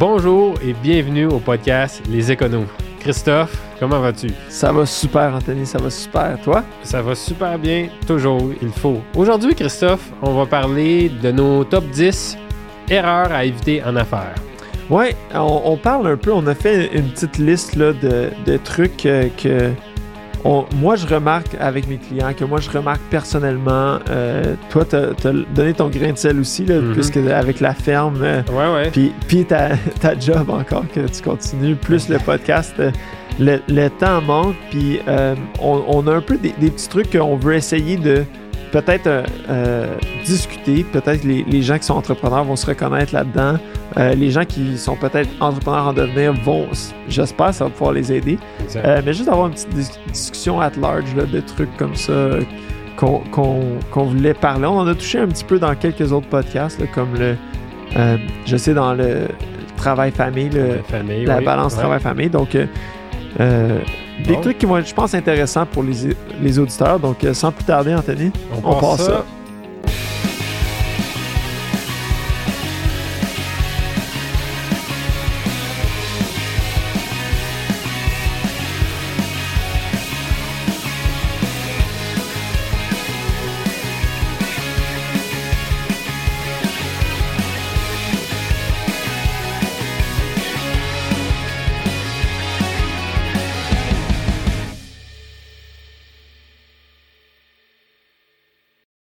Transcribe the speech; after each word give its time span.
Bonjour 0.00 0.54
et 0.62 0.72
bienvenue 0.72 1.26
au 1.26 1.40
podcast 1.40 2.02
Les 2.08 2.32
Éconos. 2.32 2.64
Christophe, 3.00 3.54
comment 3.78 4.00
vas-tu? 4.00 4.28
Ça 4.48 4.72
va 4.72 4.86
super, 4.86 5.34
Anthony, 5.34 5.66
ça 5.66 5.76
va 5.76 5.90
super. 5.90 6.38
Toi? 6.42 6.64
Ça 6.82 7.02
va 7.02 7.14
super 7.14 7.58
bien, 7.58 7.88
toujours, 8.06 8.50
il 8.62 8.70
faut. 8.70 9.02
Aujourd'hui, 9.14 9.54
Christophe, 9.54 10.10
on 10.22 10.32
va 10.32 10.46
parler 10.46 11.10
de 11.10 11.30
nos 11.30 11.64
top 11.64 11.84
10 11.90 12.38
erreurs 12.88 13.30
à 13.30 13.44
éviter 13.44 13.84
en 13.84 13.94
affaires. 13.94 14.36
Ouais, 14.88 15.14
on, 15.34 15.60
on 15.66 15.76
parle 15.76 16.06
un 16.06 16.16
peu, 16.16 16.32
on 16.32 16.46
a 16.46 16.54
fait 16.54 16.96
une 16.96 17.10
petite 17.10 17.36
liste 17.36 17.76
là, 17.76 17.92
de, 17.92 18.30
de 18.46 18.56
trucs 18.56 19.04
euh, 19.04 19.28
que 19.36 19.70
on- 20.44 20.64
moi 20.76 20.96
je 20.96 21.06
remarque 21.06 21.56
avec 21.58 21.86
mes 21.88 21.96
clients, 21.98 22.32
que 22.36 22.44
moi 22.44 22.60
je 22.60 22.70
remarque 22.70 23.00
personnellement. 23.10 23.98
Euh, 24.10 24.54
toi, 24.70 24.84
tu 24.84 24.96
as, 24.96 25.32
donné 25.54 25.74
ton 25.74 25.88
grain 25.88 26.12
de 26.12 26.18
sel 26.18 26.38
aussi, 26.40 26.64
là, 26.64 26.76
puisque 26.92 27.16
avec 27.18 27.60
la 27.60 27.74
ferme, 27.74 28.20
euh, 28.22 28.42
Ouais, 28.50 28.72
ouais. 28.74 28.90
puis, 28.90 29.12
puis 29.28 29.44
ta, 29.44 29.70
ta 30.00 30.18
job 30.18 30.50
encore 30.50 30.84
que 30.94 31.00
tu 31.00 31.22
continues, 31.22 31.74
plus 31.76 32.08
le 32.08 32.18
podcast, 32.18 32.74
euh, 32.80 32.90
le, 33.38 33.60
le 33.68 33.88
temps 33.88 34.20
manque, 34.20 34.54
puis 34.70 35.00
on, 35.60 35.82
on 35.88 36.06
a 36.06 36.14
un 36.14 36.20
peu 36.20 36.36
des, 36.36 36.54
des 36.60 36.70
petits 36.70 36.88
trucs 36.88 37.10
qu'on 37.16 37.36
veut 37.36 37.54
essayer 37.54 37.96
de 37.96 38.24
peut-être 38.72 39.06
euh, 39.06 39.22
euh, 39.48 39.86
discuter. 40.24 40.84
Peut-être 40.84 41.24
les, 41.24 41.44
les 41.44 41.62
gens 41.62 41.78
qui 41.78 41.84
sont 41.84 41.94
entrepreneurs 41.94 42.44
vont 42.44 42.56
se 42.56 42.66
reconnaître 42.66 43.12
là-dedans. 43.14 43.58
Euh, 43.96 44.14
les 44.14 44.30
gens 44.30 44.44
qui 44.44 44.78
sont 44.78 44.96
peut-être 44.96 45.28
entrepreneurs 45.40 45.88
en 45.88 45.92
devenir 45.92 46.32
vont, 46.44 46.66
j'espère, 47.08 47.52
ça 47.54 47.64
va 47.64 47.70
pouvoir 47.70 47.92
les 47.92 48.12
aider. 48.12 48.38
Mais 49.04 49.12
juste 49.12 49.28
avoir 49.28 49.46
une 49.48 49.54
petite 49.54 49.70
dis- 49.74 49.98
discussion 50.12 50.60
at 50.60 50.72
large 50.80 51.14
là, 51.16 51.24
de 51.24 51.40
trucs 51.40 51.76
comme 51.76 51.96
ça 51.96 52.12
qu'on 52.96 54.04
voulait 54.04 54.34
parler. 54.34 54.66
On 54.66 54.78
en 54.78 54.86
a 54.86 54.94
touché 54.94 55.18
un 55.18 55.26
petit 55.28 55.44
peu 55.44 55.58
dans 55.58 55.74
quelques 55.74 56.12
autres 56.12 56.28
podcasts, 56.28 56.78
là, 56.80 56.86
comme 56.94 57.14
le, 57.18 57.36
je 58.46 58.56
sais, 58.56 58.74
dans 58.74 58.94
le 58.94 59.28
travail-famille, 59.76 60.50
le- 60.50 60.76
La 60.76 60.82
famille, 60.82 61.24
la 61.24 61.38
oui. 61.38 61.44
balance 61.44 61.72
Ouais. 61.74 61.80
travail-famille. 61.80 62.28
Donc, 62.28 62.56
euh, 63.38 63.78
des 64.26 64.34
Bon. 64.34 64.40
trucs 64.40 64.58
qui 64.58 64.66
vont 64.66 64.76
être, 64.78 64.88
je 64.88 64.94
pense, 64.94 65.14
intéressants 65.14 65.66
pour 65.66 65.82
les, 65.82 66.16
les 66.42 66.58
auditeurs. 66.58 66.98
Donc, 66.98 67.22
euh, 67.24 67.32
sans 67.34 67.52
plus 67.52 67.64
tarder, 67.64 67.94
Anthony, 67.94 68.32
On, 68.64 68.70
on 68.70 68.80
passe 68.80 69.06
ça. 69.06 69.24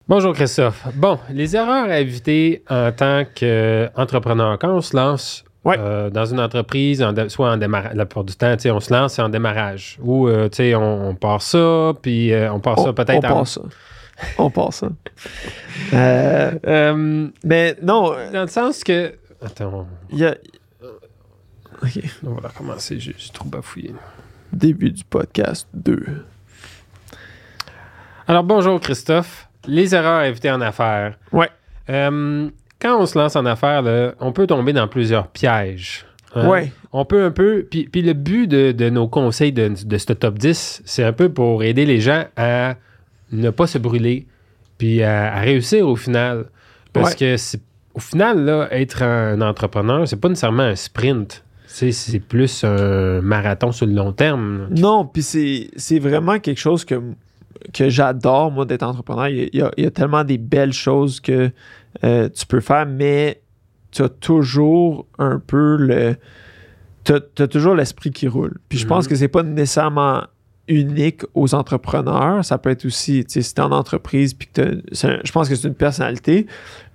Bonjour 0.10 0.34
Christophe. 0.34 0.88
Bon, 0.96 1.20
les 1.30 1.56
erreurs 1.56 1.88
à 1.88 2.00
éviter 2.00 2.64
en 2.68 2.92
tant 2.92 3.26
qu'entrepreneur. 3.26 4.58
Quand 4.58 4.74
on 4.74 4.82
se 4.82 4.96
lance 4.98 5.46
Ouais. 5.64 5.76
euh, 5.78 6.10
dans 6.10 6.26
une 6.26 6.40
entreprise, 6.40 7.04
en 7.04 7.14
soit 7.30 7.52
en 7.52 7.58
démarrage, 7.58 7.94
la 7.94 8.08
plupart 8.08 8.24
du 8.24 8.34
temps, 8.34 8.56
on 8.74 8.80
se 8.80 8.92
lance 8.92 9.20
en 9.20 9.30
démarrage. 9.30 10.00
Ou 10.02 10.28
euh, 10.28 10.50
on, 10.76 11.10
on 11.10 11.14
part 11.14 11.44
ça, 11.44 11.94
puis 12.02 12.34
euh, 12.34 12.52
on 12.52 12.60
part 12.60 12.80
ça 12.80 12.90
on, 12.90 12.94
peut-être 12.96 13.24
on 13.32 13.42
en. 13.42 13.46
ça. 13.46 13.62
On 14.40 14.50
passe 14.50 14.78
ça. 14.78 14.90
Mais 17.44 17.76
non, 17.84 18.16
dans 18.34 18.42
le 18.42 18.48
sens 18.48 18.84
que. 18.84 19.14
Attends, 19.46 19.86
il 20.12 20.18
y 20.18 20.26
a. 20.26 20.36
Ok. 21.84 22.00
on 22.26 22.32
va 22.34 22.48
recommencer, 22.48 23.00
j'ai 23.00 23.14
trop 23.32 23.48
bafouillé. 23.48 23.94
Début 24.52 24.90
du 24.90 25.04
podcast 25.04 25.68
2. 25.76 26.04
Alors, 28.28 28.44
bonjour 28.44 28.80
Christophe. 28.82 29.49
Les 29.70 29.94
erreurs 29.96 30.20
à 30.20 30.28
éviter 30.28 30.52
en 30.52 30.62
affaires. 30.62 31.18
Ouais. 31.32 31.50
Euh, 31.90 32.50
quand 32.82 33.00
on 33.02 33.06
se 33.06 33.18
lance 33.18 33.36
en 33.36 33.46
affaires, 33.46 33.82
là, 33.82 34.14
on 34.20 34.32
peut 34.32 34.48
tomber 34.48 34.74
dans 34.74 34.88
plusieurs 34.88 35.28
pièges. 35.28 36.06
hein? 36.36 36.48
Ouais. 36.48 36.72
On 36.92 37.06
peut 37.06 37.24
un 37.24 37.32
peu. 37.32 37.66
Puis, 37.70 37.86
puis 37.92 38.02
le 38.02 38.14
but 38.14 38.48
de, 38.48 38.72
de 38.72 38.90
nos 38.90 39.08
conseils 39.08 39.52
de, 39.52 39.72
de 39.86 39.98
ce 39.98 40.14
top 40.14 40.38
10, 40.40 40.82
c'est 40.86 41.04
un 41.04 41.14
peu 41.14 41.30
pour 41.30 41.64
aider 41.64 41.86
les 41.86 42.00
gens 42.02 42.26
à 42.36 42.76
ne 43.32 43.50
pas 43.52 43.68
se 43.68 43.78
brûler, 43.78 44.26
puis 44.78 45.04
à, 45.04 45.34
à 45.34 45.40
réussir 45.42 45.88
au 45.88 45.96
final. 45.96 46.46
Parce 46.94 47.12
Ouais. 47.12 47.16
que 47.18 47.38
c'est, 47.38 47.62
au 47.94 48.00
final, 48.00 48.44
là, 48.46 48.68
être 48.72 49.04
un 49.04 49.40
entrepreneur, 49.42 50.08
c'est 50.08 50.16
pas 50.20 50.30
nécessairement 50.30 50.64
un 50.64 50.76
sprint. 50.76 51.44
C'est, 51.68 51.92
c'est 51.92 52.20
plus 52.20 52.64
un 52.64 53.22
marathon 53.22 53.72
sur 53.72 53.86
le 53.86 53.94
long 53.94 54.12
terme. 54.12 54.62
là. 54.62 54.68
Non, 54.72 55.06
puis 55.06 55.22
c'est 55.22 55.70
c'est 55.76 56.00
vraiment 56.00 56.40
quelque 56.40 56.58
chose 56.60 56.84
que, 56.86 57.00
que 57.74 57.90
j'adore, 57.90 58.52
moi, 58.52 58.66
d'être 58.66 58.84
entrepreneur. 58.84 59.28
Il 59.28 59.50
y, 59.54 59.62
a, 59.62 59.72
il 59.78 59.86
y 59.86 59.92
tellement 59.92 60.24
des 60.24 60.38
belles 60.38 60.74
choses 60.74 61.20
que 61.20 61.52
euh, 62.04 62.30
tu 62.30 62.46
peux 62.46 62.60
faire, 62.62 62.86
mais 62.86 63.42
tu 63.92 64.02
as 64.04 64.10
toujours 64.10 65.06
un 65.18 65.40
peu 65.40 65.76
le. 65.78 66.16
Tu 67.06 67.14
as, 67.14 67.48
toujours 67.48 67.76
l'esprit 67.76 68.12
qui 68.12 68.28
roule. 68.28 68.58
Puis 68.70 68.78
je 68.78 68.86
pense 68.86 69.06
Mhm. 69.06 69.10
que 69.10 69.16
c'est 69.16 69.28
pas 69.30 69.42
nécessairement 69.44 70.24
unique 70.68 71.22
aux 71.34 71.56
entrepreneurs. 71.56 72.46
Ça 72.46 72.58
peut 72.60 72.70
être 72.70 72.86
aussi, 72.86 73.26
tu 73.26 73.32
sais, 73.34 73.42
si 73.42 73.56
tu 73.56 73.62
es 73.62 73.64
en 73.64 73.72
entreprise, 73.72 74.34
puis 74.36 74.48
que 74.54 74.62
un- 75.08 75.20
je 75.24 75.32
pense 75.32 75.50
que 75.50 75.56
c'est 75.56 75.68
une 75.68 75.74
personnalité, 75.74 76.46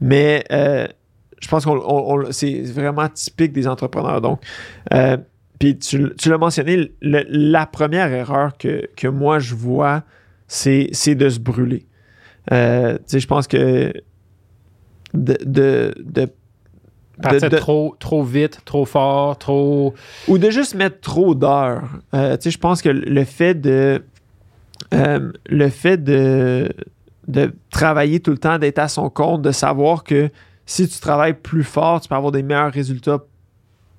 mais 0.00 0.44
euh, 0.52 0.86
je 1.40 1.48
pense 1.48 1.64
qu'on 1.64 1.78
on- 1.78 2.14
on- 2.26 2.30
c'est 2.32 2.62
vraiment 2.62 3.08
typique 3.08 3.52
des 3.52 3.66
entrepreneurs. 3.66 4.20
Donc, 4.20 4.40
euh, 4.92 5.16
puis 5.58 5.76
tu, 5.78 6.12
tu 6.16 6.28
l'as 6.30 6.38
mentionné, 6.38 6.92
le- 7.00 7.24
la 7.28 7.66
première 7.66 8.12
erreur 8.12 8.56
que, 8.56 8.88
que 8.96 9.08
moi 9.08 9.40
je 9.40 9.54
vois, 9.56 10.04
c'est 10.54 10.88
c'est 10.92 11.14
de 11.14 11.28
se 11.28 11.40
brûler. 11.40 11.84
Euh, 12.52 12.98
je 13.12 13.26
pense 13.26 13.46
que 13.48 13.92
de, 15.14 15.36
de, 15.44 15.94
de- 15.98 16.28
Partir 17.22 17.48
de- 17.48 17.56
trop, 17.58 17.94
trop 18.00 18.24
vite, 18.24 18.60
trop 18.64 18.84
fort, 18.84 19.38
trop. 19.38 19.94
ou 20.26 20.36
de 20.38 20.50
juste 20.50 20.74
mettre 20.74 21.00
trop 21.00 21.34
d'heures. 21.36 21.84
Euh, 22.12 22.36
je 22.44 22.58
pense 22.58 22.82
que 22.82 22.88
le 22.88 23.24
fait 23.24 23.54
de 23.54 24.02
euh, 24.92 25.30
le 25.48 25.68
fait 25.68 25.96
de, 26.02 26.68
de 27.28 27.52
travailler 27.70 28.18
tout 28.20 28.32
le 28.32 28.38
temps, 28.38 28.58
d'être 28.58 28.80
à 28.80 28.88
son 28.88 29.10
compte, 29.10 29.42
de 29.42 29.52
savoir 29.52 30.02
que 30.02 30.28
si 30.66 30.88
tu 30.88 30.98
travailles 30.98 31.34
plus 31.34 31.62
fort, 31.64 32.00
tu 32.00 32.08
peux 32.08 32.16
avoir 32.16 32.32
des 32.32 32.42
meilleurs 32.42 32.72
résultats 32.72 33.20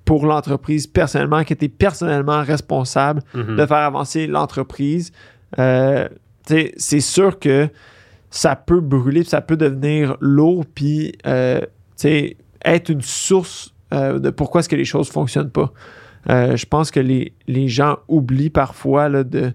pour 0.04 0.26
l'entreprise 0.26 0.86
personnellement, 0.86 1.42
que 1.42 1.54
tu 1.54 1.64
es 1.64 1.68
personnellement 1.68 2.42
responsable 2.42 3.22
Mhm. 3.34 3.56
de 3.56 3.66
faire 3.66 3.78
avancer 3.78 4.26
l'entreprise. 4.26 5.10
Euh, 5.58 6.06
c'est 6.46 7.00
sûr 7.00 7.38
que 7.38 7.68
ça 8.30 8.56
peut 8.56 8.80
brûler, 8.80 9.20
puis 9.20 9.30
ça 9.30 9.40
peut 9.40 9.56
devenir 9.56 10.16
lourd, 10.20 10.64
puis 10.74 11.12
euh, 11.26 11.60
être 12.64 12.90
une 12.90 13.02
source 13.02 13.74
euh, 13.92 14.18
de 14.18 14.30
pourquoi 14.30 14.60
est-ce 14.60 14.68
que 14.68 14.76
les 14.76 14.84
choses 14.84 15.08
fonctionnent 15.08 15.50
pas. 15.50 15.72
Euh, 16.28 16.56
je 16.56 16.66
pense 16.66 16.90
que 16.90 17.00
les, 17.00 17.34
les 17.46 17.68
gens 17.68 17.98
oublient 18.08 18.50
parfois 18.50 19.08
là, 19.08 19.22
de, 19.22 19.52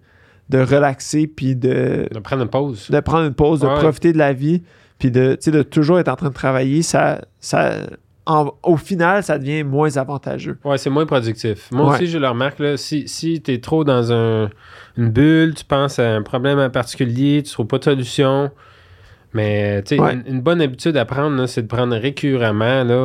de 0.49 0.57
relaxer, 0.59 1.27
puis 1.27 1.55
de, 1.55 2.07
De 2.11 2.19
prendre 2.19 2.43
une 2.43 2.49
pause. 2.49 2.89
de 2.89 2.99
prendre 2.99 3.27
une 3.27 3.33
pause, 3.33 3.59
de 3.59 3.67
profiter 3.67 4.13
de 4.13 4.17
la 4.17 4.33
vie, 4.33 4.63
puis 4.97 5.11
de, 5.11 5.35
toujours 5.63 5.99
être 5.99 6.07
en 6.07 6.15
train 6.15 6.29
de 6.29 6.33
travailler. 6.33 6.81
Ça, 6.81 7.21
ça, 7.39 7.73
en- 8.31 8.53
au 8.63 8.77
final, 8.77 9.23
ça 9.23 9.37
devient 9.37 9.63
moins 9.63 9.95
avantageux. 9.97 10.57
Ouais, 10.63 10.77
c'est 10.77 10.89
moins 10.89 11.05
productif. 11.05 11.69
Moi 11.71 11.87
Ouais. 11.89 11.95
aussi, 11.95 12.07
je 12.07 12.17
le 12.17 12.27
remarque, 12.27 12.59
là, 12.59 12.77
si, 12.77 13.07
si 13.07 13.41
tu 13.41 13.51
es 13.53 13.59
trop 13.59 13.83
dans 13.83 14.11
un- 14.11 14.49
une 14.97 15.09
bulle, 15.09 15.53
tu 15.55 15.65
penses 15.65 15.99
à 15.99 16.15
un 16.15 16.21
problème 16.21 16.59
en 16.59 16.69
particulier, 16.69 17.43
tu 17.43 17.51
trouves 17.51 17.67
pas 17.67 17.77
de 17.79 17.83
solution. 17.83 18.51
Mais 19.33 19.81
tu 19.83 19.95
sais, 19.95 20.01
Ouais. 20.01 20.13
une, 20.13 20.23
une 20.35 20.41
bonne 20.41 20.61
habitude 20.61 20.97
à 20.97 21.05
prendre, 21.05 21.45
c'est 21.45 21.61
de 21.61 21.67
prendre 21.67 21.95
récurremment 21.95 22.83
là, 22.83 22.95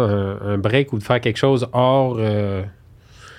un, 0.42 0.54
un 0.54 0.59
break 0.59 0.92
ou 0.92 0.98
de 0.98 1.03
faire 1.04 1.20
quelque 1.20 1.36
chose 1.38 1.69
hors, 1.72 2.16
euh, 2.19 2.62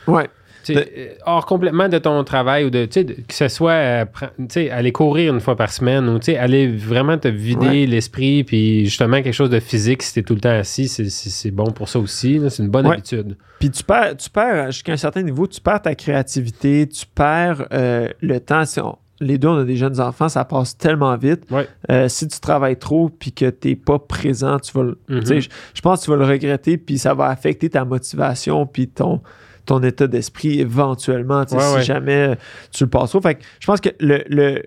Ouais. 0.08 0.30
Euh, 0.76 1.10
hors 1.26 1.46
complètement 1.46 1.88
de 1.88 1.98
ton 1.98 2.24
travail 2.24 2.66
ou 2.66 2.70
de, 2.70 2.86
tu 2.86 2.92
sais, 2.94 3.04
de- 3.04 3.14
que 3.14 3.34
ce 3.34 3.48
soit 3.48 3.72
euh, 3.72 4.06
pre- 4.06 4.30
tu 4.38 4.46
sais, 4.50 4.70
aller 4.70 4.92
courir 4.92 5.34
une 5.34 5.40
fois 5.40 5.56
par 5.56 5.72
semaine 5.72 6.10
ou 6.10 6.20
tu 6.20 6.26
sais, 6.26 6.38
aller 6.38 6.68
vraiment 6.68 7.18
te 7.18 7.28
vider 7.28 7.68
Ouais. 7.68 7.86
l'esprit 7.86 8.44
puis 8.44 8.86
justement 8.86 9.22
quelque 9.22 9.34
chose 9.34 9.50
de 9.50 9.60
physique 9.60 10.04
si 10.04 10.14
tu 10.14 10.20
es 10.20 10.24
tout 10.24 10.36
le 10.36 10.42
temps 10.42 10.50
assis, 10.50 10.88
c'est- 10.88 11.52
bon 11.52 11.72
pour 11.72 11.88
ça 11.88 12.00
aussi. 12.00 12.42
C'est 12.50 12.64
une 12.64 12.70
bonne 12.70 12.88
Ouais. 12.88 12.94
habitude. 12.96 13.38
Puis 13.60 13.72
tu 13.72 13.84
perds, 13.84 14.18
tu 14.18 14.30
perds 14.30 14.72
jusqu'à 14.72 14.94
un 14.94 14.98
certain 14.98 15.22
niveau, 15.22 15.48
tu 15.48 15.62
perds 15.62 15.82
ta 15.84 15.96
créativité, 15.96 16.88
tu 16.88 17.06
perds 17.06 17.68
euh, 17.72 18.10
le 18.22 18.40
temps. 18.40 18.66
Si 18.66 18.80
on- 18.80 18.98
les 19.20 19.40
deux, 19.40 19.48
on 19.48 19.58
a 19.58 19.64
des 19.64 19.78
jeunes 19.78 20.00
enfants, 20.00 20.30
ça 20.30 20.46
passe 20.46 20.78
tellement 20.78 21.18
vite. 21.18 21.42
Ouais. 21.50 21.68
Euh, 21.90 22.08
si 22.08 22.28
tu 22.28 22.40
travailles 22.40 22.78
trop 22.78 23.10
puis 23.10 23.32
que 23.32 23.50
tu 23.50 23.70
n'es 23.70 23.76
pas 23.76 23.98
présent, 23.98 24.60
tu 24.60 24.72
vas 24.74 24.84
le- 24.84 25.26
sais, 25.26 25.42
je, 25.42 25.50
je 25.74 25.82
pense 25.82 26.02
que 26.02 26.06
tu 26.06 26.12
vas 26.12 26.18
le 26.18 26.26
regretter 26.26 26.78
puis 26.78 27.00
ça 27.00 27.16
va 27.16 27.26
affecter 27.30 27.68
ta 27.70 27.84
motivation 27.84 28.68
puis 28.68 28.88
ton, 28.88 29.22
ton 29.68 29.84
état 29.84 30.08
d'esprit 30.08 30.60
éventuellement, 30.60 31.42
Ouais, 31.52 31.60
si 31.60 31.76
ouais. 31.76 31.84
jamais 31.84 32.36
tu 32.72 32.84
le 32.86 32.90
passes 32.90 33.12
trop. 33.12 33.22
Fait 33.22 33.36
que 33.36 33.44
je 33.60 33.68
pense 33.68 33.80
que 33.82 33.90
le, 34.00 34.24
le- 34.30 34.64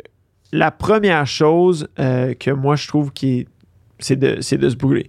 la 0.52 0.70
première 0.70 1.26
chose 1.26 1.88
euh, 1.98 2.34
que 2.34 2.50
moi 2.52 2.76
je 2.76 2.86
trouve 2.88 3.12
qui 3.12 3.40
est, 3.40 3.48
c'est 3.98 4.16
de, 4.16 4.40
c'est 4.40 4.58
de 4.58 4.68
se 4.68 4.76
brûler. 4.76 5.06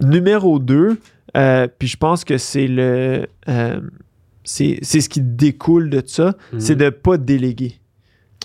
Numéro 0.00 0.58
2, 0.58 0.96
Euh, 1.36 1.68
puis 1.78 1.86
je 1.86 1.96
pense 1.96 2.24
que 2.24 2.38
c'est 2.38 2.66
le. 2.66 3.26
euh, 3.48 3.80
c'est 4.42 4.78
c'est 4.82 5.00
ce 5.00 5.08
qui 5.08 5.20
découle 5.20 5.88
de 5.88 6.02
ça, 6.04 6.34
Mhm. 6.52 6.58
c'est 6.60 6.74
de 6.74 6.90
pas 6.90 7.18
déléguer. 7.18 7.74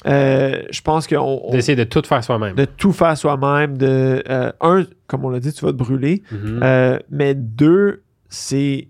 Euh, 0.05 0.61
je 0.69 0.81
pense 0.81 1.07
qu'on. 1.07 1.41
on- 1.47 1.51
D'essayer 1.51 1.75
de 1.75 1.83
tout 1.83 2.03
faire 2.05 2.23
soi-même. 2.23 2.55
de 2.55 2.65
tout 2.65 2.91
faire 2.91 3.17
soi-même, 3.17 3.75
de. 3.75 4.21
euh, 4.29 4.51
un, 4.61 4.85
comme 5.07 5.25
on 5.25 5.29
l'a 5.29 5.39
dit, 5.39 5.51
tu 5.51 5.65
vas 5.65 5.71
te 5.71 5.77
brûler. 5.77 6.21
Mhm. 6.31 6.59
Euh, 6.61 6.99
mais 7.09 7.33
deux, 7.33 8.03
c'est. 8.29 8.87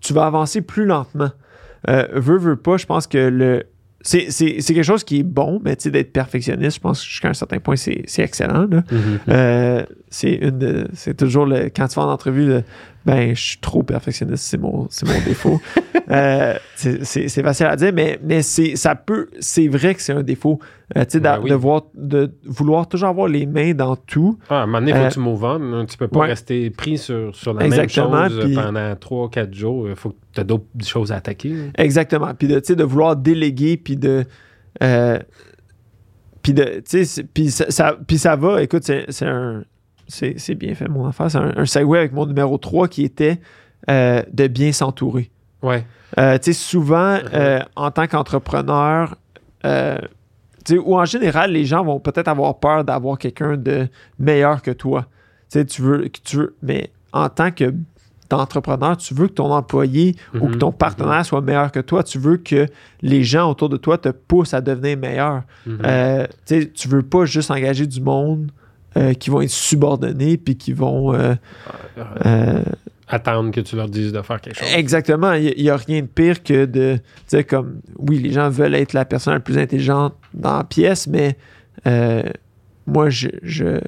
Tu 0.00 0.12
vas 0.12 0.26
avancer 0.26 0.62
plus 0.62 0.84
lentement. 0.86 1.30
Euh, 1.88 2.06
veux, 2.12 2.38
veux 2.38 2.56
pas, 2.56 2.76
je 2.76 2.86
pense 2.86 3.06
que 3.06 3.18
le. 3.28 3.64
C'est 4.00 4.30
c'est- 4.30 4.60
c'est 4.60 4.74
quelque 4.74 4.84
chose 4.84 5.02
qui 5.04 5.18
est 5.20 5.22
bon, 5.24 5.60
mais 5.64 5.74
tu 5.76 5.82
sais, 5.84 5.90
d'être 5.90 6.12
perfectionniste, 6.12 6.76
je 6.76 6.80
pense 6.80 7.00
que 7.02 7.06
jusqu'à 7.08 7.28
un 7.30 7.34
certain 7.34 7.58
point, 7.58 7.74
c'est 7.76 8.02
c'est 8.06 8.22
excellent. 8.22 8.66
Mhm. 8.68 8.82
Euh, 9.28 9.84
c'est 10.08 10.34
une 10.34 10.56
de- 10.58 10.88
c'est 10.94 11.16
toujours 11.16 11.46
le 11.46 11.64
quand 11.64 11.88
tu 11.88 11.96
vas 11.96 12.06
en 12.06 12.12
entrevue 12.12 12.46
le, 12.46 12.62
ben 13.08 13.34
je 13.34 13.40
suis 13.40 13.58
trop 13.58 13.82
perfectionniste 13.82 14.44
c'est 14.44 14.58
mon 14.58 14.86
c'est 14.90 15.06
mon 15.08 15.18
défaut 15.24 15.60
Euh, 16.10 16.54
c'est- 16.74 17.04
facile 17.42 17.66
à 17.66 17.76
dire 17.76 17.92
mais 17.94 18.18
mais 18.22 18.40
c'est 18.40 18.76
ça 18.76 18.94
peut 18.94 19.28
c'est 19.40 19.68
vrai 19.68 19.94
que 19.94 20.00
c'est 20.00 20.14
un 20.14 20.22
défaut 20.22 20.58
Euh, 20.96 21.04
tu 21.04 21.10
sais 21.12 21.20
d'a- 21.20 21.36
Ben 21.36 21.42
oui. 21.44 21.50
de 21.50 21.54
voir 21.54 21.82
de 21.94 22.32
vouloir 22.46 22.88
toujours 22.88 23.10
avoir 23.10 23.28
les 23.28 23.44
mains 23.44 23.74
dans 23.74 23.94
tout 23.94 24.38
Ah, 24.48 24.60
à 24.60 24.62
un 24.62 24.66
moment 24.66 24.78
donné, 24.78 24.92
il 24.92 24.96
faut 24.96 25.02
Euh, 25.02 25.08
que 25.08 25.12
tu 25.14 25.20
move 25.20 25.44
on. 25.44 25.72
hein. 25.74 25.84
Tu 25.86 25.98
peux 25.98 26.08
pas 26.08 26.20
ouais. 26.20 26.26
rester 26.28 26.70
pris 26.70 26.96
sur, 26.96 27.34
sur 27.36 27.52
la 27.52 27.66
Exactement, 27.66 28.22
même 28.22 28.30
chose 28.30 28.44
puis- 28.46 28.54
pendant 28.54 28.94
3-4 28.96 29.52
jours. 29.52 29.86
Il 29.90 29.96
faut 29.96 30.10
que 30.10 30.16
tu 30.32 30.40
aies 30.40 30.44
d'autres 30.44 30.64
choses 30.82 31.12
à 31.12 31.16
attaquer. 31.16 31.52
hein. 31.52 31.70
exactement 31.76 32.32
puis 32.34 32.48
de 32.48 32.58
de 32.74 32.84
vouloir 32.84 33.14
déléguer 33.16 33.76
puis 33.76 33.96
de 33.98 34.24
euh, 34.82 35.18
puis 36.42 36.54
de 36.54 36.82
puis 37.34 37.50
ça, 37.50 37.66
ça- 37.70 37.96
va 38.36 38.62
écoute 38.62 38.84
c'est 38.84 39.04
c'est 39.10 39.26
un 39.26 39.62
c'est 40.08 40.34
c'est 40.38 40.54
bien 40.54 40.74
fait 40.74 40.88
mon 40.88 41.06
affaire 41.06 41.30
c'est 41.30 41.38
un, 41.38 41.52
un 41.56 41.66
segue 41.66 41.94
avec 41.96 42.12
mon 42.12 42.26
numéro 42.26 42.58
3 42.58 42.88
qui 42.88 43.04
était 43.04 43.38
euh, 43.90 44.22
de 44.32 44.46
bien 44.48 44.72
s'entourer 44.72 45.30
Ouais. 45.62 45.84
Euh, 46.18 46.38
tu 46.38 46.44
sais, 46.44 46.52
souvent, 46.52 47.18
euh, 47.34 47.58
en 47.74 47.90
tant 47.90 48.06
qu'entrepreneur, 48.06 49.16
ou 49.64 50.98
en 50.98 51.04
général, 51.04 51.52
les 51.52 51.64
gens 51.64 51.84
vont 51.84 51.98
peut-être 51.98 52.28
avoir 52.28 52.58
peur 52.58 52.84
d'avoir 52.84 53.18
quelqu'un 53.18 53.56
de 53.56 53.88
meilleur 54.18 54.62
que 54.62 54.70
toi. 54.70 55.06
Tu 55.50 55.58
sais, 55.58 55.64
tu 55.64 55.82
veux, 55.82 56.08
tu 56.24 56.36
veux, 56.36 56.56
mais 56.62 56.90
en 57.12 57.28
tant 57.28 57.50
que 57.50 57.74
d'entrepreneur, 58.28 58.96
tu 58.98 59.14
veux 59.14 59.28
que 59.28 59.32
ton 59.32 59.50
employé 59.50 60.14
ou 60.34 60.48
que 60.48 60.52
Mhm, 60.54 60.58
ton 60.58 60.72
partenaire 60.72 61.24
soit 61.24 61.40
meilleur 61.40 61.72
que 61.72 61.80
toi. 61.80 62.02
Tu 62.02 62.18
veux 62.18 62.36
que 62.36 62.66
les 63.00 63.24
gens 63.24 63.50
autour 63.50 63.70
de 63.70 63.78
toi 63.78 63.96
te 63.96 64.10
poussent 64.10 64.52
à 64.52 64.60
devenir 64.60 64.98
meilleur. 64.98 65.42
Euh, 65.66 66.26
tu 66.46 66.60
sais, 66.62 66.70
tu 66.70 66.88
veux 66.88 67.02
pas 67.02 67.24
juste 67.24 67.50
engager 67.50 67.86
du 67.86 68.02
monde 68.02 68.50
euh, 68.96 69.12
qui 69.14 69.30
vont 69.30 69.40
être 69.42 69.50
subordonnés 69.50 70.36
puis 70.38 70.56
qui 70.56 70.72
vont 70.72 71.14
euh, 71.14 71.34
euh, 72.24 72.62
Attendre 73.06 73.50
que 73.50 73.60
tu 73.60 73.76
leur 73.76 73.88
dises 73.88 74.12
de 74.12 74.22
faire 74.22 74.40
quelque 74.40 74.58
chose. 74.58 74.68
Exactement. 74.74 75.32
Il 75.32 75.62
n'y 75.62 75.70
a, 75.70 75.76
rien 75.76 76.02
de 76.02 76.06
pire 76.06 76.42
que 76.42 76.64
de. 76.64 76.96
Tu 76.96 77.02
sais, 77.26 77.44
comme. 77.44 77.80
Oui, 77.98 78.18
les 78.18 78.32
gens 78.32 78.50
veulent 78.50 78.74
être 78.74 78.92
la 78.92 79.04
personne 79.04 79.34
la 79.34 79.40
plus 79.40 79.58
intelligente 79.58 80.14
dans 80.34 80.58
la 80.58 80.64
pièce, 80.64 81.06
mais 81.06 81.36
moi, 82.86 83.10
je, 83.10 83.28
je, 83.42 83.78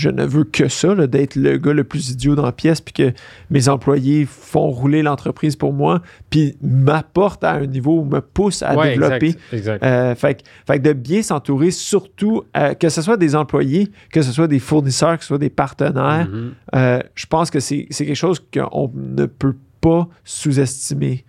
je 0.00 0.08
ne 0.08 0.24
veux 0.24 0.44
que 0.44 0.68
ça, 0.68 0.94
d'être 1.06 1.36
le 1.36 1.58
gars 1.58 1.72
le 1.74 1.84
plus 1.84 2.10
idiot 2.10 2.34
dans 2.34 2.44
la 2.44 2.52
pièce, 2.52 2.80
puis 2.80 2.92
que 2.94 3.12
mes 3.50 3.68
employés 3.68 4.24
font 4.26 4.68
rouler 4.70 5.02
l'entreprise 5.02 5.56
pour 5.56 5.72
moi, 5.74 6.00
puis 6.30 6.56
m'apportent 6.62 7.44
à 7.44 7.52
un 7.52 7.66
niveau 7.66 8.00
où 8.00 8.04
me 8.04 8.20
poussent 8.20 8.62
à 8.62 8.74
Ouais, 8.76 8.90
développer. 8.90 9.26
Exact. 9.28 9.52
exact. 9.52 9.84
Euh, 9.84 10.14
fait, 10.14 10.34
que- 10.36 10.48
fait 10.66 10.78
de 10.78 10.92
bien 10.94 11.22
s'entourer, 11.22 11.70
surtout 11.70 12.42
euh, 12.56 12.74
que 12.74 12.88
ce 12.88 13.02
soit 13.02 13.16
des 13.18 13.36
employés, 13.36 13.90
que 14.12 14.22
ce 14.22 14.32
soit 14.32 14.48
des 14.48 14.58
fournisseurs, 14.58 15.16
que 15.18 15.22
ce 15.24 15.28
soit 15.28 15.38
des 15.38 15.50
partenaires, 15.50 16.28
Mhm. 16.30 16.52
euh, 16.76 17.00
je 17.14 17.26
pense 17.26 17.50
que 17.50 17.60
c'est 17.60 17.86
quelque 17.90 18.14
chose 18.14 18.40
qu'on 18.52 18.90
ne 18.94 19.26
peut 19.26 19.56
pas 19.82 20.08
sous-estimer. 20.24 21.24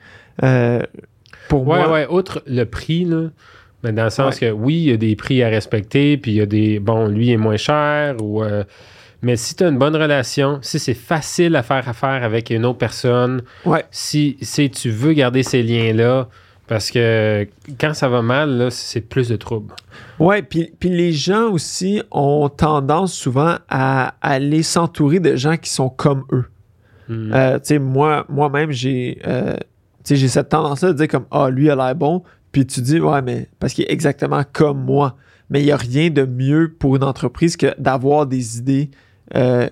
Pour 1.49 1.67
Ouais, 1.67 1.79
moi, 1.79 1.91
ouais. 1.91 2.07
Outre 2.09 2.41
le 2.47 2.63
prix, 2.63 3.05
là, 3.05 3.29
mais 3.83 3.91
dans 3.91 4.03
le 4.05 4.09
sens 4.09 4.39
que 4.39 4.51
oui, 4.51 4.75
il 4.75 4.89
y 4.89 4.93
a 4.93 4.97
des 4.97 5.15
prix 5.15 5.41
à 5.43 5.49
respecter, 5.49 6.17
puis 6.17 6.31
il 6.31 6.35
y 6.37 6.41
a 6.41 6.45
des. 6.45 6.79
Bon, 6.79 7.07
lui 7.07 7.31
est 7.31 7.37
moins 7.37 7.57
cher, 7.57 8.15
ou. 8.21 8.43
euh, 8.43 8.63
mais 9.23 9.35
si 9.35 9.55
tu 9.55 9.63
as 9.63 9.67
une 9.67 9.77
bonne 9.77 9.95
relation, 9.95 10.57
si 10.63 10.79
c'est 10.79 10.95
facile 10.95 11.55
à 11.55 11.61
faire 11.63 11.87
affaire 11.87 12.23
avec 12.23 12.49
une 12.49 12.65
autre 12.65 12.79
personne, 12.79 13.43
Ouais. 13.65 13.85
si, 13.91 14.37
si 14.41 14.69
tu 14.71 14.89
veux 14.89 15.13
garder 15.13 15.43
ces 15.43 15.61
liens-là, 15.61 16.27
parce 16.65 16.89
que 16.89 17.47
quand 17.79 17.93
ça 17.93 18.07
va 18.09 18.21
mal, 18.23 18.69
c'est 18.71 19.01
plus 19.01 19.27
de 19.29 19.35
troubles. 19.35 19.73
ouais, 20.19 20.41
puis 20.41 20.73
puis 20.79 20.89
les 20.89 21.11
gens 21.11 21.51
aussi 21.51 22.01
ont 22.11 22.49
tendance 22.49 23.13
souvent 23.13 23.57
à 23.69 24.15
aller 24.21 24.63
s'entourer 24.63 25.19
de 25.19 25.35
gens 25.35 25.57
qui 25.57 25.69
sont 25.69 25.89
comme 25.89 26.23
eux. 26.31 26.45
Mhm. 27.09 27.31
Euh, 27.33 27.53
tu 27.59 27.65
sais, 27.65 27.79
moi, 27.79 28.25
moi-même, 28.29 28.71
j'ai 28.71 29.19
euh, 29.27 29.55
j'ai 30.09 30.27
cette 30.29 30.49
tendance-là 30.49 30.93
de 30.93 30.97
dire 30.97 31.07
comme 31.09 31.25
Ah, 31.29 31.49
lui 31.51 31.69
a 31.69 31.75
l'air 31.75 31.93
bon, 31.93 32.23
puis 32.51 32.65
tu 32.65 32.81
dis 32.81 32.99
Ouais, 32.99 33.21
mais 33.21 33.49
parce 33.59 33.73
qu'il 33.73 33.85
est 33.85 33.91
exactement 33.91 34.43
comme 34.51 34.83
moi. 34.83 35.15
Mais 35.49 35.61
il 35.61 35.65
n'y 35.65 35.71
a 35.71 35.77
rien 35.77 36.09
de 36.09 36.23
mieux 36.23 36.73
pour 36.79 36.95
une 36.95 37.03
entreprise 37.03 37.57
que 37.57 37.77
d'avoir 37.77 38.25
des 38.25 38.57
idées 38.57 38.89
euh, 39.35 39.69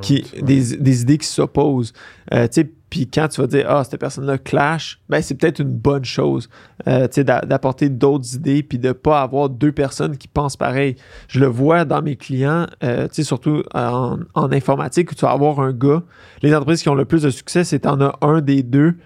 qui, 0.00 0.24
ouais. 0.34 0.42
des, 0.42 0.76
des 0.76 1.02
idées 1.02 1.18
qui 1.18 1.26
s'opposent. 1.26 1.92
Euh, 2.32 2.46
tu 2.48 2.62
sais, 2.62 2.70
puis 2.90 3.06
quand 3.06 3.28
tu 3.28 3.40
vas 3.40 3.46
dire, 3.46 3.66
ah, 3.68 3.84
cette 3.84 4.00
personne-là 4.00 4.38
clash, 4.38 5.00
ben 5.10 5.20
c'est 5.20 5.34
peut-être 5.34 5.60
une 5.60 5.70
bonne 5.70 6.04
chose, 6.04 6.48
euh, 6.86 7.06
tu 7.08 7.16
sais, 7.16 7.24
d'a- 7.24 7.42
d'apporter 7.42 7.90
d'autres 7.90 8.34
idées, 8.34 8.62
puis 8.62 8.78
de 8.78 8.92
pas 8.92 9.20
avoir 9.20 9.50
deux 9.50 9.72
personnes 9.72 10.16
qui 10.16 10.28
pensent 10.28 10.56
pareil. 10.56 10.96
Je 11.28 11.40
le 11.40 11.46
vois 11.46 11.84
dans 11.84 12.00
mes 12.00 12.16
clients, 12.16 12.66
euh, 12.82 13.06
tu 13.08 13.16
sais, 13.16 13.22
surtout 13.24 13.62
en, 13.74 14.18
en 14.34 14.52
informatique, 14.52 15.12
où 15.12 15.14
tu 15.14 15.22
vas 15.26 15.32
avoir 15.32 15.60
un 15.60 15.72
gars. 15.72 16.02
Les 16.42 16.54
entreprises 16.54 16.82
qui 16.82 16.88
ont 16.88 16.94
le 16.94 17.04
plus 17.04 17.22
de 17.22 17.30
succès, 17.30 17.64
c'est 17.64 17.86
en 17.86 18.00
as 18.00 18.16
un 18.22 18.40
des 18.40 18.62
deux. 18.62 18.96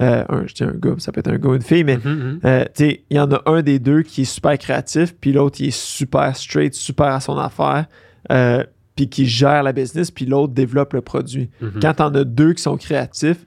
Euh, 0.00 0.24
un, 0.28 0.46
je 0.46 0.54
dis 0.54 0.64
un 0.64 0.72
gars, 0.72 0.94
ça 0.98 1.10
peut 1.12 1.20
être 1.20 1.28
un 1.28 1.38
gars 1.38 1.48
ou 1.48 1.54
une 1.54 1.62
fille, 1.62 1.84
mais 1.84 1.96
Mhm, 1.96 2.10
mhm. 2.12 2.40
euh, 2.44 2.64
il 2.80 2.98
y 3.10 3.18
en 3.20 3.30
a 3.32 3.42
un 3.46 3.62
des 3.62 3.78
deux 3.78 4.02
qui 4.02 4.22
est 4.22 4.24
super 4.24 4.56
créatif, 4.58 5.14
puis 5.20 5.32
l'autre, 5.32 5.60
il 5.60 5.68
est 5.68 5.76
super 5.76 6.36
straight, 6.36 6.74
super 6.74 7.06
à 7.08 7.20
son 7.20 7.36
affaire, 7.38 7.86
euh, 8.30 8.62
puis 8.94 9.08
qui 9.08 9.26
gère 9.26 9.62
la 9.62 9.72
business, 9.72 10.10
puis 10.10 10.24
l'autre 10.26 10.52
développe 10.52 10.92
le 10.92 11.00
produit. 11.00 11.50
Mhm. 11.60 11.80
Quand 11.82 11.94
t'en 11.94 12.14
as 12.14 12.24
deux 12.24 12.52
qui 12.52 12.62
sont 12.62 12.76
créatifs, 12.76 13.44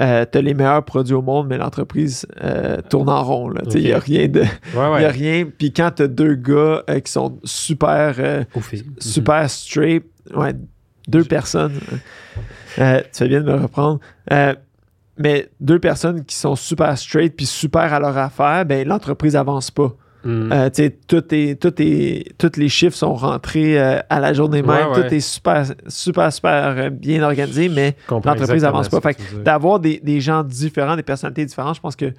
euh, 0.00 0.24
t'as 0.30 0.40
les 0.40 0.54
meilleurs 0.54 0.84
produits 0.84 1.14
au 1.14 1.20
monde, 1.22 1.48
mais 1.48 1.58
l'entreprise 1.58 2.26
euh, 2.42 2.80
tourne 2.88 3.08
en 3.10 3.22
rond. 3.22 3.52
Il 3.74 3.82
n'y 3.82 3.92
a 3.92 3.98
rien 3.98 4.26
de. 4.26 4.40
Ouais, 4.40 5.02
y 5.02 5.04
a 5.04 5.10
rien. 5.10 5.46
Puis 5.56 5.72
quand 5.72 5.90
t'as 5.94 6.06
deux 6.06 6.34
gars 6.34 6.82
euh, 6.88 6.98
qui 7.00 7.12
sont 7.12 7.38
super, 7.44 8.14
super 8.98 9.50
straight, 9.50 10.04
ouais, 10.34 10.54
deux 11.08 11.24
personnes. 11.24 11.74
tu 12.76 12.82
fais 13.12 13.28
bien 13.28 13.40
de 13.42 13.46
me 13.52 13.54
reprendre. 13.54 14.00
Mais 15.18 15.48
deux 15.60 15.78
personnes 15.78 16.24
qui 16.24 16.34
sont 16.36 16.56
super 16.56 16.96
straight 16.96 17.34
puis 17.36 17.46
super 17.46 17.92
à 17.92 18.00
leur 18.00 18.16
affaire, 18.16 18.64
ben 18.64 18.86
l'entreprise 18.88 19.36
avance 19.36 19.70
pas. 19.70 19.92
Mhm. 20.24 20.52
Euh, 20.52 20.70
tu 20.70 20.84
sais, 20.84 20.96
tout 21.08 21.22
est, 21.34 21.60
tout 21.60 21.74
est, 21.82 22.32
tous 22.38 22.56
les 22.56 22.68
chiffres 22.68 22.96
sont 22.96 23.14
rentrés 23.14 23.78
euh, 23.78 23.98
à 24.08 24.20
la 24.20 24.32
journée 24.32 24.62
même. 24.62 24.70
Ouais, 24.70 24.96
ouais. 24.96 25.08
Tout 25.08 25.14
est 25.14 25.20
super, 25.20 25.64
super, 25.88 26.32
super 26.32 26.74
euh, 26.78 26.90
bien 26.90 27.22
organisé, 27.24 27.68
mais 27.68 27.96
l'entreprise 28.30 28.64
avance 28.64 28.88
pas. 28.88 29.00
Fait 29.12 29.42
d'avoir 29.42 29.80
des, 29.80 30.00
des 30.02 30.20
gens 30.20 30.44
différents, 30.44 30.94
des 30.96 31.02
personnalités 31.02 31.44
différentes, 31.44 31.74
je 31.76 31.80
pense 31.80 31.96
que. 31.96 32.12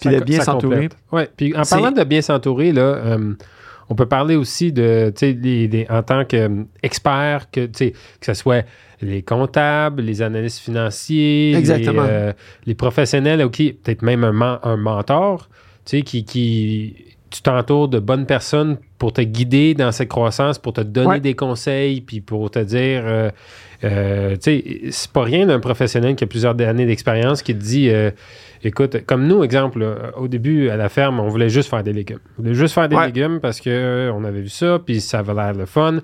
puis 0.00 0.10
de 0.10 0.20
bien 0.24 0.40
s'entourer. 0.40 0.88
Ouais. 1.12 1.28
Puis 1.36 1.54
en 1.56 1.62
parlant 1.62 1.92
de 1.92 2.02
bien 2.04 2.22
s'entourer, 2.22 2.72
là, 2.72 3.16
on 3.88 3.94
peut 3.94 4.06
parler 4.06 4.34
aussi 4.34 4.72
de, 4.72 5.12
les- 5.22 5.68
les- 5.68 5.86
en 5.88 6.02
tant 6.02 6.24
qu'expert, 6.24 7.50
que, 7.50 7.66
que 7.66 7.92
ce 8.22 8.34
soit 8.34 8.64
les 9.02 9.22
comptables, 9.22 10.02
les 10.02 10.22
analystes 10.22 10.58
financiers, 10.60 11.54
Exactement. 11.54 12.02
Les, 12.04 12.08
euh, 12.10 12.32
les 12.66 12.74
professionnels, 12.74 13.42
OK, 13.42 13.56
peut-être 13.58 14.02
même 14.02 14.24
un, 14.24 14.32
men- 14.32 14.58
un 14.62 14.76
mentor, 14.76 15.48
tu 15.84 15.98
sais, 15.98 16.02
qui, 16.02 16.24
qui 16.24 16.96
tu 17.28 17.42
t'entoures 17.42 17.88
de 17.88 17.98
bonnes 17.98 18.24
personnes 18.24 18.78
pour 18.98 19.12
te 19.12 19.20
guider 19.20 19.74
dans 19.74 19.92
cette 19.92 20.08
croissance, 20.08 20.58
pour 20.58 20.72
te 20.72 20.80
donner 20.80 21.06
Ouais. 21.08 21.20
des 21.20 21.34
conseils, 21.34 22.00
puis 22.00 22.20
pour 22.20 22.50
te 22.50 22.60
dire, 22.60 23.02
euh, 23.04 23.30
euh, 23.84 24.36
tu 24.36 24.40
sais, 24.42 24.80
c'est 24.90 25.10
pas 25.10 25.22
rien 25.24 25.44
d'un 25.46 25.58
professionnel 25.60 26.14
qui 26.14 26.24
a 26.24 26.26
plusieurs 26.26 26.58
années 26.62 26.86
d'expérience 26.86 27.42
qui 27.42 27.52
te 27.52 27.62
dit, 27.62 27.90
euh, 27.90 28.10
écoute, 28.62 29.04
comme 29.04 29.26
nous, 29.26 29.42
exemple, 29.44 29.80
là, 29.80 30.12
au 30.16 30.28
début, 30.28 30.70
à 30.70 30.76
la 30.76 30.88
ferme, 30.88 31.20
on 31.20 31.28
voulait 31.28 31.50
juste 31.50 31.68
faire 31.68 31.82
des 31.82 31.92
légumes. 31.92 32.20
On 32.38 32.42
voulait 32.42 32.54
juste 32.54 32.72
faire 32.74 32.88
des 32.88 32.96
Ouais. 32.96 33.06
légumes 33.06 33.40
parce 33.40 33.60
que 33.60 33.70
euh, 33.70 34.12
on 34.14 34.24
avait 34.24 34.40
vu 34.40 34.48
ça, 34.48 34.78
puis 34.78 35.00
ça 35.00 35.18
avait 35.18 35.34
l'air 35.34 35.52
le 35.52 35.66
fun. 35.66 35.98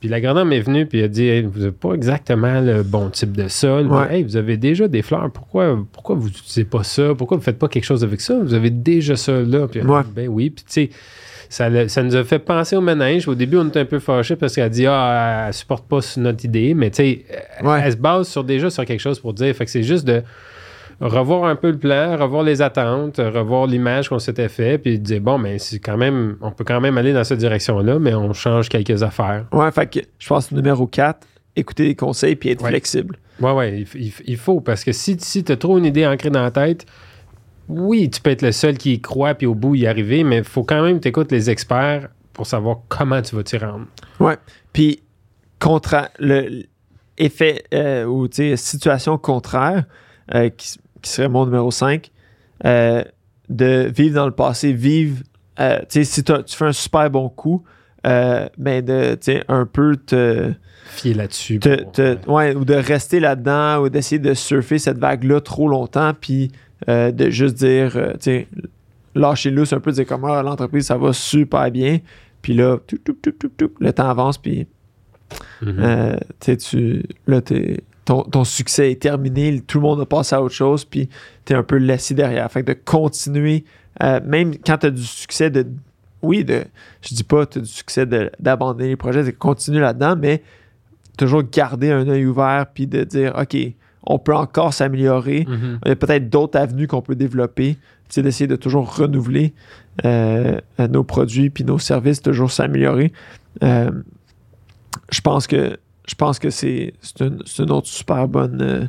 Puis 0.00 0.08
l'agronome 0.08 0.50
est 0.54 0.60
venu, 0.60 0.86
puis 0.86 1.00
il 1.00 1.04
a 1.04 1.08
dit, 1.08 1.26
Hey, 1.28 1.42
vous 1.42 1.58
n'avez 1.60 1.72
pas 1.72 1.92
exactement 1.92 2.60
le 2.62 2.82
bon 2.82 3.10
type 3.10 3.32
de 3.36 3.48
sol. 3.48 3.86
Ouais. 3.86 4.16
Hey, 4.16 4.22
vous 4.22 4.36
avez 4.36 4.56
déjà 4.56 4.88
des 4.88 5.02
fleurs. 5.02 5.30
Pourquoi, 5.30 5.78
pourquoi 5.92 6.16
vous 6.16 6.26
n'utilisez 6.28 6.64
pas 6.64 6.82
ça? 6.82 7.14
Pourquoi 7.16 7.36
vous 7.36 7.42
ne 7.42 7.44
faites 7.44 7.58
pas 7.58 7.68
quelque 7.68 7.84
chose 7.84 8.02
avec 8.02 8.20
ça? 8.22 8.38
Vous 8.42 8.54
avez 8.54 8.70
déjà 8.70 9.14
ça 9.16 9.32
là. 9.42 9.68
Puis, 9.68 9.82
Ouais. 9.82 10.00
ben 10.14 10.28
oui. 10.28 10.48
Puis 10.50 10.64
tu 10.64 10.72
sais, 10.72 10.90
ça, 11.50 11.88
ça 11.88 12.02
nous 12.02 12.16
a 12.16 12.24
fait 12.24 12.38
penser 12.38 12.76
au 12.76 12.80
ménage. 12.80 13.28
Au 13.28 13.34
début, 13.34 13.58
on 13.58 13.68
était 13.68 13.80
un 13.80 13.84
peu 13.84 13.98
fâchés 13.98 14.36
parce 14.36 14.54
qu'elle 14.54 14.64
a 14.64 14.68
dit 14.70 14.86
Ah, 14.86 15.44
elle 15.48 15.52
supporte 15.54 15.86
pas 15.86 15.98
notre 16.16 16.44
idée. 16.46 16.72
Mais 16.72 16.88
tu 16.90 16.96
sais, 16.96 17.24
elle- 17.58 17.66
Ouais. 17.66 17.80
elle 17.84 17.92
se 17.92 17.96
base 17.98 18.26
sur, 18.28 18.42
déjà 18.42 18.70
sur 18.70 18.84
quelque 18.86 19.00
chose 19.00 19.18
pour 19.20 19.34
dire. 19.34 19.54
Fait 19.54 19.66
que 19.66 19.70
c'est 19.70 19.82
juste 19.82 20.06
de 20.06 20.22
revoir 21.00 21.44
un 21.44 21.56
peu 21.56 21.70
le 21.70 21.78
plan, 21.78 22.16
revoir 22.16 22.42
les 22.42 22.60
attentes, 22.62 23.16
revoir 23.18 23.66
l'image 23.66 24.08
qu'on 24.08 24.18
s'était 24.18 24.48
fait, 24.48 24.78
puis 24.78 24.98
dire 24.98 25.20
bon, 25.20 25.38
mais 25.38 25.58
c'est 25.58 25.78
quand 25.78 25.96
même, 25.96 26.36
on 26.40 26.50
peut 26.50 26.64
quand 26.64 26.80
même 26.80 26.98
aller 26.98 27.12
dans 27.12 27.24
cette 27.24 27.38
direction-là, 27.38 27.98
mais 27.98 28.14
on 28.14 28.32
change 28.32 28.68
quelques 28.68 29.02
affaires. 29.02 29.46
Ouais, 29.52 29.70
fait 29.72 29.86
que 29.90 30.00
je 30.18 30.28
pense 30.28 30.48
que 30.48 30.54
numéro 30.54 30.86
4, 30.86 31.26
écouter 31.56 31.84
les 31.84 31.94
conseils 31.94 32.36
puis 32.36 32.50
être 32.50 32.62
Ouais. 32.62 32.70
flexible. 32.70 33.16
Ouais, 33.40 33.52
ouais, 33.52 33.84
il, 34.26 34.36
faut, 34.36 34.60
parce 34.60 34.84
que 34.84 34.92
si, 34.92 35.16
si 35.18 35.42
tu 35.42 35.52
as 35.52 35.56
trop 35.56 35.78
une 35.78 35.86
idée 35.86 36.06
ancrée 36.06 36.28
dans 36.28 36.42
la 36.42 36.50
tête, 36.50 36.84
oui, 37.68 38.10
tu 38.10 38.20
peux 38.20 38.30
être 38.30 38.42
le 38.42 38.52
seul 38.52 38.76
qui 38.76 38.94
y 38.94 39.00
croit 39.00 39.34
puis 39.34 39.46
au 39.46 39.54
bout 39.54 39.74
y 39.76 39.86
arriver, 39.86 40.24
mais 40.24 40.38
il 40.38 40.44
faut 40.44 40.64
quand 40.64 40.82
même 40.82 41.00
écoutes 41.02 41.32
les 41.32 41.48
experts 41.48 42.08
pour 42.34 42.46
savoir 42.46 42.80
comment 42.88 43.22
tu 43.22 43.34
vas 43.36 43.42
t'y 43.42 43.56
rendre. 43.56 43.86
Puis, 44.74 45.02
contra 45.58 46.08
le 46.18 46.64
effet 47.16 47.64
euh, 47.74 48.04
ou 48.04 48.28
tu 48.28 48.36
sais, 48.36 48.56
situation 48.56 49.16
contraire, 49.18 49.84
euh, 50.34 50.48
qui, 50.50 50.78
qui 51.02 51.10
serait 51.10 51.28
mon 51.28 51.44
numéro 51.46 51.70
5, 51.70 52.10
de 53.48 53.90
vivre 53.94 54.14
dans 54.14 54.26
le 54.26 54.32
passé, 54.32 54.72
vivre, 54.72 55.22
euh, 55.58 55.78
tu 55.80 55.86
sais, 55.88 56.04
si 56.04 56.22
tu 56.24 56.32
fais 56.48 56.64
un 56.66 56.72
super 56.72 57.10
bon 57.10 57.28
coup, 57.28 57.64
euh, 58.06 58.48
ben 58.56 58.84
de, 58.84 59.14
tu 59.14 59.32
sais, 59.32 59.44
un 59.48 59.66
peu 59.66 59.96
te, 59.96 60.52
Fier 60.86 61.14
là-dessus. 61.14 61.58
ouais, 62.26 62.54
ou 62.54 62.64
de 62.64 62.74
rester 62.74 63.20
là-dedans, 63.20 63.82
ou 63.82 63.88
d'essayer 63.88 64.18
de 64.18 64.34
surfer 64.34 64.78
cette 64.78 64.98
vague-là 64.98 65.40
trop 65.40 65.68
longtemps, 65.68 66.12
puis 66.18 66.50
euh, 66.88 67.10
de 67.12 67.28
juste 67.30 67.56
dire, 67.56 67.96
euh, 67.96 68.12
tu 68.14 68.18
sais, 68.20 68.48
lâcher 69.14 69.50
lousse 69.50 69.72
un 69.72 69.80
peu, 69.80 69.92
dire 69.92 70.06
comment 70.06 70.32
ah, 70.32 70.42
l'entreprise, 70.42 70.86
ça 70.86 70.96
va 70.96 71.12
super 71.12 71.70
bien, 71.70 71.98
puis 72.42 72.54
là, 72.54 72.78
toup, 72.86 73.20
toup, 73.22 73.56
toup, 73.56 73.76
le 73.80 73.92
temps 73.92 74.08
avance, 74.08 74.38
puis 74.38 74.66
Mhm. 75.62 75.74
euh, 75.78 76.16
tu 76.40 76.52
sais, 76.52 76.56
tu, 76.56 77.02
là, 77.26 77.40
t'es- 77.40 77.80
ton, 78.04 78.22
ton 78.22 78.44
succès 78.44 78.90
est 78.90 79.00
terminé, 79.00 79.60
tout 79.60 79.78
le 79.78 79.82
monde 79.82 80.00
a 80.00 80.06
passé 80.06 80.34
à 80.34 80.42
autre 80.42 80.54
chose, 80.54 80.84
puis 80.84 81.08
tu 81.44 81.52
es 81.52 81.56
un 81.56 81.62
peu 81.62 81.76
laissé 81.76 82.14
derrière. 82.14 82.50
Fait 82.50 82.62
que 82.62 82.72
de 82.72 82.78
continuer, 82.84 83.64
euh, 84.02 84.20
même 84.24 84.56
quand 84.56 84.78
tu 84.78 84.86
as 84.86 84.90
du 84.90 85.04
succès 85.04 85.50
de. 85.50 85.66
Oui, 86.22 86.44
de, 86.44 86.64
je 87.00 87.14
dis 87.14 87.24
pas 87.24 87.46
tu 87.46 87.58
as 87.58 87.62
du 87.62 87.68
succès 87.68 88.06
d'abandonner 88.38 88.88
les 88.88 88.96
projets, 88.96 89.24
c'est 89.24 89.32
de 89.32 89.36
continuer 89.36 89.80
là-dedans, 89.80 90.16
mais 90.16 90.42
toujours 91.16 91.42
garder 91.42 91.90
un 91.90 92.06
œil 92.08 92.26
ouvert, 92.26 92.66
puis 92.74 92.86
de 92.86 93.04
dire, 93.04 93.34
OK, 93.38 93.56
on 94.06 94.18
peut 94.18 94.34
encore 94.34 94.74
s'améliorer. 94.74 95.46
Mhm. 95.48 95.80
Il 95.84 95.88
y 95.88 95.92
a 95.92 95.96
peut-être 95.96 96.28
d'autres 96.28 96.58
avenues 96.58 96.86
qu'on 96.86 97.02
peut 97.02 97.14
développer. 97.14 97.76
C'est 98.08 98.22
d'essayer 98.22 98.48
de 98.48 98.56
toujours 98.56 98.96
renouveler 98.96 99.54
euh, 100.04 100.58
nos 100.78 101.04
produits 101.04 101.50
puis 101.50 101.64
nos 101.64 101.78
services, 101.78 102.20
toujours 102.20 102.50
s'améliorer. 102.50 103.12
Euh, 103.62 103.90
je 105.10 105.20
pense 105.20 105.46
que 105.46 105.78
je 106.10 106.14
pense 106.16 106.40
que 106.40 106.50
c'est 106.50 106.92
une, 107.20 107.38
une 107.60 107.70
autre 107.70 107.86
super 107.86 108.26
bonne 108.26 108.60
euh, 108.60 108.84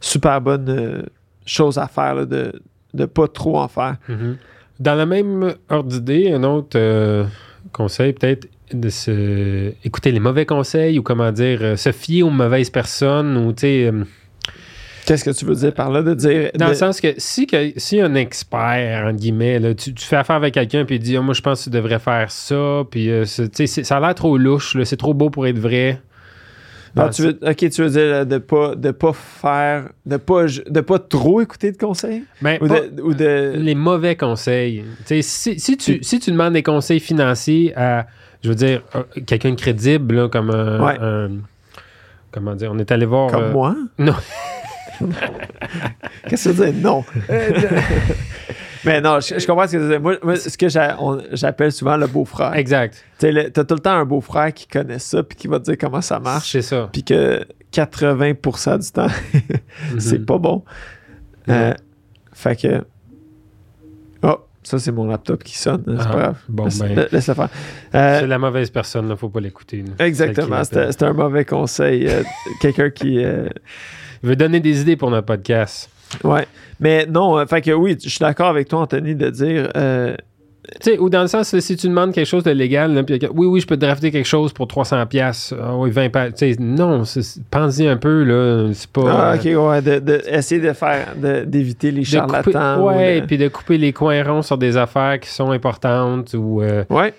super 0.00 0.40
bonne 0.40 0.68
euh, 0.68 1.02
chose 1.44 1.78
à 1.78 1.88
faire 1.88 2.14
là, 2.14 2.24
de 2.26 2.52
de 2.94 3.06
pas 3.06 3.26
trop 3.26 3.58
en 3.58 3.66
faire. 3.66 3.96
Mhm. 4.08 4.36
Dans 4.78 4.94
la 4.94 5.04
même 5.06 5.54
ordre 5.68 5.88
d'idée, 5.88 6.30
un 6.32 6.44
autre 6.44 6.76
euh, 6.78 7.24
conseil, 7.72 8.12
peut-être, 8.12 8.46
de 8.72 8.88
se 8.88 9.72
écouter 9.84 10.12
les 10.12 10.20
mauvais 10.20 10.46
conseils 10.46 10.98
ou 10.98 11.02
comment 11.02 11.32
dire, 11.32 11.76
se 11.76 11.90
fier 11.90 12.22
aux 12.22 12.30
mauvaises 12.30 12.70
personnes 12.70 13.36
ou, 13.36 13.52
tu 13.52 13.60
sais, 13.62 13.92
Qu'est-ce 15.06 15.24
que 15.24 15.30
tu 15.30 15.44
veux 15.44 15.54
dire 15.54 15.74
par 15.74 15.90
là 15.90 16.02
de 16.02 16.14
dire 16.14 16.50
dans 16.54 16.64
de- 16.66 16.70
le 16.70 16.76
sens 16.76 16.98
que 17.00 17.08
si, 17.18 17.46
que, 17.46 17.72
si 17.76 18.00
un 18.00 18.14
expert, 18.14 19.04
entre 19.06 19.16
guillemets, 19.18 19.58
là, 19.58 19.74
tu, 19.74 19.92
tu 19.92 20.04
fais 20.06 20.16
affaire 20.16 20.36
avec 20.36 20.54
quelqu'un 20.54 20.86
puis 20.86 20.96
il 20.96 20.98
dit, 21.00 21.16
Ah, 21.16 21.20
moi, 21.20 21.34
je 21.34 21.42
pense 21.42 21.58
que 21.60 21.64
tu 21.64 21.70
devrais 21.70 21.98
faire 21.98 22.30
ça, 22.30 22.84
puis, 22.90 23.10
euh, 23.10 23.24
ça 23.26 23.96
a 23.96 24.00
l'air 24.00 24.14
trop 24.14 24.38
louche, 24.38 24.76
c'est 24.84 24.96
trop 24.96 25.12
beau 25.12 25.28
pour 25.30 25.46
être 25.46 25.58
vrai. 25.58 26.00
Ah, 26.96 27.04
Dans 27.06 27.10
tu 27.10 27.22
veux, 27.22 27.38
ok, 27.42 27.56
tu 27.70 27.82
veux 27.82 27.90
dire 27.90 28.00
euh, 28.02 28.24
de 28.24 28.38
pas 28.38 28.74
de 28.76 28.90
pas 28.92 29.12
faire 29.12 29.88
de 30.06 30.16
pas 30.16 30.44
de 30.46 30.80
pas 30.80 30.98
trop 31.00 31.40
écouter 31.40 31.72
de 31.72 31.76
conseils? 31.76 32.22
Ben, 32.40 32.58
ou 32.60 32.68
pas- 32.68 32.80
de, 32.82 33.02
ou 33.02 33.14
de 33.14 33.52
les 33.56 33.74
mauvais 33.74 34.14
conseils. 34.16 34.84
Tu 35.06 35.20
si, 35.22 35.58
si 35.58 35.76
tu, 35.76 35.98
si 36.02 36.20
tu 36.20 36.30
demandes 36.30 36.52
des 36.52 36.62
conseils 36.62 37.00
financiers 37.00 37.72
à, 37.76 38.06
je 38.44 38.48
veux 38.48 38.54
dire, 38.54 38.82
euh, 38.94 39.02
quelqu'un 39.26 39.50
de 39.50 39.56
crédible, 39.56 40.14
là, 40.14 40.28
comme 40.28 40.50
un, 40.50 40.80
Ouais. 40.84 40.96
un- 41.00 41.30
Comment 42.30 42.54
dire, 42.54 42.70
on 42.72 42.78
est 42.78 42.90
allé 42.92 43.06
voir. 43.06 43.30
comme 43.30 43.42
euh, 43.44 43.52
moi? 43.52 43.76
Non. 43.98 44.14
Qu'est-ce 46.28 46.30
que 46.30 46.36
ça 46.36 46.52
veut 46.52 46.72
dire? 46.72 46.82
Non? 46.82 47.04
Mais 48.84 49.00
non, 49.00 49.20
je, 49.20 49.38
je 49.38 49.46
comprends 49.46 49.66
ce 49.66 49.72
que 49.76 49.82
tu 49.82 49.88
dire. 49.88 50.00
Moi, 50.00 50.16
moi, 50.22 50.36
ce 50.36 50.56
que 50.58 50.68
j'appelle 51.32 51.72
souvent 51.72 51.96
le 51.96 52.06
beau-frère. 52.06 52.54
Exact. 52.54 53.02
Tu 53.18 53.30
le- 53.30 53.50
t'as 53.50 53.64
tout 53.64 53.74
le 53.74 53.80
temps 53.80 53.92
un 53.92 54.04
beau-frère 54.04 54.52
qui 54.52 54.66
connaît 54.66 54.98
ça 54.98 55.22
puis 55.22 55.36
qui 55.36 55.48
va 55.48 55.58
te 55.58 55.64
dire 55.64 55.76
comment 55.78 56.00
ça 56.00 56.18
marche. 56.20 56.52
C'est 56.52 56.62
ça. 56.62 56.88
Puis 56.92 57.02
que 57.04 57.44
80% 57.72 58.78
du 58.78 58.90
temps, 58.90 59.06
c'est 59.98 60.18
Mhm. 60.20 60.24
pas 60.26 60.38
bon. 60.38 60.64
Euh, 61.48 61.74
fait 62.32 62.56
que. 62.60 62.84
Oh, 64.22 64.38
ça, 64.62 64.78
c'est 64.78 64.92
mon 64.92 65.06
laptop 65.06 65.42
qui 65.44 65.58
sonne. 65.58 65.82
C'est 65.86 65.94
Ah, 66.00 66.04
pas 66.12 66.18
grave. 66.18 66.38
bon, 66.48 66.64
laisse, 66.64 66.78
ben. 66.78 67.06
laisse-le 67.12 67.34
faire. 67.34 67.48
Euh, 67.94 68.20
C'est 68.20 68.26
la 68.26 68.38
mauvaise 68.38 68.70
personne, 68.70 69.08
il 69.10 69.16
faut 69.16 69.28
pas 69.28 69.40
l'écouter. 69.40 69.84
exactement. 69.98 70.62
C'était 70.64 71.04
un 71.04 71.12
mauvais 71.12 71.44
conseil. 71.44 72.06
euh, 72.08 72.22
Quelqu'un 72.60 72.90
qui. 72.90 73.22
veut 74.22 74.36
donner 74.36 74.60
des 74.60 74.80
idées 74.80 74.96
pour 74.96 75.10
notre 75.10 75.26
podcast. 75.26 75.90
Ouais. 76.22 76.46
Mais 76.80 77.06
non, 77.06 77.38
euh, 77.38 77.46
fait 77.46 77.60
que 77.62 77.70
oui, 77.72 77.96
je 78.02 78.08
suis 78.08 78.18
d'accord 78.20 78.48
avec 78.48 78.68
toi, 78.68 78.80
Anthony, 78.80 79.14
de 79.14 79.30
dire. 79.30 79.70
euh, 79.76 80.14
Tu 80.80 80.92
sais, 80.92 80.98
ou 80.98 81.10
dans 81.10 81.20
le 81.20 81.28
sens, 81.28 81.58
si 81.60 81.76
tu 81.76 81.88
demandes 81.88 82.12
quelque 82.14 82.26
chose 82.26 82.42
de 82.42 82.50
légal, 82.50 82.94
là, 82.94 83.02
puis 83.02 83.18
quelqu'un, 83.18 83.34
oui, 83.36 83.46
oui, 83.46 83.60
je 83.60 83.66
peux 83.66 83.76
te 83.76 83.84
drafter 83.84 84.10
quelque 84.10 84.24
chose 84.26 84.52
pour 84.54 84.66
300$. 84.66 85.06
piastres. 85.06 85.54
Ah 85.62 85.76
oui, 85.76 85.90
20$. 85.90 86.08
pa- 86.10 86.30
Tu 86.30 86.52
sais, 86.54 86.56
non, 86.58 87.04
c'est- 87.04 87.38
pense-y 87.50 87.86
un 87.86 87.98
peu, 87.98 88.22
là. 88.24 88.70
C'est 88.72 88.90
pas. 88.90 89.02
Ah, 89.06 89.32
euh, 89.32 89.36
ok, 89.36 89.68
ouais, 89.70 89.82
de, 89.82 89.98
de- 89.98 90.22
essayer 90.26 90.60
de 90.62 90.72
faire, 90.72 91.08
d'éviter 91.46 91.90
les 91.90 92.00
de 92.00 92.06
couper, 92.06 92.52
charlatans. 92.52 92.80
ou 92.82 92.88
ouais, 92.88 93.20
de- 93.20 93.26
puis 93.26 93.36
de 93.36 93.48
couper 93.48 93.76
les 93.76 93.92
coins 93.92 94.22
ronds 94.24 94.42
sur 94.42 94.56
des 94.56 94.76
affaires 94.78 95.20
qui 95.20 95.28
sont 95.28 95.50
importantes 95.50 96.32
ou 96.34 96.62
euh, 96.62 96.84
ouais. 96.88 97.12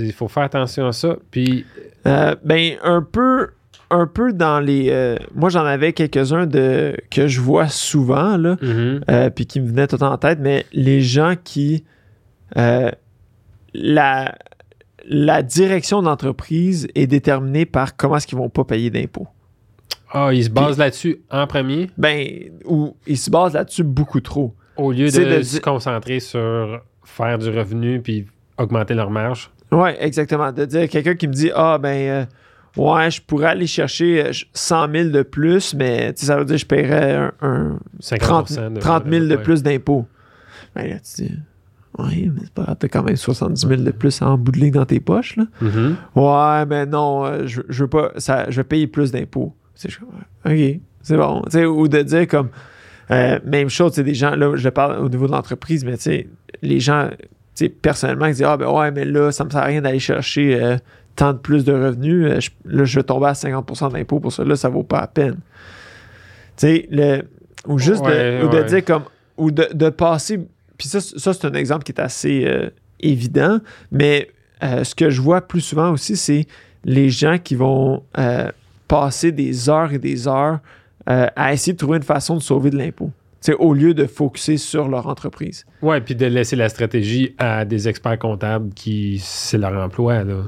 il 0.00 0.12
faut 0.12 0.26
faire 0.28 0.42
attention 0.42 0.86
à 0.88 0.92
ça. 0.92 1.16
Puis 1.30 1.64
Euh, 2.06 2.34
ben, 2.44 2.72
un 2.82 3.02
peu, 3.02 3.48
un 3.90 4.06
peu 4.06 4.32
dans 4.32 4.60
les. 4.60 4.88
euh, 4.90 5.16
moi, 5.34 5.50
j'en 5.50 5.64
avais 5.64 5.92
quelques-uns 5.92 6.46
de 6.46 6.96
que 7.10 7.26
je 7.28 7.40
vois 7.40 7.68
souvent, 7.68 8.36
là, 8.36 8.56
mhm, 8.62 9.00
euh, 9.10 9.30
puis 9.30 9.46
qui 9.46 9.60
me 9.60 9.68
venaient 9.68 9.86
tout 9.86 10.02
en 10.02 10.16
tête, 10.18 10.38
mais 10.40 10.64
les 10.72 11.00
gens 11.00 11.34
qui. 11.42 11.84
euh, 12.56 12.90
la, 13.74 14.34
la 15.08 15.42
direction 15.42 16.02
d'entreprise 16.02 16.88
est 16.94 17.06
déterminée 17.06 17.66
par 17.66 17.96
comment 17.96 18.16
est-ce 18.16 18.26
qu'ils 18.26 18.38
vont 18.38 18.48
pas 18.50 18.64
payer 18.64 18.90
d'impôts. 18.90 19.28
ah, 20.12 20.30
ils 20.32 20.44
se 20.44 20.50
basent 20.50 20.78
là-dessus 20.78 21.20
en 21.30 21.46
premier? 21.46 21.88
Ben, 21.96 22.26
ou 22.64 22.96
ils 23.06 23.16
se 23.18 23.30
basent 23.30 23.54
là-dessus 23.54 23.84
beaucoup 23.84 24.20
trop. 24.20 24.54
au 24.76 24.92
lieu 24.92 25.10
de, 25.10 25.36
de 25.38 25.42
se 25.42 25.60
concentrer 25.60 26.18
sur 26.20 26.80
faire 27.04 27.38
du 27.38 27.48
revenu 27.48 28.00
puis 28.00 28.26
augmenter 28.58 28.94
leur 28.94 29.10
marge? 29.10 29.50
Ouais, 29.72 29.96
exactement. 30.04 30.50
De 30.52 30.64
dire 30.64 30.88
quelqu'un 30.88 31.14
qui 31.14 31.28
me 31.28 31.32
dit 31.32 31.50
Ah, 31.54 31.78
ben, 31.78 31.88
euh, 32.10 32.24
ouais, 32.76 33.10
je 33.10 33.20
pourrais 33.20 33.48
aller 33.48 33.66
chercher 33.66 34.26
euh, 34.26 34.32
100 34.54 34.92
000 34.92 35.08
de 35.10 35.22
plus, 35.22 35.74
mais 35.74 36.12
ça 36.16 36.36
veut 36.36 36.44
dire 36.44 36.56
que 36.56 36.60
je 36.60 36.66
paierais 36.66 37.14
un, 37.14 37.32
un 37.40 37.78
30, 38.18 38.50
50% 38.50 38.74
de, 38.74 38.80
30 38.80 39.04
000 39.08 39.26
de 39.26 39.36
plus 39.36 39.62
d'impôts. 39.62 40.06
Ben 40.74 40.88
là, 40.88 40.96
tu 41.00 41.22
dis 41.22 41.32
Ouais, 41.98 42.30
mais 42.32 42.42
c'est 42.44 42.52
pas 42.52 42.62
grave, 42.62 42.76
t'as 42.78 42.88
quand 42.88 43.02
même 43.02 43.16
70 43.16 43.66
000 43.66 43.82
de 43.82 43.90
plus 43.90 44.22
en 44.22 44.38
bout 44.38 44.52
de 44.52 44.58
ligne 44.58 44.72
dans 44.72 44.86
tes 44.86 45.00
poches, 45.00 45.36
là. 45.36 45.44
Mhm. 45.60 45.96
Ouais, 46.14 46.66
mais 46.66 46.86
non, 46.86 47.26
euh, 47.26 47.46
je, 47.46 47.62
je 47.68 47.82
veux 47.82 47.90
pas, 47.90 48.12
ça, 48.16 48.48
je 48.48 48.56
vais 48.56 48.64
payer 48.64 48.86
plus 48.86 49.10
d'impôts. 49.10 49.54
OK, 50.46 50.80
c'est 51.02 51.16
bon. 51.16 51.42
Ou 51.42 51.88
de 51.88 52.02
dire 52.02 52.28
comme, 52.28 52.50
euh, 53.10 53.38
même 53.44 53.68
chose, 53.68 53.94
des 53.94 54.14
gens, 54.14 54.36
là, 54.36 54.54
je 54.56 54.68
parle 54.68 55.04
au 55.04 55.08
niveau 55.08 55.26
de 55.26 55.32
l'entreprise, 55.32 55.84
mais 55.84 55.96
tu 55.96 56.04
sais, 56.04 56.28
les 56.62 56.78
gens, 56.78 57.08
tu 57.10 57.26
sais, 57.54 57.68
personnellement, 57.68 58.26
ils 58.26 58.34
disent, 58.34 58.44
ah, 58.44 58.56
ben 58.56 58.70
ouais, 58.70 58.90
mais 58.92 59.04
là, 59.04 59.32
ça 59.32 59.44
me 59.44 59.50
sert 59.50 59.60
à 59.60 59.64
rien 59.64 59.82
d'aller 59.82 59.98
chercher 59.98 60.62
euh, 60.62 60.76
tant 61.20 61.32
de 61.34 61.38
plus 61.38 61.64
de 61.64 61.72
revenus. 61.72 62.26
Euh, 62.26 62.40
je- 62.40 62.50
là, 62.64 62.84
je 62.84 62.98
vais 62.98 63.02
tomber 63.02 63.26
à 63.26 63.34
50 63.34 63.92
d'impôts 63.92 64.20
pour 64.20 64.32
ça. 64.32 64.42
Là, 64.42 64.56
ça 64.56 64.68
vaut 64.70 64.82
pas 64.82 65.02
la 65.02 65.06
peine. 65.06 65.34
Tu 66.56 66.66
sais, 66.66 66.88
le, 66.90 67.22
ou 67.66 67.78
juste 67.78 68.02
Ouais, 68.04 68.40
de, 68.40 68.46
ou 68.46 68.48
de 68.48 68.56
ouais. 68.56 68.64
dire 68.64 68.84
comme, 68.84 69.02
ou 69.36 69.50
de, 69.50 69.68
de 69.72 69.88
passer, 69.90 70.38
puis 70.78 70.88
ça, 70.88 71.00
ça 71.00 71.32
c'est 71.34 71.44
un 71.46 71.52
exemple 71.54 71.84
qui 71.84 71.92
est 71.92 72.00
assez 72.00 72.44
euh, 72.46 72.70
évident, 73.00 73.58
mais 73.92 74.30
euh, 74.62 74.82
ce 74.84 74.94
que 74.94 75.10
je 75.10 75.20
vois 75.20 75.42
plus 75.42 75.60
souvent 75.60 75.90
aussi, 75.92 76.16
c'est 76.16 76.46
les 76.84 77.10
gens 77.10 77.36
qui 77.38 77.54
vont 77.54 78.02
euh, 78.18 78.50
passer 78.88 79.30
des 79.32 79.68
heures 79.68 79.92
et 79.92 79.98
des 79.98 80.26
heures 80.26 80.60
à 81.06 81.52
essayer 81.52 81.72
de 81.72 81.78
trouver 81.78 81.96
une 81.96 82.04
façon 82.04 82.36
de 82.36 82.40
sauver 82.42 82.70
de 82.70 82.76
l'impôt. 82.78 83.10
Au 83.58 83.74
lieu 83.74 83.94
de 83.94 84.06
focuser 84.06 84.58
sur 84.58 84.86
leur 84.88 85.08
entreprise. 85.08 85.64
Ouais, 85.82 86.00
puis 86.00 86.14
de 86.14 86.26
laisser 86.26 86.54
la 86.56 86.68
stratégie 86.68 87.34
à 87.38 87.64
des 87.64 87.88
experts 87.88 88.18
comptables 88.18 88.72
qui 88.74 89.18
c'est 89.20 89.58
leur 89.58 89.72
emploi 89.82 90.22
là. 90.24 90.42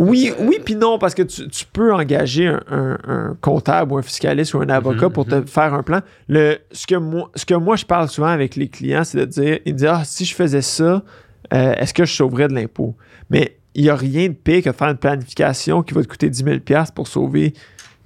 Oui, 0.00 0.32
oui, 0.38 0.58
puis 0.64 0.76
non, 0.76 0.96
parce 0.98 1.12
que 1.14 1.22
tu, 1.22 1.48
tu 1.48 1.64
peux 1.72 1.92
engager 1.92 2.46
un, 2.46 2.62
un- 2.70 2.98
un 3.08 3.36
comptable 3.40 3.92
ou 3.92 3.98
un 3.98 4.02
fiscaliste 4.02 4.54
ou 4.54 4.60
un 4.60 4.68
avocat 4.68 5.06
Mhm, 5.06 5.12
pour 5.12 5.26
te 5.26 5.42
faire 5.44 5.74
un 5.74 5.82
plan. 5.82 6.00
Le, 6.28 6.58
ce, 6.70 6.86
que 6.86 6.94
moi, 6.94 7.30
ce 7.34 7.44
que 7.44 7.54
moi, 7.54 7.74
je 7.76 7.84
parle 7.84 8.08
souvent 8.08 8.28
avec 8.28 8.54
les 8.54 8.68
clients, 8.68 9.02
c'est 9.02 9.18
de 9.18 9.24
dire, 9.24 9.58
ils 9.66 9.72
me 9.74 9.78
disent, 9.78 9.88
ah, 9.90 10.02
si 10.04 10.24
je 10.24 10.34
faisais 10.34 10.62
ça, 10.62 11.02
euh, 11.52 11.72
est-ce 11.74 11.92
que 11.92 12.04
je 12.04 12.14
sauverais 12.14 12.46
de 12.46 12.54
l'impôt? 12.54 12.94
Mais 13.28 13.58
il 13.74 13.82
n'y 13.82 13.90
a 13.90 13.96
rien 13.96 14.28
de 14.28 14.34
pire 14.34 14.62
que 14.62 14.70
de 14.70 14.74
faire 14.74 14.88
une 14.88 14.96
planification 14.96 15.82
qui 15.82 15.94
va 15.94 16.02
te 16.02 16.08
coûter 16.08 16.30
10 16.30 16.44
000 16.44 16.58
pour 16.94 17.08
sauver 17.08 17.52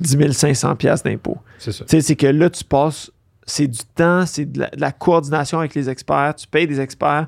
10 0.01 0.33
500 0.33 0.75
d'impôt. 1.05 1.37
C'est 1.59 1.73
ça. 1.73 1.85
Tu 1.85 1.91
sais, 1.97 2.01
c'est 2.01 2.17
que 2.17 2.27
là, 2.27 2.49
tu 2.51 2.65
passes, 2.65 3.11
c'est 3.47 3.67
du 3.69 3.81
temps, 3.95 4.25
c'est 4.27 4.47
de 4.51 4.61
la, 4.61 4.71
de 4.71 4.81
la 4.81 4.93
coordination 4.93 5.59
avec 5.59 5.75
les 5.75 5.91
experts, 5.91 6.35
tu 6.37 6.47
payes 6.47 6.67
des 6.67 6.81
experts 6.81 7.27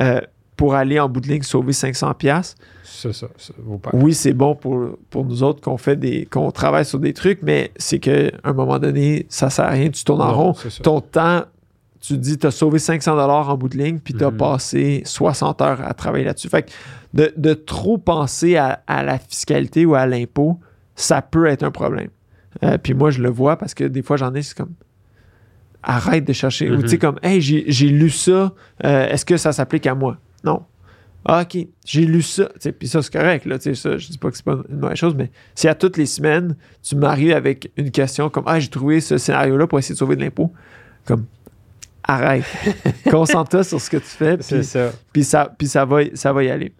euh, 0.00 0.20
pour 0.60 0.74
aller 0.74 1.00
en 1.00 1.08
bout 1.08 1.20
de 1.22 1.28
ligne 1.28 1.42
sauver 1.42 1.72
500 1.72 2.12
pièces. 2.12 2.54
C'est 2.84 3.14
ça, 3.14 3.28
ça 3.38 3.54
vaut 3.58 3.78
pas. 3.78 3.88
Oui, 3.94 4.12
c'est 4.12 4.34
bon 4.34 4.54
pour, 4.54 4.98
pour 5.08 5.24
nous 5.24 5.42
autres 5.42 5.62
qu'on 5.62 5.78
fait 5.78 5.96
des 5.96 6.26
qu'on 6.26 6.50
travaille 6.50 6.84
sur 6.84 6.98
des 6.98 7.14
trucs, 7.14 7.40
mais 7.42 7.70
c'est 7.76 7.98
qu'à 7.98 8.30
un 8.44 8.52
moment 8.52 8.78
donné, 8.78 9.24
ça 9.30 9.48
sert 9.48 9.64
à 9.64 9.70
rien, 9.70 9.88
tu 9.88 10.04
tournes 10.04 10.20
en 10.20 10.34
rond. 10.34 10.54
Ton 10.82 11.00
temps, 11.00 11.44
tu 11.98 12.18
dis, 12.18 12.36
tu 12.36 12.46
as 12.46 12.50
sauvé 12.50 12.78
500 12.78 13.12
dollars 13.16 13.48
en 13.48 13.56
bout 13.56 13.70
de 13.70 13.78
ligne, 13.78 14.00
puis 14.00 14.12
tu 14.12 14.22
as 14.22 14.30
Mhm. 14.30 14.36
passé 14.36 15.02
60 15.06 15.62
heures 15.62 15.80
à 15.80 15.94
travailler 15.94 16.24
là-dessus. 16.26 16.50
Fait 16.50 16.64
que 16.64 16.70
de, 17.14 17.32
de 17.38 17.54
trop 17.54 17.96
penser 17.96 18.56
à, 18.58 18.82
à 18.86 19.02
la 19.02 19.18
fiscalité 19.18 19.86
ou 19.86 19.94
à 19.94 20.04
l'impôt, 20.06 20.60
ça 20.94 21.22
peut 21.22 21.46
être 21.46 21.62
un 21.62 21.70
problème. 21.70 22.08
Euh, 22.64 22.76
puis 22.76 22.92
moi, 22.92 23.10
je 23.10 23.22
le 23.22 23.30
vois 23.30 23.56
parce 23.56 23.72
que 23.72 23.84
des 23.84 24.02
fois, 24.02 24.18
j'en 24.18 24.34
ai, 24.34 24.42
c'est 24.42 24.56
comme 24.58 24.74
arrête 25.82 26.26
de 26.26 26.32
chercher. 26.34 26.70
Ou 26.70 26.74
Mhm. 26.74 26.82
tu 26.82 26.88
sais, 26.90 26.98
comme, 26.98 27.18
hey, 27.22 27.40
j'ai 27.40 27.64
j'ai 27.68 27.88
lu 27.88 28.10
ça, 28.10 28.52
euh, 28.84 29.08
est-ce 29.08 29.24
que 29.24 29.38
ça 29.38 29.52
s'applique 29.52 29.86
à 29.86 29.94
moi? 29.94 30.18
Non. 30.44 30.62
Ah, 31.26 31.42
ok, 31.42 31.66
j'ai 31.84 32.06
lu 32.06 32.22
ça. 32.22 32.48
Puis 32.78 32.88
ça, 32.88 33.02
c'est 33.02 33.12
correct. 33.12 33.44
Là, 33.44 33.58
ça, 33.60 33.98
je 33.98 34.08
dis 34.08 34.16
pas 34.18 34.30
que 34.30 34.36
c'est 34.36 34.44
pas 34.44 34.56
une 34.70 34.78
mauvaise 34.78 34.96
chose, 34.96 35.14
mais 35.14 35.30
si 35.54 35.68
à 35.68 35.74
toutes 35.74 35.98
les 35.98 36.06
semaines, 36.06 36.56
tu 36.82 36.96
m'arrives 36.96 37.32
avec 37.34 37.70
une 37.76 37.90
question 37.90 38.30
comme 38.30 38.44
Ah, 38.46 38.58
j'ai 38.58 38.68
trouvé 38.68 39.00
ce 39.00 39.18
scénario-là 39.18 39.66
pour 39.66 39.78
essayer 39.78 39.94
de 39.94 39.98
sauver 39.98 40.16
de 40.16 40.22
l'impôt, 40.22 40.50
comme 41.04 41.26
arrête. 42.04 42.44
Concentre-toi 43.10 43.64
sur 43.64 43.80
ce 43.80 43.90
que 43.90 43.98
tu 43.98 44.04
fais, 44.04 44.38
puis, 44.38 44.64
ça. 45.24 45.52
puis 45.58 45.68
ça, 45.68 45.84
va, 45.84 46.00
ça 46.14 46.32
va 46.32 46.42
y 46.44 46.50
aller. 46.50 46.72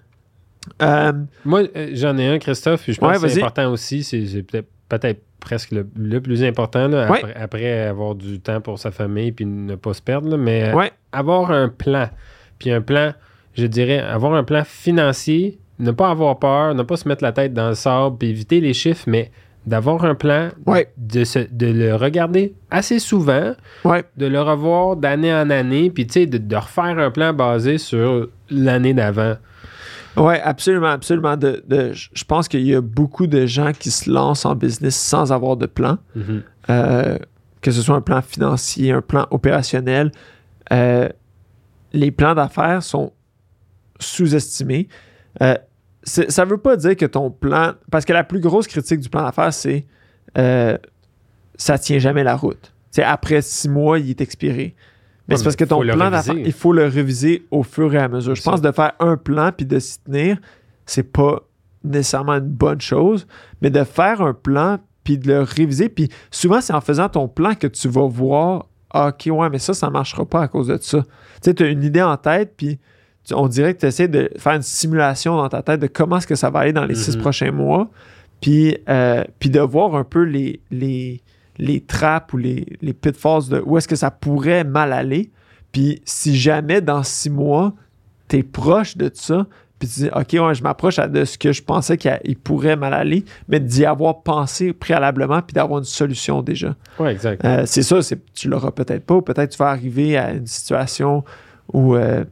Euh, 0.83 1.13
Moi, 1.45 1.65
euh, 1.77 1.91
j'en 1.93 2.17
ai 2.17 2.27
un, 2.29 2.39
Christophe, 2.39 2.83
puis 2.83 2.95
je 2.95 3.01
pense 3.01 3.17
Ouais, 3.17 3.23
que 3.23 3.29
c'est 3.29 3.43
important 3.43 3.71
aussi. 3.73 4.03
C'est 4.05 4.43
peut-être 4.43 4.69
peut-être 4.89 5.23
presque 5.39 5.71
le, 5.71 5.87
le 5.97 6.21
plus 6.21 6.43
important, 6.45 6.89
là, 6.89 7.11
Ouais. 7.11 7.19
après, 7.19 7.35
après 7.35 7.81
avoir 7.87 8.15
du 8.15 8.41
temps 8.41 8.61
pour 8.61 8.79
sa 8.79 8.91
famille 8.91 9.33
puis 9.33 9.47
ne 9.47 9.75
pas 9.77 9.95
se 9.95 10.03
perdre. 10.03 10.29
là, 10.31 10.37
mais 10.37 10.73
ouais, 10.75 10.93
avoir 11.13 11.51
un 11.51 11.69
plan, 11.69 12.09
puis 12.59 12.71
un 12.73 12.81
plan, 12.81 13.13
je 13.55 13.67
dirais, 13.67 13.99
avoir 14.01 14.35
un 14.35 14.45
plan 14.45 14.63
financier, 14.65 15.59
ne 15.79 15.91
pas 15.91 16.11
avoir 16.11 16.39
peur, 16.39 16.75
ne 16.75 16.83
pas 16.83 16.97
se 16.97 17.09
mettre 17.09 17.23
la 17.25 17.33
tête 17.33 17.53
dans 17.55 17.69
le 17.71 17.75
sable, 17.75 18.17
puis 18.19 18.29
éviter 18.31 18.61
les 18.61 18.75
chiffres, 18.75 19.05
mais 19.07 19.31
d'avoir 19.67 20.05
un 20.05 20.15
plan, 20.15 20.49
Ouais. 20.67 20.91
de, 20.97 21.25
se- 21.25 21.49
de 21.51 21.67
le 21.67 21.95
regarder 21.95 22.55
assez 22.71 22.99
souvent, 22.99 23.53
ouais, 23.85 24.05
de 24.17 24.27
le 24.27 24.41
revoir 24.41 24.97
d'année 24.97 25.33
en 25.35 25.51
année, 25.51 25.91
puis 25.91 26.07
tu 26.07 26.15
sais, 26.15 26.27
de, 26.27 26.39
de 26.39 26.57
refaire 26.57 26.99
un 26.99 27.11
plan 27.11 27.33
basé 27.35 27.77
sur 27.79 28.29
l'année 28.51 28.95
d'avant. 28.95 29.37
ouais, 30.17 30.41
absolument, 30.41 30.89
absolument. 30.89 31.37
De, 31.37 31.63
de- 31.69 31.93
je 31.93 32.25
pense 32.25 32.49
qu'il 32.49 32.63
y 32.67 32.75
a 32.75 32.81
beaucoup 32.81 33.27
de 33.27 33.45
gens 33.47 33.73
qui 33.73 33.91
se 33.91 34.11
lancent 34.11 34.45
en 34.47 34.55
business 34.55 34.97
sans 34.97 35.31
avoir 35.33 35.57
de 35.57 35.67
plan. 35.67 35.99
Mhm. 36.15 36.43
Euh, 36.71 37.19
que 37.61 37.71
ce 37.71 37.83
soit 37.83 37.97
un 37.97 38.01
plan 38.01 38.23
financier, 38.23 38.93
un 38.93 39.03
plan 39.03 39.27
opérationnel, 39.31 40.11
euh, 40.73 41.09
les 41.93 42.11
plans 42.11 42.35
d'affaires 42.35 42.83
sont 42.83 43.13
sous-estimés. 44.01 44.89
Euh, 45.43 45.55
ça 46.03 46.45
ne 46.45 46.51
veut 46.51 46.59
pas 46.59 46.77
dire 46.77 46.97
que 46.97 47.07
ton 47.07 47.31
plan... 47.31 47.75
Parce 47.91 48.05
que 48.05 48.13
la 48.13 48.25
plus 48.25 48.41
grosse 48.41 48.67
critique 48.67 49.01
du 49.01 49.09
plan 49.09 49.23
d'affaires, 49.23 49.53
c'est 49.53 49.87
euh, 50.39 50.77
ça 51.57 51.79
tient 51.79 51.99
jamais 51.99 52.25
la 52.25 52.37
route. 52.37 52.73
C'est 52.91 53.03
après 53.03 53.43
six 53.43 53.69
mois, 53.69 53.99
il 53.99 54.11
est 54.11 54.21
expiré. 54.21 54.75
Mais 55.29 55.37
c'est 55.37 55.45
parce 55.45 55.57
que 55.57 55.65
ton 55.65 55.81
plan 55.81 56.11
d'affaires, 56.11 56.35
il 56.37 56.53
faut 56.53 56.73
le 56.73 56.87
réviser 56.87 57.47
au 57.51 57.63
fur 57.63 57.95
et 57.95 57.99
à 57.99 58.09
mesure. 58.09 58.35
Je 58.35 58.43
pense 58.43 58.61
de 58.61 58.73
faire 58.73 58.93
un 58.99 59.17
plan 59.17 59.53
puis 59.57 59.65
de 59.65 59.79
s'y 59.79 60.01
tenir, 60.01 60.39
c'est 60.87 61.05
pas 61.05 61.43
nécessairement 61.85 62.35
une 62.35 62.49
bonne 62.49 62.81
chose, 62.81 63.29
mais 63.63 63.71
de 63.71 63.85
faire 63.85 64.23
un 64.23 64.35
plan 64.35 64.79
puis 65.05 65.19
de 65.19 65.29
le 65.29 65.43
réviser. 65.43 65.89
Puis 65.89 66.09
souvent, 66.31 66.61
c'est 66.61 66.73
en 66.73 66.81
faisant 66.81 67.09
ton 67.09 67.29
plan 67.29 67.55
que 67.55 67.69
tu 67.69 67.89
vas 67.89 68.09
voir, 68.09 68.67
ah, 68.91 69.09
OK, 69.09 69.29
ouais, 69.33 69.51
mais 69.51 69.61
ça, 69.61 69.73
ça 69.73 69.89
marchera 69.89 70.27
pas 70.27 70.43
à 70.43 70.49
cause 70.49 70.67
de 70.67 70.79
ça. 70.81 71.03
Tu 71.03 71.09
sais, 71.43 71.55
tu 71.55 71.63
as 71.63 71.69
une 71.69 71.85
idée 71.85 72.03
en 72.03 72.17
tête, 72.17 72.55
puis 72.57 72.81
on 73.33 73.49
dirait 73.49 73.75
que 73.75 73.81
tu 73.81 73.87
essaies 73.87 74.09
de 74.09 74.31
faire 74.39 74.55
une 74.55 74.63
simulation 74.63 75.37
dans 75.37 75.49
ta 75.49 75.63
tête 75.63 75.81
de 75.81 75.87
comment 75.87 76.19
est-ce 76.19 76.27
que 76.27 76.35
ça 76.35 76.51
va 76.51 76.61
aller 76.61 76.73
dans 76.73 76.85
les 76.85 76.95
six 76.95 77.17
Mhm. 77.17 77.23
prochains 77.23 77.53
mois, 77.53 77.89
puis, 78.41 78.77
euh, 78.89 79.23
puis 79.39 79.51
de 79.51 79.61
voir 79.61 79.95
un 79.95 80.05
peu 80.05 80.23
les, 80.23 80.61
les, 80.71 81.21
les 81.59 81.81
trappes 81.81 82.33
ou 82.33 82.39
les, 82.39 82.67
les 82.81 82.93
pitfalls 82.95 83.49
de 83.51 83.63
où 83.65 83.77
est-ce 83.77 83.87
que 83.89 83.97
ça 83.97 84.11
pourrait 84.11 84.65
mal 84.65 84.93
aller. 84.93 85.31
Puis 85.73 86.01
si 86.05 86.37
jamais 86.37 86.81
dans 86.81 87.03
six 87.03 87.31
mois, 87.31 87.75
tu 88.29 88.39
es 88.39 88.43
proche 88.43 88.97
de 88.97 89.11
ça, 89.13 89.47
puis 89.79 89.89
tu 89.89 90.01
dis, 90.01 90.09
OK, 90.15 90.33
ouais, 90.47 90.55
je 90.55 90.63
m'approche 90.63 90.97
de 90.97 91.25
ce 91.25 91.39
que 91.39 91.53
je 91.53 91.63
pensais 91.63 91.97
qu'il 91.97 92.37
pourrait 92.43 92.77
mal 92.77 92.93
aller, 92.93 93.25
mais 93.49 93.61
d'y 93.61 93.85
avoir 93.87 94.23
pensé 94.23 94.73
préalablement, 94.73 95.41
puis 95.43 95.55
d'avoir 95.55 95.79
une 95.79 95.85
solution 95.85 96.43
déjà. 96.43 96.75
Ouais, 96.99 97.13
exact. 97.13 97.45
Euh, 97.45 97.63
c'est 97.67 97.83
ça, 97.83 97.99
tu 98.35 98.49
l'auras 98.49 98.73
peut-être 98.73 99.05
pas, 99.07 99.15
ou 99.15 99.23
peut-être 99.23 99.51
tu 99.53 99.59
vas 99.59 99.69
arriver 99.71 100.17
à 100.19 100.33
une 100.33 100.47
situation 100.47 101.25
où. 101.73 101.95
euh, 101.95 102.25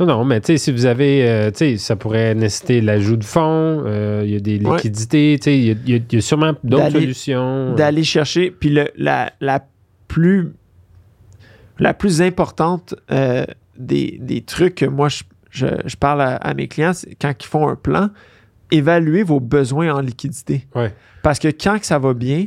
Non, 0.00 0.06
non, 0.06 0.24
mais 0.24 0.40
tu 0.40 0.46
sais, 0.46 0.56
si 0.58 0.72
vous 0.72 0.86
avez, 0.86 1.28
euh, 1.28 1.50
tu 1.50 1.58
sais, 1.58 1.76
ça 1.76 1.94
pourrait 1.94 2.34
nécessiter 2.34 2.80
l'ajout 2.80 3.16
de 3.16 3.24
fonds, 3.24 3.82
euh, 3.86 4.22
il 4.24 4.32
y 4.32 4.36
a 4.36 4.40
des 4.40 4.58
Ouais. 4.58 4.76
liquidités, 4.76 5.36
tu 5.38 5.44
sais, 5.44 5.58
il 5.58 5.62
y 5.64 5.66
y, 5.66 5.70
a- 5.94 5.96
il 5.96 6.14
y 6.14 6.16
a 6.16 6.20
sûrement 6.22 6.54
d'autres 6.64 6.90
solutions. 6.90 7.74
d'aller 7.74 8.02
chercher. 8.02 8.50
Puis 8.50 8.70
le- 8.70 8.88
la, 8.96 9.32
la 9.40 9.62
plus 10.08 10.52
la 11.78 11.94
plus 11.94 12.20
importante 12.22 12.94
euh, 13.10 13.44
des, 13.78 14.18
des 14.20 14.42
trucs 14.42 14.74
que 14.76 14.84
moi 14.86 15.08
je, 15.08 15.22
je- 15.50 15.66
je 15.86 15.96
parle 15.96 16.20
à, 16.22 16.36
à 16.36 16.52
mes 16.54 16.68
clients, 16.68 16.92
c'est 16.92 17.14
quand 17.14 17.32
ils 17.38 17.46
font 17.46 17.68
un 17.68 17.76
plan, 17.76 18.08
évaluer 18.70 19.22
vos 19.22 19.40
besoins 19.40 19.94
en 19.94 20.00
liquidité. 20.00 20.66
Ouais. 20.74 20.94
Parce 21.22 21.38
que 21.38 21.48
quand 21.48 21.78
que 21.78 21.86
ça 21.86 21.98
va 21.98 22.12
bien, 22.14 22.46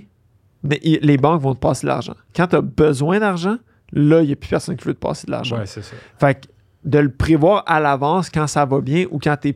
les 0.64 1.18
banques 1.18 1.42
vont 1.42 1.54
te 1.56 1.60
passer 1.60 1.86
de 1.86 1.90
l'argent. 1.92 2.16
Quand 2.36 2.48
tu 2.48 2.56
as 2.56 2.62
besoin 2.62 3.20
d'argent, 3.20 3.58
là, 3.92 4.22
il 4.22 4.28
n'y 4.28 4.34
a 4.34 4.36
plus 4.36 4.50
personne 4.50 4.76
qui 4.78 4.86
veut 4.86 4.94
te 4.94 5.00
passer 5.00 5.26
de 5.28 5.32
l'argent. 5.32 5.58
Ouais, 5.58 5.66
c'est 5.66 5.84
ça. 5.84 5.96
Fait 6.20 6.36
que 6.36 6.48
de 6.86 7.00
le 7.00 7.12
prévoir 7.12 7.64
à 7.66 7.80
l'avance 7.80 8.30
quand 8.30 8.48
ça 8.48 8.66
va 8.66 8.82
bien 8.82 9.06
ou 9.12 9.20
quand 9.20 9.38
tu 9.42 9.56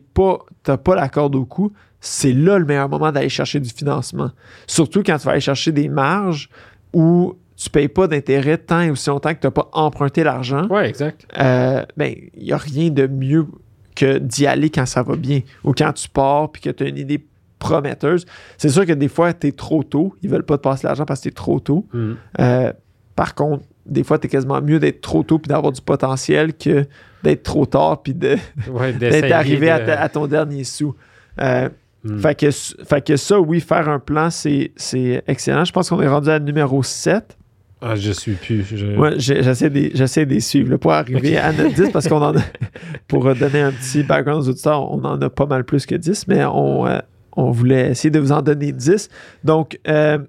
t'as 0.64 0.78
pas 0.78 0.96
la 0.96 1.10
corde 1.10 1.36
au 1.36 1.46
cou, 1.46 1.74
c'est 2.00 2.34
là 2.34 2.58
le 2.58 2.66
meilleur 2.66 2.90
moment 2.90 3.12
d'aller 3.12 3.30
chercher 3.30 3.60
du 3.60 3.70
financement. 3.70 4.32
Surtout 4.66 5.04
quand 5.04 5.18
tu 5.18 5.26
vas 5.26 5.32
aller 5.32 5.42
chercher 5.42 5.72
des 5.72 5.90
marges 5.90 6.50
où 6.94 7.36
tu 7.56 7.70
payes 7.70 7.88
pas 7.88 8.08
d'intérêt 8.08 8.58
tant 8.58 8.82
et 8.82 8.92
aussi 8.92 9.10
longtemps 9.10 9.34
que 9.34 9.40
tu 9.40 9.48
n'as 9.48 9.52
pas 9.52 9.70
emprunté 9.74 10.24
l'argent. 10.24 10.68
Ouais, 10.68 10.88
exact. 10.88 11.26
Euh, 11.38 11.84
ben, 11.98 12.14
il 12.36 12.44
n'y 12.44 12.52
a 12.52 12.58
rien 12.58 12.90
de 12.90 13.08
mieux 13.08 13.48
que 13.96 14.20
d'y 14.20 14.46
aller 14.46 14.70
quand 14.70 14.86
ça 14.86 15.02
va 15.02 15.16
bien 15.16 15.42
ou 15.64 15.74
quand 15.74 15.92
tu 15.94 16.08
pars 16.08 16.52
puis 16.52 16.62
que 16.62 16.70
tu 16.70 16.84
as 16.84 16.88
une 16.88 16.98
idée 16.98 17.26
prometteuse. 17.58 18.26
C'est 18.58 18.70
sûr 18.70 18.86
que 18.86 18.94
des 18.94 19.08
fois, 19.08 19.34
tu 19.34 19.48
es 19.48 19.52
trop 19.52 19.84
tôt. 19.84 20.14
Ils 20.22 20.30
veulent 20.30 20.46
pas 20.46 20.58
te 20.58 20.64
passer 20.64 20.86
l'argent 20.86 21.06
parce 21.06 21.20
que 21.20 21.24
tu 21.24 21.30
es 21.30 21.32
trop 21.32 21.60
tôt. 21.60 21.88
Mhm. 21.94 22.18
Euh, 22.40 22.74
par 23.16 23.34
contre, 23.34 23.64
des 23.88 24.04
fois, 24.04 24.20
tu 24.20 24.28
es 24.28 24.30
quasiment 24.30 24.62
mieux 24.62 24.80
d'être 24.80 25.02
trop 25.02 25.24
tôt 25.24 25.40
puis 25.40 25.50
d'avoir 25.50 25.72
du 25.72 25.82
potentiel 25.82 26.54
que 26.54 26.86
d'être 27.24 27.44
trop 27.44 27.66
tard 27.66 28.02
puis 28.04 28.14
de- 28.14 28.38
Ouais, 28.70 28.94
d'être 29.00 29.32
arrivé 29.32 29.70
à, 29.70 29.80
de- 29.80 29.86
ta- 29.86 30.02
à 30.02 30.10
ton 30.10 30.28
dernier 30.28 30.64
sou. 30.64 30.96
Euh, 31.42 31.70
Mhm. 32.04 32.20
fait, 32.20 32.36
que, 32.36 32.50
fait 32.52 33.06
que 33.06 33.18
ça, 33.18 33.40
oui, 33.40 33.60
faire 33.60 33.90
un 33.90 34.00
plan, 34.00 34.30
c'est 34.30 34.72
c'est 34.76 35.24
excellent. 35.28 35.66
Je 35.66 35.74
pense 35.74 35.90
qu'on 35.90 36.00
est 36.02 36.08
rendu 36.08 36.30
à 36.30 36.40
numéro 36.40 36.84
7. 36.84 37.36
Ah, 37.82 37.96
je 37.96 38.12
suis 38.12 38.34
plus. 38.34 38.64
je- 38.64 39.14
j'essaie 39.18 39.70
de, 39.70 39.90
j'essaie 39.94 40.26
de 40.26 40.34
les 40.34 40.40
suivre 40.40 40.70
là, 40.72 40.78
pour 40.78 40.94
arriver 40.94 41.38
à 41.38 41.52
notre 41.52 41.74
10 41.76 41.90
parce 41.92 42.08
qu'on 42.08 42.22
en 42.22 42.38
a, 42.38 42.42
pour 43.08 43.24
donner 43.36 43.62
un 43.62 43.72
petit 43.72 44.04
background 44.04 44.44
aux 44.44 44.50
auditeurs, 44.50 44.92
on 44.92 45.04
en 45.04 45.20
a 45.22 45.30
pas 45.30 45.46
mal 45.48 45.64
plus 45.64 45.86
que 45.86 45.96
10, 45.96 46.28
mais 46.28 46.46
on, 46.46 46.88
euh, 46.88 47.00
on 47.36 47.52
voulait 47.52 47.92
essayer 47.92 48.10
de 48.12 48.20
vous 48.20 48.32
en 48.32 48.42
donner 48.42 48.72
10. 48.72 49.10
Donc, 49.44 49.80
euh, 49.88 50.20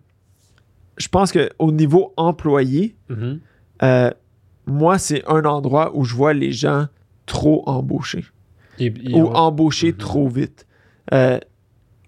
je 0.96 1.08
pense 1.08 1.32
qu'au 1.32 1.70
niveau 1.72 2.12
employé, 2.16 2.96
Mhm. 3.08 3.40
Euh, 3.82 4.10
moi, 4.66 4.98
c'est 4.98 5.22
un 5.26 5.44
endroit 5.44 5.92
où 5.94 6.04
je 6.04 6.14
vois 6.14 6.32
les 6.34 6.52
gens 6.52 6.86
trop 7.26 7.62
embauchés 7.66 8.24
Et- 8.78 8.86
et 8.86 9.14
ou 9.14 9.26
on- 9.28 9.34
embauchés 9.34 9.92
Mhm. 9.92 9.96
trop 9.98 10.28
vite. 10.28 10.66
Euh, 11.12 11.38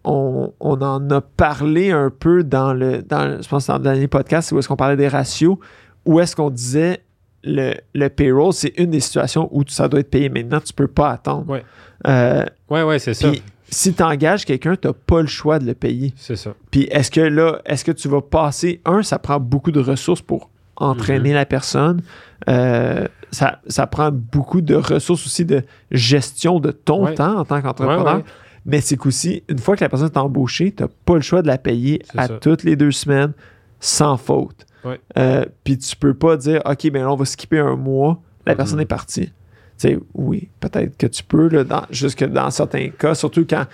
on, 0.04 0.52
on 0.60 0.80
en 0.80 1.10
a 1.10 1.20
parlé 1.20 1.90
un 1.90 2.10
peu 2.10 2.42
dans 2.42 2.72
le, 2.72 3.02
dans, 3.02 3.40
je 3.42 3.48
pense 3.48 3.66
dans 3.66 3.76
le 3.76 3.82
dernier 3.82 4.08
podcast 4.08 4.50
où 4.52 4.58
est-ce 4.58 4.68
qu'on 4.68 4.76
parlait 4.76 4.96
des 4.96 5.08
ratios, 5.08 5.58
où 6.06 6.20
est-ce 6.20 6.34
qu'on 6.36 6.50
disait 6.50 7.00
le, 7.44 7.74
le 7.94 8.08
payroll, 8.08 8.52
c'est 8.52 8.72
une 8.78 8.90
des 8.90 9.00
situations 9.00 9.48
où 9.52 9.62
ça 9.68 9.88
doit 9.88 10.00
être 10.00 10.10
payé 10.10 10.28
maintenant, 10.28 10.60
tu 10.60 10.72
peux 10.74 10.88
pas 10.88 11.10
attendre. 11.10 11.48
Ouais. 11.50 11.64
Euh, 12.06 12.44
Ouais, 12.68 12.82
ouais, 12.82 12.98
c'est 12.98 13.14
ça. 13.14 13.30
si 13.70 13.94
tu 13.94 14.02
engages 14.02 14.44
quelqu'un, 14.44 14.76
tu 14.76 14.88
n'as 14.88 14.92
pas 14.94 15.20
le 15.22 15.26
choix 15.26 15.58
de 15.58 15.66
le 15.66 15.74
payer. 15.74 16.12
C'est 16.16 16.36
ça. 16.36 16.54
Puis 16.70 16.82
est-ce 16.90 17.10
que 17.10 17.20
là, 17.20 17.60
est-ce 17.64 17.84
que 17.84 17.92
tu 17.92 18.08
vas 18.08 18.20
passer, 18.22 18.80
un, 18.84 19.02
ça 19.02 19.18
prend 19.18 19.40
beaucoup 19.40 19.70
de 19.70 19.80
ressources 19.80 20.22
pour 20.22 20.50
entraîner 20.80 21.32
la 21.32 21.46
personne. 21.46 22.02
Euh, 22.48 23.06
ça, 23.30 23.60
ça 23.68 23.86
prend 23.86 24.10
beaucoup 24.10 24.60
de 24.60 24.74
ressources 24.74 25.24
aussi 25.26 25.44
de 25.44 25.62
gestion 25.90 26.58
de 26.58 26.70
ton 26.72 27.04
Ouais. 27.04 27.14
temps 27.14 27.38
en 27.38 27.44
tant 27.44 27.60
qu'entrepreneur. 27.62 28.04
Ouais, 28.06 28.12
ouais. 28.14 28.24
Mais 28.66 28.80
c'est 28.80 28.96
qu'aussi, 28.96 29.42
une 29.48 29.58
fois 29.58 29.76
que 29.76 29.84
la 29.84 29.88
personne 29.88 30.08
est 30.08 30.16
embauchée, 30.18 30.72
tu 30.72 30.82
n'as 30.82 30.88
pas 31.06 31.14
le 31.14 31.20
choix 31.22 31.40
de 31.42 31.46
la 31.46 31.58
payer 31.58 32.02
à 32.16 32.26
ça. 32.26 32.38
toutes 32.38 32.62
les 32.64 32.76
deux 32.76 32.90
semaines 32.92 33.32
sans 33.78 34.16
faute. 34.16 34.66
Euh, 35.16 35.44
Puis 35.64 35.78
tu 35.78 35.94
peux 35.96 36.14
pas 36.14 36.36
dire, 36.36 36.60
OK, 36.64 36.90
ben 36.90 37.02
là, 37.02 37.12
on 37.12 37.16
va 37.16 37.24
skipper 37.24 37.58
un 37.58 37.76
mois, 37.76 38.20
la 38.46 38.52
Mhm. 38.52 38.56
personne 38.56 38.80
est 38.80 38.84
partie. 38.86 39.32
Oui, 40.14 40.48
peut-être 40.60 40.96
que 40.98 41.06
tu 41.06 41.22
peux, 41.24 41.48
là, 41.48 41.64
dans, 41.64 41.82
jusque 41.90 42.22
dans 42.24 42.50
certains 42.50 42.88
cas, 42.90 43.14
surtout 43.14 43.46
quand 43.48 43.64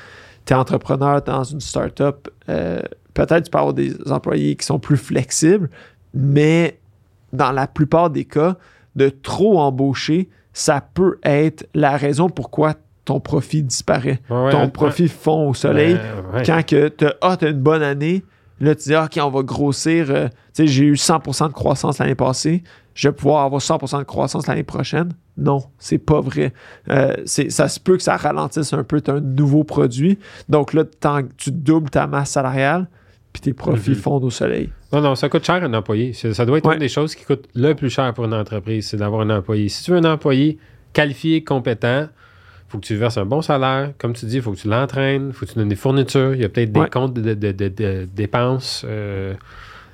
tu 0.44 0.52
es 0.52 0.56
entrepreneur 0.56 1.20
dans 1.22 1.42
une 1.42 1.60
startup, 1.60 2.28
euh, 2.48 2.80
peut-être 3.12 3.44
tu 3.44 3.50
peux 3.50 3.58
avoir 3.58 3.74
des 3.74 3.92
employés 4.10 4.54
qui 4.54 4.64
sont 4.66 4.78
plus 4.78 4.96
flexibles, 4.98 5.68
mais 6.14 6.78
dans 7.36 7.52
la 7.52 7.66
plupart 7.66 8.10
des 8.10 8.24
cas, 8.24 8.56
de 8.96 9.08
trop 9.08 9.60
embaucher, 9.60 10.28
ça 10.52 10.80
peut 10.80 11.18
être 11.22 11.68
la 11.74 11.96
raison 11.96 12.28
pourquoi 12.30 12.74
ton 13.04 13.20
profit 13.20 13.62
disparaît. 13.62 14.20
Ouais, 14.30 14.50
ton 14.50 14.62
ouais. 14.62 14.68
profit 14.68 15.08
fond 15.08 15.50
au 15.50 15.54
soleil. 15.54 15.98
Ben. 16.32 16.42
Quand 16.44 16.66
que 16.66 16.88
tu 16.88 17.04
as 17.04 17.38
une 17.42 17.60
bonne 17.60 17.82
année, 17.82 18.24
là, 18.60 18.74
tu 18.74 18.84
dis, 18.84 18.94
ah, 18.94 19.04
OK, 19.04 19.18
on 19.22 19.30
va 19.30 19.42
grossir. 19.42 20.10
euh, 20.10 20.28
tu 20.28 20.34
sais, 20.54 20.66
j'ai 20.66 20.84
eu 20.84 20.94
100% 20.94 21.48
de 21.48 21.52
croissance 21.52 21.98
l'année 21.98 22.14
passée. 22.14 22.62
Je 22.94 23.08
vais 23.08 23.14
pouvoir 23.14 23.44
avoir 23.44 23.60
100% 23.60 23.98
de 23.98 24.04
croissance 24.04 24.46
l'année 24.46 24.62
prochaine? 24.62 25.12
Non, 25.36 25.64
c'est 25.78 25.98
pas 25.98 26.20
vrai. 26.20 26.54
Euh, 26.88 27.14
ça 27.26 27.68
se 27.68 27.78
peut 27.78 27.98
que 27.98 28.02
ça 28.02 28.16
ralentisse 28.16 28.72
un 28.72 28.82
peu. 28.82 29.02
Tu 29.02 29.10
un 29.10 29.20
nouveau 29.20 29.64
produit. 29.64 30.18
Donc 30.48 30.72
là, 30.72 30.84
tu 31.36 31.52
doubles 31.52 31.90
ta 31.90 32.06
masse 32.06 32.30
salariale, 32.30 32.88
puis 33.36 33.42
tes 33.42 33.52
profits 33.52 33.90
Mhm. 33.90 33.96
fondent 33.96 34.24
au 34.24 34.30
soleil. 34.30 34.70
Non, 34.92 35.00
non, 35.02 35.14
ça 35.14 35.28
coûte 35.28 35.44
cher 35.44 35.62
un 35.62 35.74
employé. 35.74 36.12
Ça 36.14 36.46
doit 36.46 36.56
être 36.58 36.66
Ouais. 36.66 36.74
une 36.74 36.80
des 36.80 36.88
choses 36.88 37.14
qui 37.14 37.24
coûte 37.24 37.44
le 37.54 37.74
plus 37.74 37.90
cher 37.90 38.12
pour 38.14 38.24
une 38.24 38.32
entreprise, 38.34 38.88
c'est 38.88 38.96
d'avoir 38.96 39.20
un 39.20 39.30
employé. 39.30 39.68
Si 39.68 39.84
tu 39.84 39.90
veux 39.90 39.98
un 39.98 40.04
employé 40.10 40.58
qualifié, 40.94 41.44
compétent, 41.44 42.06
faut 42.68 42.78
que 42.78 42.86
tu 42.86 42.94
lui 42.94 43.00
verses 43.00 43.18
un 43.18 43.26
bon 43.26 43.42
salaire. 43.42 43.92
Comme 43.98 44.14
tu 44.14 44.24
dis, 44.26 44.36
il 44.36 44.42
faut 44.42 44.52
que 44.52 44.58
tu 44.58 44.68
l'entraînes, 44.68 45.26
il 45.28 45.32
faut 45.34 45.44
que 45.44 45.52
tu 45.52 45.58
donnes 45.58 45.68
des 45.68 45.76
fournitures. 45.76 46.34
Il 46.34 46.40
y 46.40 46.44
a 46.44 46.48
peut-être 46.48 46.72
des 46.72 46.80
Ouais. 46.80 46.88
comptes 46.90 47.12
de, 47.14 47.34
de- 47.34 47.52
de- 47.52 47.68
de 47.68 48.08
dépenses, 48.16 48.84
euh, 48.88 49.34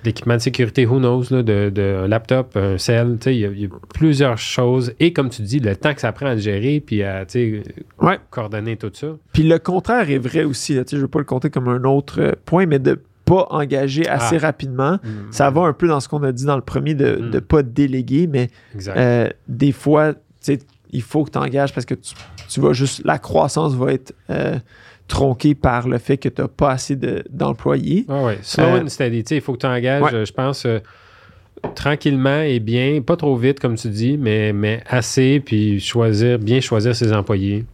d'équipement 0.05 0.35
de 0.35 0.41
sécurité, 0.41 0.85
who 0.87 0.99
knows, 0.99 1.25
là, 1.31 1.43
de, 1.43 2.01
un 2.05 2.09
laptop, 2.09 2.57
un 2.57 2.77
cell. 2.79 3.19
Il 3.27 3.33
y, 3.35 3.45
a, 3.45 3.49
il 3.49 3.61
y 3.61 3.65
a 3.67 3.69
plusieurs 3.95 4.39
choses. 4.39 4.95
Et 5.01 5.13
comme 5.13 5.29
tu 5.31 5.43
dis, 5.43 5.59
le 5.61 5.77
temps 5.77 5.95
que 5.95 6.01
ça 6.01 6.13
prend 6.13 6.27
à 6.27 6.35
le 6.35 6.41
gérer 6.41 6.81
puis 6.81 7.03
à 7.03 7.25
Ouais. 8.01 8.19
coordonner 8.31 8.77
tout 8.77 8.91
ça. 8.93 9.09
Puis 9.33 9.43
le 9.45 9.59
contraire 9.59 10.11
est 10.11 10.19
vrai 10.19 10.45
aussi. 10.45 10.75
Je 10.91 10.97
veux 10.97 11.09
pas 11.09 11.19
le 11.21 11.25
compter 11.25 11.51
comme 11.51 11.69
un 11.69 11.85
autre 11.85 12.21
euh, 12.21 12.33
point, 12.45 12.67
mais 12.67 12.79
de 12.81 13.01
pas 13.35 13.47
engager 13.51 14.09
assez 14.09 14.37
Ah. 14.37 14.47
rapidement. 14.47 14.99
Ça 15.31 15.51
va 15.51 15.63
un 15.63 15.73
peu 15.73 15.89
dans 15.89 16.01
ce 16.01 16.09
qu'on 16.09 16.23
a 16.23 16.33
dit 16.33 16.45
dans 16.45 16.57
le 16.57 16.63
premier 16.63 16.95
de 16.95 17.17
ne 17.17 17.39
pas 17.41 17.63
déléguer, 17.63 18.27
mais 18.27 18.51
euh, 18.89 19.29
des 19.49 19.73
fois, 19.73 20.13
il 20.91 21.03
faut 21.03 21.25
que 21.25 21.31
tu 21.31 21.39
engages 21.39 21.73
parce 21.73 21.87
que 21.87 21.95
tu, 21.95 22.15
tu 22.49 22.61
vas 22.61 22.73
juste. 22.73 23.03
La 23.05 23.19
croissance 23.19 23.75
va 23.75 23.93
être 23.93 24.13
euh, 24.31 24.59
tronquée 25.09 25.55
par 25.55 25.89
le 25.89 25.99
fait 25.99 26.17
que 26.19 26.29
tu 26.29 26.43
n'as 26.43 26.49
pas 26.49 26.71
assez 26.73 26.97
de- 26.97 27.23
d'employés. 27.31 28.05
Ah 28.09 28.23
ouais. 28.25 28.39
Slow 28.43 28.65
Euh, 28.65 28.83
and 28.83 28.89
steady. 28.89 29.21
Il 29.31 29.41
faut 29.41 29.53
que 29.55 29.59
tu 29.61 29.67
engages, 29.67 30.03
Ouais. 30.03 30.25
je 30.27 30.33
pense, 30.33 30.67
tranquillement 31.75 32.41
et 32.43 32.61
bien, 32.61 33.01
pas 33.03 33.17
trop 33.17 33.37
vite, 33.37 33.61
comme 33.61 33.77
tu 33.77 33.89
dis, 33.89 34.17
mais, 34.19 34.53
mais 34.53 34.83
assez, 34.87 35.41
puis 35.41 35.81
choisir, 35.81 36.39
bien 36.39 36.61
choisir 36.61 36.95
ses 36.97 37.13
employés. 37.13 37.65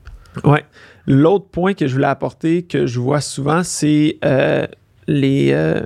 Ouais. 0.44 0.64
L'autre 1.06 1.46
point 1.46 1.72
que 1.74 1.86
je 1.86 1.94
voulais 1.94 2.06
apporter, 2.06 2.62
que 2.62 2.86
je 2.86 3.00
vois 3.00 3.20
souvent, 3.22 3.62
c'est 3.62 4.18
euh, 4.24 4.66
les, 5.08 5.50
euh, 5.52 5.80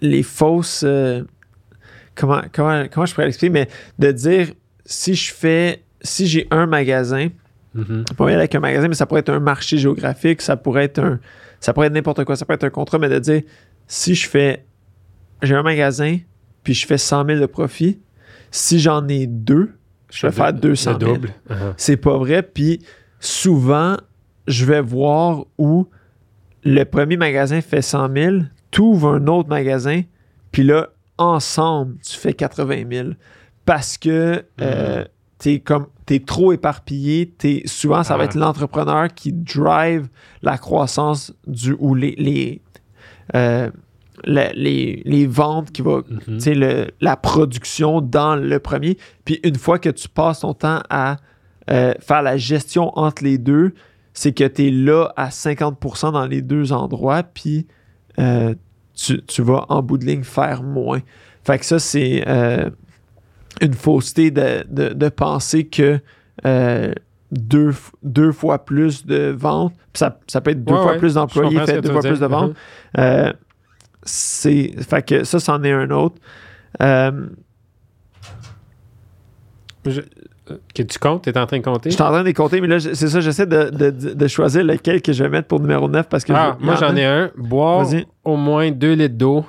les 0.00 0.22
fausses. 0.22 0.84
euh, 0.86 1.24
comment, 2.14 2.42
comment, 2.52 2.84
comment 2.92 3.06
je 3.06 3.14
pourrais 3.14 3.26
l'expliquer, 3.26 3.50
mais 3.52 3.68
de 3.98 4.12
dire 4.12 4.48
si 4.84 5.14
je 5.16 5.34
fais. 5.34 5.82
Si 6.00 6.28
j'ai 6.28 6.46
un 6.52 6.66
magasin, 6.66 7.28
pas 8.16 8.24
y 8.26 8.28
aller 8.28 8.34
avec 8.36 8.54
un 8.54 8.60
magasin, 8.60 8.86
mais 8.86 8.94
ça 8.94 9.04
pourrait 9.04 9.18
être 9.20 9.30
un 9.30 9.40
marché 9.40 9.78
géographique, 9.78 10.40
ça 10.42 10.56
pourrait 10.56 10.84
être 10.84 11.00
un. 11.00 11.18
Ça 11.58 11.72
pourrait 11.72 11.88
être 11.88 11.92
n'importe 11.92 12.24
quoi, 12.24 12.36
ça 12.36 12.44
pourrait 12.44 12.54
être 12.54 12.64
un 12.64 12.70
contrat, 12.70 12.98
mais 13.00 13.08
de 13.08 13.18
dire 13.18 13.42
si 13.88 14.14
je 14.14 14.28
fais. 14.28 14.64
J'ai 15.42 15.56
un 15.56 15.64
magasin, 15.64 16.18
puis 16.62 16.72
je 16.74 16.86
fais 16.86 16.98
100 16.98 17.26
000 17.26 17.40
de 17.40 17.46
profit, 17.46 18.00
si 18.52 18.78
j'en 18.78 19.06
ai 19.08 19.26
deux, 19.26 19.72
je 20.12 20.26
vais 20.26 20.32
faire 20.32 20.52
200 20.52 20.92
Le 20.92 20.98
000 20.98 21.12
double. 21.14 21.28
Uh-huh. 21.50 21.74
c'est 21.76 21.96
pas 21.96 22.16
vrai. 22.16 22.42
Puis 22.42 22.80
souvent, 23.20 23.96
je 24.46 24.64
vais 24.64 24.80
voir 24.80 25.44
où 25.58 25.88
le 26.64 26.84
premier 26.84 27.16
magasin 27.16 27.60
fait 27.60 27.82
100 27.82 28.12
000, 28.14 28.36
tu 28.70 28.80
ouvres 28.80 29.14
un 29.14 29.26
autre 29.26 29.48
magasin, 29.48 30.02
puis 30.52 30.62
là, 30.62 30.88
ensemble, 31.16 31.96
tu 32.04 32.16
fais 32.16 32.32
80 32.34 32.84
000. 32.90 33.08
Parce 33.64 33.98
que 33.98 34.44
euh, 34.60 35.04
t'es 35.38 35.60
comme 35.60 35.86
t'es 36.06 36.20
trop 36.20 36.52
éparpillé. 36.52 37.34
Souvent, 37.66 38.02
ça 38.02 38.16
va 38.16 38.24
être 38.24 38.34
l'entrepreneur 38.34 39.08
qui 39.14 39.32
drive 39.32 40.08
la 40.42 40.56
croissance 40.56 41.34
du 41.46 41.76
ou 41.78 41.94
les, 41.94 42.14
les, 42.16 42.62
euh, 43.34 43.70
la- 44.24 44.52
les, 44.54 45.02
les 45.04 45.26
ventes 45.26 45.70
qui 45.70 45.82
va 45.82 46.00
tu 46.24 46.40
sais, 46.40 46.54
le- 46.54 46.86
la 47.02 47.16
production 47.16 48.00
dans 48.00 48.36
le 48.36 48.58
premier. 48.58 48.96
Puis 49.26 49.38
une 49.44 49.56
fois 49.56 49.78
que 49.78 49.90
tu 49.90 50.08
passes 50.08 50.40
ton 50.40 50.54
temps 50.54 50.80
à 50.88 51.16
euh, 51.70 51.92
faire 52.00 52.22
la 52.22 52.38
gestion 52.38 52.90
entre 52.98 53.22
les 53.22 53.36
deux, 53.36 53.74
c'est 54.14 54.32
que 54.32 54.44
tu 54.44 54.68
es 54.68 54.70
là 54.70 55.12
à 55.16 55.28
50% 55.28 56.12
dans 56.12 56.26
les 56.26 56.40
deux 56.40 56.72
endroits, 56.72 57.22
puis 57.22 57.66
euh, 58.18 58.54
tu, 58.94 59.22
tu 59.24 59.42
vas 59.42 59.64
en 59.68 59.82
bout 59.82 59.98
de 59.98 60.04
ligne 60.06 60.24
faire 60.24 60.62
moins. 60.62 61.00
Fait 61.44 61.58
que 61.58 61.64
ça, 61.64 61.78
c'est 61.78 62.24
euh, 62.26 62.68
une 63.60 63.74
fausseté 63.74 64.30
de, 64.30 64.64
de- 64.68 64.92
de 64.94 65.08
penser 65.08 65.64
que 65.66 66.00
euh, 66.44 66.92
deux, 67.30 67.74
deux 68.02 68.32
fois 68.32 68.64
plus 68.64 69.04
de 69.06 69.34
ventes, 69.36 69.74
ça, 69.94 70.18
ça 70.26 70.40
peut 70.40 70.50
être 70.50 70.64
deux 70.64 70.74
Ouais, 70.74 70.82
fois 70.82 70.92
ouais. 70.92 70.98
plus 70.98 71.14
d'employés, 71.14 71.58
fait 71.66 71.80
deux 71.80 71.92
fois 71.92 72.00
plus 72.02 72.20
de 72.20 72.26
ventes. 72.26 72.54
C'est 74.04 74.72
fait 74.82 75.02
que 75.06 75.24
ça 75.24 75.38
c'en 75.40 75.62
est 75.64 75.72
un 75.72 75.90
autre 75.90 76.16
Je- 79.86 80.00
que 80.74 80.82
tu 80.82 80.98
comptes, 80.98 81.22
tu 81.24 81.30
es 81.30 81.38
en 81.38 81.46
train 81.46 81.58
de 81.58 81.64
compter? 81.64 81.90
je 81.90 81.94
suis 81.94 82.02
en 82.02 82.10
train 82.10 82.20
de 82.20 82.26
les 82.26 82.34
compter 82.34 82.60
mais 82.60 82.66
là 82.68 82.78
c'est 82.80 82.94
ça 83.08 83.20
j'essaie 83.20 83.46
de, 83.46 83.70
de- 83.70 83.90
de 84.14 84.26
choisir 84.28 84.64
lequel 84.64 85.02
que 85.02 85.12
je 85.12 85.22
vais 85.22 85.28
mettre 85.30 85.48
pour 85.48 85.60
numéro 85.60 85.88
9 85.88 86.08
parce 86.08 86.24
que 86.24 86.32
Ah, 86.32 86.56
je- 86.60 86.64
moi 86.64 86.76
j'en 86.76 86.94
ai 86.96 87.04
un. 87.04 87.30
Boire 87.36 87.86
au 88.24 88.36
moins 88.36 88.70
2 88.70 88.92
litres 88.94 89.16
d'eau 89.16 89.44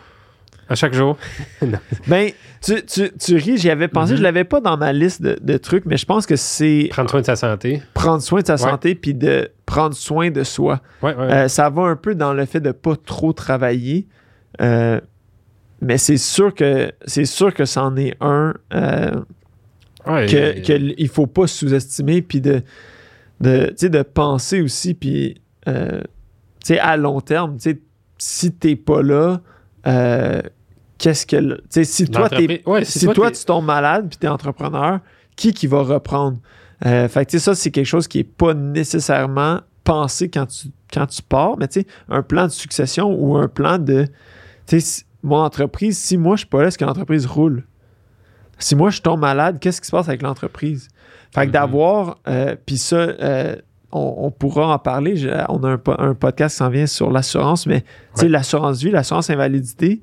à 0.68 0.76
chaque 0.76 0.94
jour. 0.94 1.18
ben 2.08 2.30
tu, 2.62 2.76
tu, 2.86 3.10
tu 3.18 3.36
ris 3.38 3.58
j'y 3.58 3.70
avais 3.70 3.88
pensé 3.88 4.12
Mhm. 4.14 4.18
je 4.20 4.24
l'avais 4.24 4.44
pas 4.44 4.62
dans 4.62 4.78
ma 4.78 4.92
liste 4.94 5.22
de, 5.22 5.38
de 5.42 5.58
trucs 5.58 5.86
mais 5.86 5.98
je 5.98 6.06
pense 6.06 6.26
que 6.26 6.36
c'est 6.36 6.88
Prendre 6.92 7.10
soin 7.10 7.22
de 7.22 7.26
sa 7.26 7.36
santé. 7.36 7.82
prendre 7.94 8.22
soin 8.22 8.42
de 8.42 8.46
sa 8.48 8.54
Ouais. 8.54 8.60
santé 8.60 8.96
puis 8.96 9.14
de 9.14 9.50
prendre 9.66 9.96
soin 9.96 10.30
de 10.30 10.44
soi 10.44 10.82
Ouais, 11.02 11.16
ouais. 11.16 11.24
Euh, 11.34 11.48
ça 11.48 11.70
va 11.70 11.84
un 11.84 11.96
peu 11.96 12.16
dans 12.16 12.34
le 12.34 12.46
fait 12.46 12.60
de 12.60 12.72
pas 12.72 12.96
trop 12.96 13.34
travailler 13.34 14.08
Euh, 14.62 15.00
mais 15.82 15.98
c'est 15.98 16.18
sûr 16.18 16.54
que 16.54 16.92
c'est 17.06 17.24
sûr 17.26 17.54
que 17.54 17.64
c'en 17.66 17.96
est 17.96 18.16
un 18.20 18.54
euh, 18.74 19.12
Ouais, 20.08 20.26
que, 20.28 20.62
il 20.98 21.08
faut 21.10 21.28
pas 21.28 21.48
sous-estimer 21.48 22.22
puis 22.22 22.42
de 22.42 22.62
de, 23.42 23.74
de 23.88 24.02
penser 24.02 24.62
aussi 24.62 24.94
puis 24.94 25.42
euh, 25.68 26.02
à 26.80 26.98
long 26.98 27.22
terme 27.22 27.58
si 28.18 28.52
t'es 28.52 28.76
pas 28.76 29.02
là 29.02 29.42
euh, 29.88 30.42
qu'est-ce 30.98 31.26
que 31.26 31.36
le- 31.38 31.58
tu 31.58 31.64
sais, 31.70 31.84
si 31.86 32.06
toi 32.12 32.30
ouais, 32.66 32.84
si, 32.86 33.00
toi, 33.14 33.32
tu 33.32 33.46
tombes 33.46 33.66
malade 33.66 34.08
puis 34.10 34.18
t'es 34.18 34.28
entrepreneur 34.28 35.00
qui 35.36 35.54
qui 35.54 35.68
va 35.68 35.82
reprendre? 35.84 36.38
Euh, 36.86 37.08
fait 37.08 37.26
que 37.26 37.32
tu 37.32 37.40
sais, 37.40 37.44
ça 37.46 37.56
c'est 37.56 37.72
quelque 37.72 37.86
chose 37.86 38.08
qui 38.08 38.20
est 38.20 38.24
pas 38.24 38.54
nécessairement 38.54 39.62
pensé 39.84 40.30
quand 40.30 40.46
tu 40.48 40.68
quand 40.94 41.06
tu 41.08 41.22
pars 41.22 41.58
mais 41.58 41.68
tu 41.68 41.82
sais 41.82 41.88
un 42.10 42.22
plan 42.24 42.46
de 42.46 42.52
succession 42.52 43.14
ou 43.14 43.38
un 43.38 43.48
plan 43.48 43.78
de 43.78 44.04
tu 44.06 44.12
sais 44.66 44.80
si- 44.80 45.04
mon 45.24 45.38
entreprise 45.38 45.98
si 45.98 46.18
moi 46.18 46.36
je 46.36 46.40
suis 46.42 46.48
pas 46.48 46.62
là 46.62 46.68
est-ce 46.68 46.78
que 46.78 46.86
l'entreprise 46.86 47.26
roule? 47.26 47.66
Si 48.60 48.76
moi 48.76 48.90
je 48.92 49.02
tombe 49.02 49.20
malade, 49.22 49.58
qu'est-ce 49.60 49.82
qui 49.82 49.88
se 49.88 49.92
passe 49.92 50.08
avec 50.08 50.22
l'entreprise? 50.22 50.88
Fait 51.34 51.42
que 51.42 51.46
Mhm. 51.48 51.52
d'avoir, 51.54 52.18
euh, 52.28 52.56
puis 52.66 52.78
ça, 52.78 52.96
euh, 52.98 53.56
on, 53.92 54.16
on 54.18 54.32
pourra 54.32 54.68
en 54.74 54.80
parler. 54.80 55.16
Je- 55.16 55.30
on 55.50 55.64
a 55.64 55.70
un, 55.70 55.78
po- 55.78 55.96
un 55.98 56.14
podcast 56.14 56.56
qui 56.56 56.58
s'en 56.60 56.70
vient 56.70 56.86
sur 56.88 57.10
l'assurance, 57.12 57.66
mais 57.66 57.84
Ouais. 58.18 58.28
l'assurance 58.30 58.82
vie, 58.84 58.92
l'assurance 58.92 59.30
invalidité, 59.30 60.02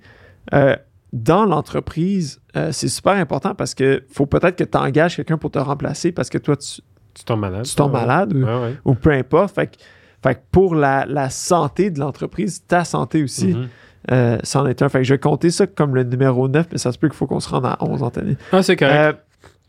euh, 0.55 0.75
dans 1.13 1.45
l'entreprise, 1.47 2.41
c'est 2.73 2.89
super 2.89 3.13
important 3.15 3.55
parce 3.55 3.75
que 3.75 4.03
faut 4.13 4.27
peut-être 4.27 4.57
que 4.57 4.65
tu 4.65 4.77
engages 4.79 5.17
quelqu'un 5.17 5.37
pour 5.39 5.51
te 5.51 5.59
remplacer 5.59 6.11
parce 6.13 6.29
que 6.31 6.39
toi, 6.39 6.57
tu, 6.57 6.81
tu 7.15 7.25
tombes 7.25 7.41
malade. 7.41 7.65
tu 7.65 7.75
tombes 7.75 7.93
Ouais. 7.95 8.01
malade 8.01 8.33
ou, 8.35 8.45
Ouais, 8.45 8.61
ouais. 8.61 8.77
ou 8.85 8.95
peu 8.95 9.11
importe. 9.13 9.55
Fait 9.55 9.67
que, 9.69 9.77
fait 10.23 10.35
que 10.35 10.41
pour 10.51 10.75
la, 10.75 11.07
la 11.07 11.31
santé 11.31 11.91
de 11.91 12.01
l'entreprise, 12.01 12.63
ta 12.67 12.85
santé 12.85 13.23
aussi, 13.23 13.49
Mhm. 13.49 13.69
Euh, 14.13 14.39
c'en 14.43 14.67
est 14.67 14.83
un. 14.83 14.89
Fait 14.89 14.99
que 14.99 15.05
je 15.05 15.15
vais 15.15 15.19
compter 15.19 15.51
ça 15.51 15.67
comme 15.67 15.95
le 15.95 16.05
numéro 16.05 16.49
9, 16.49 16.67
mais 16.73 16.79
ça 16.79 16.93
se 16.93 16.99
peut 16.99 17.09
qu'il 17.09 17.17
faut 17.17 17.27
qu'on 17.27 17.41
se 17.41 17.49
rende 17.49 17.67
à 17.67 17.77
11 17.81 18.03
Anthony. 18.03 18.37
Ah, 18.53 18.63
c'est 18.63 18.77
correct. 18.77 18.95
Euh, 18.97 19.13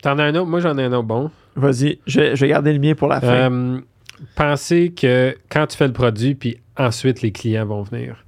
T'en 0.01 0.19
as 0.19 0.23
un 0.25 0.35
autre? 0.35 0.45
Moi, 0.47 0.59
j'en 0.59 0.77
ai 0.77 0.83
un 0.83 0.93
autre 0.93 1.07
bon. 1.07 1.31
Vas-y, 1.55 1.99
je, 2.05 2.19
vais- 2.19 2.35
je 2.35 2.41
vais 2.45 2.49
garder 2.49 2.71
le 2.71 2.79
mien 2.79 2.93
pour 2.93 3.07
la 3.07 3.19
fin. 3.19 3.51
Euh, 3.51 3.79
penser 4.35 4.93
que 4.95 5.35
quand 5.49 5.65
tu 5.67 5.75
fais 5.77 5.87
le 5.87 5.93
produit, 5.93 6.35
puis 6.35 6.59
ensuite 6.77 7.21
les 7.23 7.31
clients 7.31 7.65
vont 7.65 7.81
venir. 7.81 8.23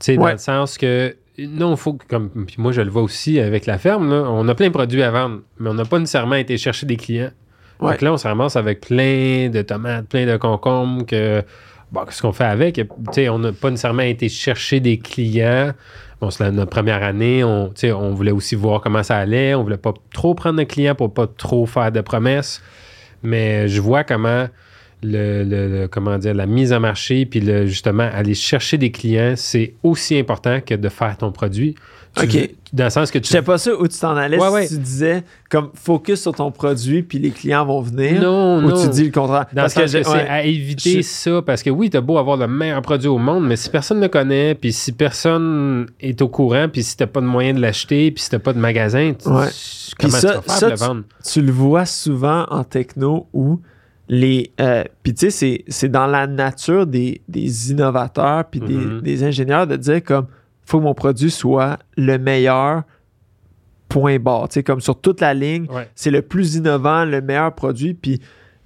Tu 0.00 0.12
sais, 0.12 0.16
dans 0.16 0.30
le 0.30 0.36
sens 0.38 0.76
que, 0.76 1.16
non, 1.38 1.70
il 1.72 1.76
faut 1.78 1.94
que, 1.94 2.04
comme 2.06 2.28
puis 2.46 2.56
moi 2.58 2.72
je 2.72 2.80
le 2.82 2.90
vois 2.90 3.02
aussi 3.02 3.40
avec 3.40 3.64
la 3.66 3.78
ferme, 3.78 4.10
là, 4.10 4.24
on 4.28 4.46
a 4.48 4.54
plein 4.54 4.66
de 4.68 4.72
produits 4.72 5.02
à 5.02 5.10
vendre, 5.10 5.40
mais 5.58 5.70
on 5.70 5.74
n'a 5.74 5.84
pas 5.86 5.98
nécessairement 5.98 6.34
été 6.36 6.58
chercher 6.58 6.84
des 6.86 6.96
clients. 6.96 7.30
Ouais. 7.80 7.92
Donc 7.92 8.02
là, 8.02 8.12
on 8.12 8.16
se 8.18 8.28
ramasse 8.28 8.56
avec 8.56 8.80
plein 8.82 9.48
de 9.50 9.62
tomates, 9.62 10.06
plein 10.08 10.26
de 10.26 10.36
concombres, 10.36 11.06
que, 11.06 11.42
qu'est-ce 12.04 12.22
qu'on 12.22 12.32
fait 12.32 12.44
avec? 12.44 12.80
On 13.28 13.38
n'a 13.38 13.52
pas 13.52 13.70
nécessairement 13.70 14.02
été 14.02 14.28
chercher 14.28 14.80
des 14.80 14.98
clients. 14.98 15.72
Bon, 16.20 16.30
c'est 16.30 16.50
notre 16.50 16.70
première 16.70 17.02
année, 17.02 17.44
on, 17.44 17.72
on 17.84 18.10
voulait 18.14 18.32
aussi 18.32 18.54
voir 18.54 18.80
comment 18.80 19.02
ça 19.02 19.18
allait. 19.18 19.54
On 19.54 19.62
voulait 19.62 19.76
pas 19.76 19.94
trop 20.12 20.34
prendre 20.34 20.58
de 20.58 20.64
clients 20.64 20.94
pour 20.94 21.12
pas 21.12 21.26
trop 21.26 21.66
faire 21.66 21.92
de 21.92 22.00
promesses. 22.00 22.62
Mais 23.22 23.68
je 23.68 23.80
vois 23.80 24.04
comment 24.04 24.48
le, 25.04 25.44
le- 25.44 25.68
le- 25.82 25.88
comment 25.88 26.18
dire, 26.18 26.34
la 26.34 26.46
mise 26.46 26.72
en 26.72 26.80
marché, 26.80 27.26
puis 27.26 27.40
le, 27.40 27.66
justement, 27.66 28.08
aller 28.12 28.34
chercher 28.34 28.78
des 28.78 28.90
clients, 28.90 29.34
c'est 29.36 29.74
aussi 29.82 30.18
important 30.18 30.60
que 30.60 30.74
de 30.74 30.88
faire 30.88 31.16
ton 31.18 31.30
produit. 31.32 31.74
Tu 32.16 32.24
Ok. 32.26 32.50
dans 32.72 32.84
le 32.84 32.90
sens 32.90 33.10
que 33.10 33.18
Je 33.18 33.24
tu 33.24 33.30
sais 33.30 33.42
pas 33.42 33.58
ça 33.58 33.72
où 33.74 33.88
tu 33.88 33.98
t'en 33.98 34.16
allais 34.16 34.38
Ouais, 34.38 34.46
si 34.46 34.52
ouais. 34.54 34.68
tu 34.68 34.78
disais 34.78 35.24
comme 35.50 35.70
focus 35.74 36.22
sur 36.22 36.32
ton 36.32 36.52
produit 36.52 37.02
puis 37.02 37.18
les 37.18 37.30
clients 37.32 37.66
vont 37.66 37.80
venir. 37.80 38.22
Non, 38.22 38.58
ou 38.58 38.60
non. 38.68 38.80
tu 38.80 38.88
dis 38.90 39.04
le 39.06 39.10
contraire. 39.10 39.46
Dans 39.52 39.62
Parce 39.62 39.74
le 39.76 39.88
sens 39.88 39.92
que, 39.96 40.02
c'est 40.04 40.28
à 40.28 40.44
éviter 40.44 40.98
Je- 40.98 41.00
ça, 41.02 41.42
parce 41.44 41.64
que 41.64 41.70
oui, 41.70 41.90
t'as 41.90 42.00
beau 42.00 42.16
avoir 42.18 42.36
le 42.36 42.46
meilleur 42.46 42.80
produit 42.82 43.08
au 43.08 43.18
monde, 43.18 43.44
mais 43.48 43.56
si 43.56 43.68
personne 43.68 43.96
ne 43.96 44.02
le 44.04 44.08
connaît, 44.08 44.54
puis 44.54 44.72
si 44.72 44.92
personne 44.92 45.86
est 45.98 46.22
au 46.22 46.28
courant, 46.28 46.68
puis 46.72 46.84
si 46.84 46.96
t'as 46.96 47.08
pas 47.08 47.20
de 47.20 47.26
moyen 47.26 47.52
de 47.52 47.60
l'acheter, 47.60 48.12
puis 48.12 48.22
si 48.22 48.30
t'as 48.30 48.38
pas 48.38 48.52
de 48.52 48.60
magasin, 48.60 49.12
tu- 49.12 49.24
comment 49.24 49.50
ça- 50.10 50.28
tu 50.28 50.34
vas 50.36 50.42
faire 50.42 50.54
ça, 50.54 50.68
le 50.68 50.76
vendre? 50.76 51.02
tu 51.28 51.42
le 51.42 51.50
vois 51.50 51.84
souvent 51.84 52.46
en 52.48 52.62
techno 52.62 53.26
où 53.32 53.58
les. 54.08 54.52
euh, 54.60 54.84
puis 55.02 55.14
tu 55.14 55.30
sais, 55.30 55.64
c'est- 55.68 55.88
dans 55.88 56.06
la 56.06 56.26
nature 56.26 56.86
des, 56.86 57.22
des 57.28 57.70
innovateurs 57.72 58.44
puis 58.50 58.60
des- 58.60 58.74
Mhm. 58.74 59.00
des, 59.00 59.24
ingénieurs 59.24 59.66
de 59.66 59.76
dire 59.76 60.02
comme 60.04 60.26
faut 60.66 60.78
que 60.78 60.84
mon 60.84 60.94
produit 60.94 61.30
soit 61.30 61.78
le 61.96 62.16
meilleur 62.18 62.82
point 63.88 64.18
barre. 64.18 64.48
Tu 64.48 64.54
sais, 64.54 64.62
comme 64.62 64.80
sur 64.80 65.00
toute 65.00 65.20
la 65.20 65.34
ligne, 65.34 65.66
Ouais. 65.70 65.88
c'est 65.94 66.10
le 66.10 66.22
plus 66.22 66.56
innovant, 66.56 67.04
le 67.04 67.20
meilleur 67.20 67.54
produit. 67.54 67.94
Puis, 67.94 68.20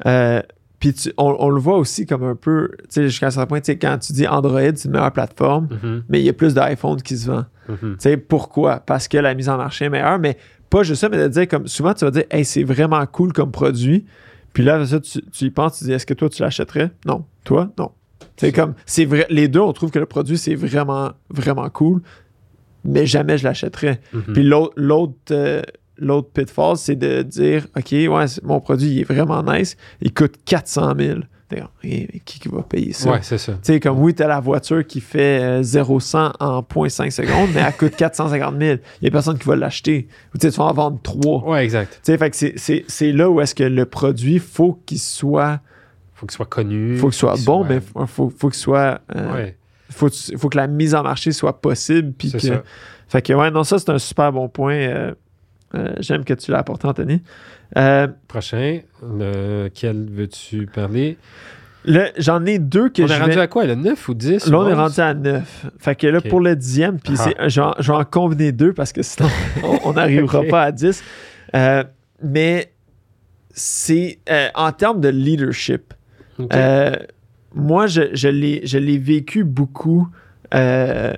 euh, 0.07 0.41
puis 0.81 0.95
on, 1.17 1.37
on 1.39 1.51
le 1.51 1.61
voit 1.61 1.77
aussi 1.77 2.07
comme 2.07 2.23
un 2.23 2.37
peu, 2.37 2.71
tu 2.83 2.85
sais, 2.89 3.03
jusqu'à 3.05 3.27
un 3.27 3.31
certain 3.31 3.47
point, 3.47 3.61
tu 3.61 3.67
sais, 3.73 3.79
quand 3.79 3.99
tu 3.99 4.13
dis 4.13 4.27
Android, 4.29 4.61
c'est 4.61 4.85
une 4.85 4.93
meilleure 4.93 5.13
plateforme, 5.13 5.69
Mhm, 5.83 6.05
mais 6.09 6.21
il 6.21 6.25
y 6.25 6.29
a 6.29 6.33
plus 6.33 6.55
d'iPhone 6.55 7.03
qui 7.03 7.17
se 7.17 7.31
vend. 7.31 7.45
mhm. 7.69 7.77
Tu 7.81 7.97
sais, 7.99 8.17
pourquoi? 8.17 8.79
Parce 8.81 9.09
que 9.09 9.19
la 9.19 9.35
mise 9.35 9.49
en 9.49 9.57
marché 9.57 9.87
est 9.87 9.91
meilleure, 9.91 10.19
mais 10.21 10.37
pas 10.71 10.83
juste 10.85 11.01
ça, 11.01 11.09
mais 11.09 11.19
de 11.19 11.29
dire 11.29 11.49
comme 11.49 11.67
souvent, 11.67 11.95
tu 11.95 12.05
vas 12.05 12.11
dire, 12.13 12.25
hey, 12.31 12.45
c'est 12.45 12.63
vraiment 12.63 13.05
cool 13.07 13.33
comme 13.33 13.51
produit. 13.51 14.07
Puis 14.59 14.65
là, 14.65 14.85
ça, 14.85 14.99
tu, 14.99 15.21
tu 15.31 15.45
y 15.45 15.51
penses, 15.51 15.79
tu 15.79 15.85
dis, 15.85 15.93
est-ce 15.93 16.05
que 16.05 16.15
toi, 16.15 16.29
tu 16.29 16.43
l'achèterais? 16.43 16.91
Non. 17.07 17.25
Toi? 17.45 17.71
Non. 17.79 17.93
C'est 18.37 18.51
comme, 18.51 18.75
c'est 18.87 19.05
vrai, 19.05 19.25
les 19.31 19.47
deux, 19.47 19.61
on 19.61 19.73
trouve 19.73 19.93
que 19.93 20.01
le 20.01 20.07
produit, 20.07 20.37
c'est 20.37 20.57
vraiment, 20.57 21.13
vraiment 21.31 21.71
cool, 21.71 22.03
mais 22.83 23.07
jamais 23.07 23.39
je 23.39 23.45
l'achèterais. 23.45 24.01
Mhm. 24.13 24.33
Puis 24.33 24.43
l'autre, 24.43 24.73
l'autre, 24.75 25.15
euh, 25.31 25.63
l'autre 25.97 26.31
pitfall, 26.33 26.77
c'est 26.77 26.97
de 26.97 27.23
dire, 27.23 27.69
OK, 27.77 27.93
ouais, 27.93 28.25
mon 28.43 28.59
produit, 28.59 28.89
il 28.89 28.99
est 29.03 29.05
vraiment 29.05 29.45
nice, 29.45 29.77
il 30.01 30.13
coûte 30.13 30.35
400 30.45 30.95
000. 30.99 31.21
Et- 31.83 32.21
qui, 32.25 32.39
qui 32.41 32.49
va 32.49 32.63
payer 32.63 32.93
ça? 32.93 33.11
Ouais, 33.13 33.19
c'est 33.23 33.39
ça. 33.39 33.53
Tu 33.55 33.59
sais, 33.63 33.81
comme 33.81 33.99
oui, 34.01 34.15
t'as 34.15 34.27
la 34.27 34.41
voiture 34.41 34.87
qui 34.87 35.01
fait 35.01 35.41
euh, 35.41 35.63
0-100 35.63 36.33
en 36.41 36.61
0.5 36.63 37.11
secondes, 37.11 37.51
mais 37.55 37.61
elle 37.61 37.73
coûte 37.77 37.97
450 37.97 38.59
000. 38.59 38.77
Il 39.01 39.05
y 39.05 39.09
a 39.09 39.11
personne 39.11 39.39
qui 39.39 39.47
va 39.49 39.57
l'acheter. 39.57 40.09
Ou 40.35 40.39
tu 40.39 40.47
sais, 40.47 40.53
tu 40.53 40.59
vas 40.59 40.65
en 40.67 40.73
vendre 40.75 40.99
3. 41.03 41.43
Tu 41.43 41.49
Ouais, 41.49 41.65
exact. 41.65 42.01
sais, 42.03 42.19
fait 42.19 42.31
que 42.31 42.37
c'est- 42.37 42.55
c'est 42.57 42.85
c'est 42.89 43.13
là 43.13 43.31
où 43.31 43.41
est-ce 43.41 43.55
que 43.55 43.65
le 43.65 43.87
produit, 43.87 44.39
faut 44.39 44.79
qu'il 44.87 44.99
soit, 44.99 45.61
Faut 46.15 46.27
qu'il 46.27 46.35
soit 46.37 46.47
connu. 46.47 46.97
faut 46.99 47.09
qu'il 47.09 47.17
soit 47.19 47.37
bon, 47.45 47.65
soit- 47.65 47.69
mais 47.69 47.81
faut, 47.81 48.07
faut, 48.07 48.33
faut 48.37 48.49
qu'il 48.51 48.59
soit, 48.59 49.01
euh, 49.17 49.33
Ouais, 49.35 49.57
faut, 49.91 50.09
faut 50.37 50.49
que 50.49 50.57
la 50.59 50.67
mise 50.67 50.95
en 50.95 51.03
marché 51.03 51.33
soit 51.33 51.61
possible. 51.61 52.13
Puis 52.13 52.31
c'est 52.31 52.39
que, 52.39 52.47
ça. 52.47 52.63
fait 53.09 53.23
que, 53.23 53.33
ouais, 53.33 53.51
non, 53.51 53.65
ça, 53.65 53.79
c'est 53.79 53.89
un 53.91 53.99
super 53.99 54.33
bon 54.33 54.49
point. 54.49 54.75
euh, 54.75 55.15
euh, 55.75 55.95
J'aime 56.01 56.25
que 56.25 56.35
tu 56.35 56.51
l'as 56.51 56.59
apporté, 56.59 56.87
Anthony. 56.87 57.23
Euh, 57.77 58.09
Prochain, 58.27 58.81
lequel 59.03 60.07
veux-tu 60.11 60.67
parler? 60.67 61.17
là, 61.85 62.09
J'en 62.17 62.45
ai 62.47 62.59
deux 62.59 62.89
que 62.89 63.03
on 63.03 63.07
je 63.07 63.13
est 63.13 63.19
rendu 63.19 63.33
vais... 63.33 63.41
à 63.41 63.47
quoi, 63.47 63.65
le 63.67 63.75
9 63.75 64.09
ou 64.09 64.15
10? 64.15 64.47
Là, 64.47 64.59
on 64.59 64.69
est 64.69 64.73
11? 64.73 64.79
rendu 64.79 65.01
à 65.01 65.15
9. 65.15 65.67
Fait 65.79 65.95
que 65.95 66.07
là, 66.07 66.19
Ok. 66.19 66.29
pour 66.29 66.41
le 66.41 66.57
dixième, 66.57 66.99
puis 66.99 67.15
Ah. 67.19 67.25
c'est- 67.25 67.49
je 67.49 67.91
vais 67.93 67.97
en- 67.99 68.05
combiner 68.05 68.53
deux 68.53 68.73
parce 68.73 68.93
que 68.93 69.03
sinon, 69.03 69.29
on- 69.65 69.79
on 69.91 69.93
n'arrivera 69.95 70.41
Ok. 70.41 70.49
pas 70.49 70.63
à 70.65 70.73
10. 70.73 71.03
Euh, 71.55 71.85
mais 72.23 72.73
c'est 73.51 74.19
euh, 74.31 74.49
en 74.55 74.73
termes 74.73 75.01
de 75.01 75.09
leadership. 75.09 75.95
Ok. 76.39 76.55
euh, 76.55 76.95
moi, 77.55 77.87
je, 77.87 78.03
je 78.13 78.29
l'ai 78.29 78.61
je 78.65 78.79
l'ai 78.79 78.99
vécu 78.99 79.45
beaucoup 79.45 80.09
euh, 80.55 81.13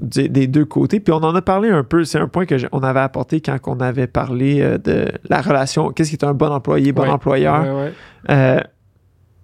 des, 0.00 0.28
des 0.28 0.46
deux 0.46 0.64
côtés. 0.64 1.00
Puis 1.00 1.12
on 1.12 1.18
en 1.22 1.34
a 1.34 1.42
parlé 1.42 1.68
un 1.70 1.84
peu. 1.84 2.04
C'est 2.04 2.18
un 2.18 2.28
point 2.28 2.46
que 2.46 2.56
on 2.72 2.80
avait 2.80 3.00
apporté 3.00 3.40
quand 3.40 3.58
on 3.66 3.80
avait 3.80 4.06
parlé 4.06 4.60
euh, 4.60 4.78
de 4.78 5.06
la 5.28 5.40
relation. 5.40 5.90
Qu'est-ce 5.90 6.10
qui 6.10 6.16
est 6.16 6.24
un 6.24 6.34
bon 6.34 6.50
employé, 6.50 6.92
bon 6.92 7.02
Ouais. 7.02 7.08
employeur? 7.10 7.62
Ouais, 7.62 7.82
ouais. 7.84 7.92
Euh, 8.30 8.60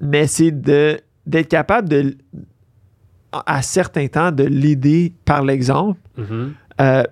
mais 0.01 0.27
c'est 0.27 0.51
de 0.51 0.99
d'être 1.27 1.49
capable 1.49 1.89
de 1.89 2.17
à 3.33 3.63
certains 3.63 4.09
temps 4.09 4.33
de 4.33 4.45
l'aider 4.45 5.13
par 5.25 5.45
l'exemple. 5.45 6.01
Mhm. 6.17 6.53
Euh, 6.81 7.03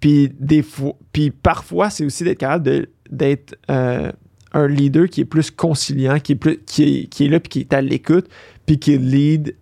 puis 0.00 0.32
des 0.38 0.62
fois, 0.62 0.94
puis 1.12 1.30
parfois 1.30 1.90
c'est 1.90 2.04
aussi 2.04 2.24
d'être 2.24 2.38
capable 2.38 2.86
d'être 3.10 3.54
un 3.68 4.66
leader 4.66 5.08
qui 5.08 5.20
est 5.20 5.26
plus 5.26 5.50
conciliant, 5.50 6.18
qui 6.18 6.32
est 6.32 6.36
plus 6.36 6.58
qui 6.66 6.82
est, 7.02 7.06
qui 7.06 7.26
est 7.26 7.28
là 7.28 7.38
puis 7.38 7.48
qui 7.50 7.60
est 7.60 7.72
à 7.74 7.80
l'écoute, 7.80 8.26
puis 8.66 8.78
qui 8.78 8.96
lead 8.96 9.54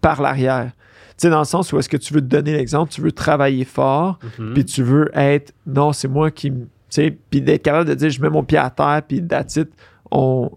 par 0.00 0.20
l'arrière. 0.20 0.72
Tu 1.18 1.26
sais 1.26 1.30
dans 1.30 1.40
le 1.40 1.44
sens 1.44 1.72
où 1.72 1.78
est-ce 1.78 1.88
que 1.88 1.96
tu 1.96 2.14
veux 2.14 2.20
te 2.20 2.26
donner 2.26 2.52
l'exemple, 2.52 2.92
tu 2.92 3.00
veux 3.00 3.10
travailler 3.12 3.64
fort, 3.64 4.18
Mhm. 4.38 4.54
puis 4.54 4.64
tu 4.64 4.82
veux 4.84 5.10
être 5.14 5.52
non 5.66 5.92
c'est 5.92 6.06
moi 6.08 6.30
qui 6.30 6.50
tu 6.52 6.56
sais 6.90 7.16
puis 7.28 7.42
d'être 7.42 7.62
capable 7.62 7.88
de 7.88 7.94
dire 7.94 8.08
je 8.08 8.22
mets 8.22 8.30
mon 8.30 8.44
pied 8.44 8.56
à 8.58 8.70
terre 8.70 9.02
puis 9.06 9.22
that's 9.26 9.56
it, 9.56 9.68
on 10.10 10.50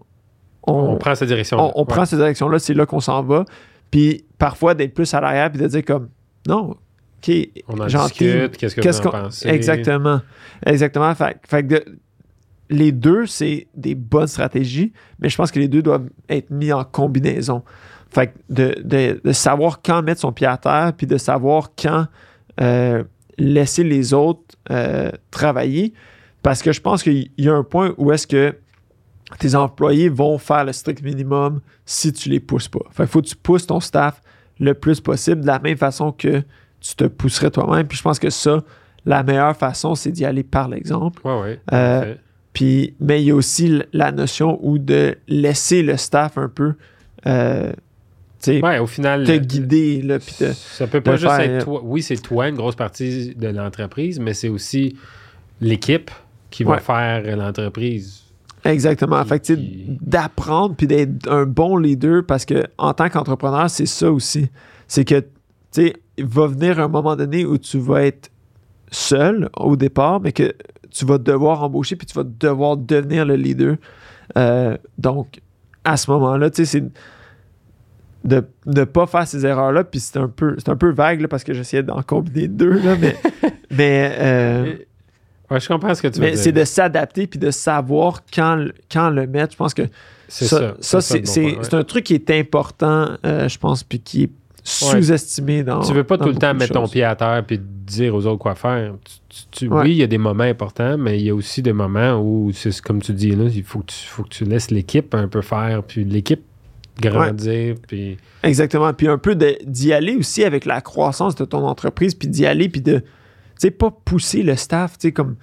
on, 0.64 0.96
prend 0.96 1.16
cette 1.16 1.26
direction. 1.28 1.58
on, 1.58 1.72
on 1.82 1.84
prend 1.84 2.04
cette 2.04 2.20
direction-là, 2.20 2.60
c'est 2.60 2.74
là 2.74 2.86
qu'on 2.86 3.00
s'en 3.00 3.22
va. 3.24 3.44
Puis 3.90 4.24
parfois 4.38 4.74
d'être 4.74 4.94
plus 4.94 5.12
à 5.12 5.20
l'arrière 5.20 5.50
puis 5.50 5.60
de 5.60 5.66
dire 5.66 5.84
comme 5.84 6.08
non, 6.46 6.76
ok, 7.18 7.34
On 7.68 7.80
en 7.80 7.88
gentil. 7.88 8.24
discute. 8.24 8.56
Qu'est-ce 8.56 8.76
que 8.76 8.80
Qu'est-ce 8.80 9.02
vous 9.02 9.08
en 9.08 9.10
qu'on- 9.10 9.20
pensez? 9.22 9.48
Exactement. 9.48 10.20
Exactement. 10.64 11.12
Fait, 11.16 11.36
fait 11.48 11.62
que 11.66 11.74
de- 11.74 11.84
les 12.70 12.92
deux, 12.92 13.26
c'est 13.26 13.66
des 13.74 13.96
bonnes 13.96 14.28
stratégies, 14.28 14.92
mais 15.18 15.28
je 15.28 15.36
pense 15.36 15.50
que 15.50 15.58
les 15.58 15.66
deux 15.68 15.82
doivent 15.82 16.08
être 16.28 16.50
mis 16.50 16.72
en 16.72 16.84
combinaison. 16.84 17.62
Fait 18.12 18.28
que 18.28 18.32
de, 18.50 18.74
de- 18.84 19.20
de 19.24 19.32
savoir 19.32 19.80
quand 19.82 20.02
mettre 20.02 20.20
son 20.20 20.32
pied 20.32 20.46
à 20.46 20.56
terre, 20.56 20.92
puis 20.96 21.06
de 21.06 21.16
savoir 21.16 21.70
quand 21.80 22.06
euh, 22.60 23.02
laisser 23.38 23.84
les 23.84 24.12
autres 24.12 24.40
euh, 24.70 25.10
travailler. 25.30 25.94
Parce 26.42 26.60
que 26.62 26.72
je 26.72 26.80
pense 26.80 27.02
qu'il 27.02 27.30
y 27.38 27.48
a 27.48 27.54
un 27.54 27.62
point 27.64 27.94
où 27.96 28.12
est-ce 28.12 28.26
que 28.26 28.54
tes 29.38 29.54
employés 29.54 30.08
vont 30.10 30.36
faire 30.38 30.64
le 30.64 30.72
strict 30.72 31.02
minimum 31.02 31.60
si 31.86 32.12
tu 32.12 32.28
les 32.28 32.40
pousses 32.40 32.68
pas. 32.68 32.80
Fait 32.90 33.04
qu'il 33.04 33.12
faut 33.12 33.22
que 33.22 33.28
tu 33.28 33.36
pousses 33.36 33.66
ton 33.66 33.80
staff 33.80 34.20
le 34.60 34.74
plus 34.74 35.00
possible 35.00 35.40
de 35.40 35.46
la 35.46 35.58
même 35.58 35.78
façon 35.78 36.12
que 36.12 36.42
tu 36.80 36.94
te 36.96 37.04
pousserais 37.04 37.50
toi-même. 37.50 37.86
Puis 37.86 37.96
je 37.96 38.02
pense 38.02 38.18
que 38.18 38.28
ça, 38.28 38.62
la 39.06 39.22
meilleure 39.22 39.56
façon, 39.56 39.94
c'est 39.94 40.10
d'y 40.12 40.24
aller 40.26 40.42
par 40.42 40.68
l'exemple. 40.68 41.26
Ouais, 41.26 41.40
ouais. 41.40 41.60
Euh. 41.72 42.14
Puis, 42.52 42.94
mais 43.00 43.22
il 43.22 43.28
y 43.28 43.30
a 43.30 43.34
aussi 43.34 43.80
la 43.94 44.12
notion 44.12 44.58
où 44.60 44.76
de 44.78 45.16
laisser 45.28 45.82
le 45.82 45.96
staff 45.96 46.36
un 46.36 46.50
peu 46.50 46.74
Ouais, 48.48 48.78
au 48.78 48.86
final. 48.86 49.24
te 49.24 49.36
guider. 49.36 50.02
Là, 50.02 50.18
puis 50.18 50.34
te- 50.38 50.52
Ça 50.52 50.86
peut 50.86 51.00
pas 51.00 51.16
juste 51.16 51.30
faire- 51.32 51.40
être 51.40 51.64
toi. 51.64 51.80
Oui, 51.84 52.02
c'est 52.02 52.16
toi, 52.16 52.48
une 52.48 52.56
grosse 52.56 52.74
partie 52.76 53.34
de 53.34 53.48
l'entreprise, 53.48 54.18
mais 54.20 54.34
c'est 54.34 54.48
aussi 54.48 54.96
l'équipe 55.60 56.10
qui 56.50 56.64
va 56.64 56.72
Ouais. 56.72 56.80
faire 56.80 57.36
l'entreprise. 57.36 58.22
Exactement. 58.64 59.24
Fait 59.24 59.40
que, 59.40 59.44
tu 59.46 59.54
sais, 59.54 59.60
qui- 59.60 59.98
d'apprendre 60.00 60.74
puis 60.76 60.86
d'être 60.86 61.28
un 61.30 61.46
bon 61.46 61.76
leader 61.76 62.24
parce 62.26 62.44
que 62.44 62.64
en 62.78 62.92
tant 62.94 63.08
qu'entrepreneur, 63.08 63.68
c'est 63.70 63.86
ça 63.86 64.10
aussi. 64.12 64.48
C'est 64.86 65.04
que, 65.04 65.20
tu 65.20 65.26
sais, 65.72 65.92
il 66.16 66.26
va 66.26 66.46
venir 66.46 66.78
un 66.78 66.88
moment 66.88 67.16
donné 67.16 67.44
où 67.44 67.58
tu 67.58 67.78
vas 67.78 68.04
être 68.04 68.30
seul 68.90 69.48
au 69.56 69.74
départ, 69.76 70.20
mais 70.20 70.32
que 70.32 70.52
tu 70.90 71.04
vas 71.06 71.18
devoir 71.18 71.62
embaucher 71.62 71.96
puis 71.96 72.06
tu 72.06 72.14
vas 72.14 72.24
devoir 72.24 72.76
devenir 72.76 73.24
le 73.24 73.36
leader. 73.36 73.76
Euh, 74.36 74.76
donc, 74.98 75.40
à 75.84 75.96
ce 75.96 76.10
moment-là, 76.10 76.50
tu 76.50 76.64
sais, 76.64 76.78
c'est 76.80 76.84
de 78.24 78.44
ne 78.66 78.84
pas 78.84 79.06
faire 79.06 79.26
ces 79.26 79.44
erreurs-là. 79.46 79.84
Puis 79.84 80.00
c'est 80.00 80.18
un 80.18 80.28
peu, 80.28 80.54
c'est 80.58 80.68
un 80.68 80.76
peu 80.76 80.90
vague 80.92 81.20
là, 81.20 81.28
parce 81.28 81.44
que 81.44 81.52
j'essayais 81.54 81.82
d'en 81.82 82.02
combiner 82.02 82.48
deux, 82.48 82.78
là, 82.82 82.96
mais, 83.00 83.16
mais, 83.70 84.16
euh, 84.18 84.74
Ouais, 85.50 85.60
je 85.60 85.68
comprends 85.68 85.94
ce 85.94 86.00
que 86.00 86.08
tu 86.08 86.18
veux 86.18 86.24
mais 86.26 86.36
c'est 86.36 86.52
de 86.52 86.64
s'adapter 86.64 87.26
puis 87.26 87.38
de 87.38 87.50
savoir 87.50 88.22
quand, 88.34 88.54
le- 88.56 88.72
quand 88.90 89.10
le 89.10 89.26
mettre. 89.26 89.52
Je 89.52 89.58
pense 89.58 89.74
que 89.74 89.82
C'est 90.26 90.46
ça, 90.46 90.74
ça. 90.80 91.00
ça, 91.02 91.20
C'est 91.26 91.42
bon 91.50 91.60
ouais. 91.60 91.74
un 91.74 91.84
truc 91.84 92.04
qui 92.04 92.14
est 92.14 92.30
important, 92.30 93.10
euh, 93.26 93.48
je 93.50 93.58
pense, 93.58 93.82
puis 93.84 94.00
qui 94.00 94.22
est 94.22 94.30
sous-estimé 94.64 95.62
dans. 95.62 95.80
Tu 95.82 95.92
veux 95.92 96.04
pas 96.04 96.18
tout 96.18 96.28
le 96.28 96.34
temps 96.36 96.54
mettre 96.54 96.72
ton 96.72 96.88
pied 96.88 97.04
à 97.04 97.14
terre 97.16 97.42
puis 97.46 97.58
dire 97.60 98.14
aux 98.14 98.24
autres 98.26 98.38
quoi 98.38 98.54
faire. 98.54 98.94
Tu- 99.04 99.12
tu- 99.28 99.44
tu- 99.50 99.68
Ouais. 99.68 99.82
Oui, 99.82 99.90
il 99.90 99.96
y 99.96 100.02
a 100.02 100.06
des 100.06 100.18
moments 100.18 100.44
importants, 100.44 100.96
mais 100.96 101.18
il 101.18 101.24
y 101.26 101.30
a 101.30 101.34
aussi 101.34 101.60
des 101.62 101.72
moments 101.72 102.18
où, 102.20 102.50
c'est 102.54 102.80
comme 102.80 103.02
tu 103.02 103.12
dis, 103.12 103.32
là, 103.34 103.44
il 103.52 103.62
faut 103.62 103.80
que 103.80 103.86
tu, 103.86 104.06
faut 104.06 104.22
que 104.22 104.28
tu 104.30 104.44
laisses 104.44 104.70
l'équipe 104.70 105.14
un 105.14 105.28
peu 105.28 105.42
faire, 105.42 105.82
puis 105.82 106.04
l'équipe 106.04 106.42
grandir, 107.00 107.76
puis... 107.86 108.18
Exactement. 108.42 108.92
Puis 108.92 109.08
un 109.08 109.18
peu 109.18 109.34
d'y 109.34 109.92
aller 109.92 110.16
aussi 110.16 110.44
avec 110.44 110.64
la 110.64 110.80
croissance 110.80 111.34
de 111.34 111.44
ton 111.44 111.66
entreprise, 111.66 112.14
puis 112.14 112.28
d'y 112.28 112.44
aller, 112.46 112.68
puis 112.68 112.80
de, 112.80 112.98
tu 112.98 113.04
sais, 113.58 113.70
pas 113.70 113.90
pousser 113.90 114.42
le 114.42 114.56
staff, 114.56 114.98
tu 114.98 115.08
sais, 115.08 115.12
comme 115.12 115.36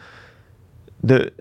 de. 1.04 1.32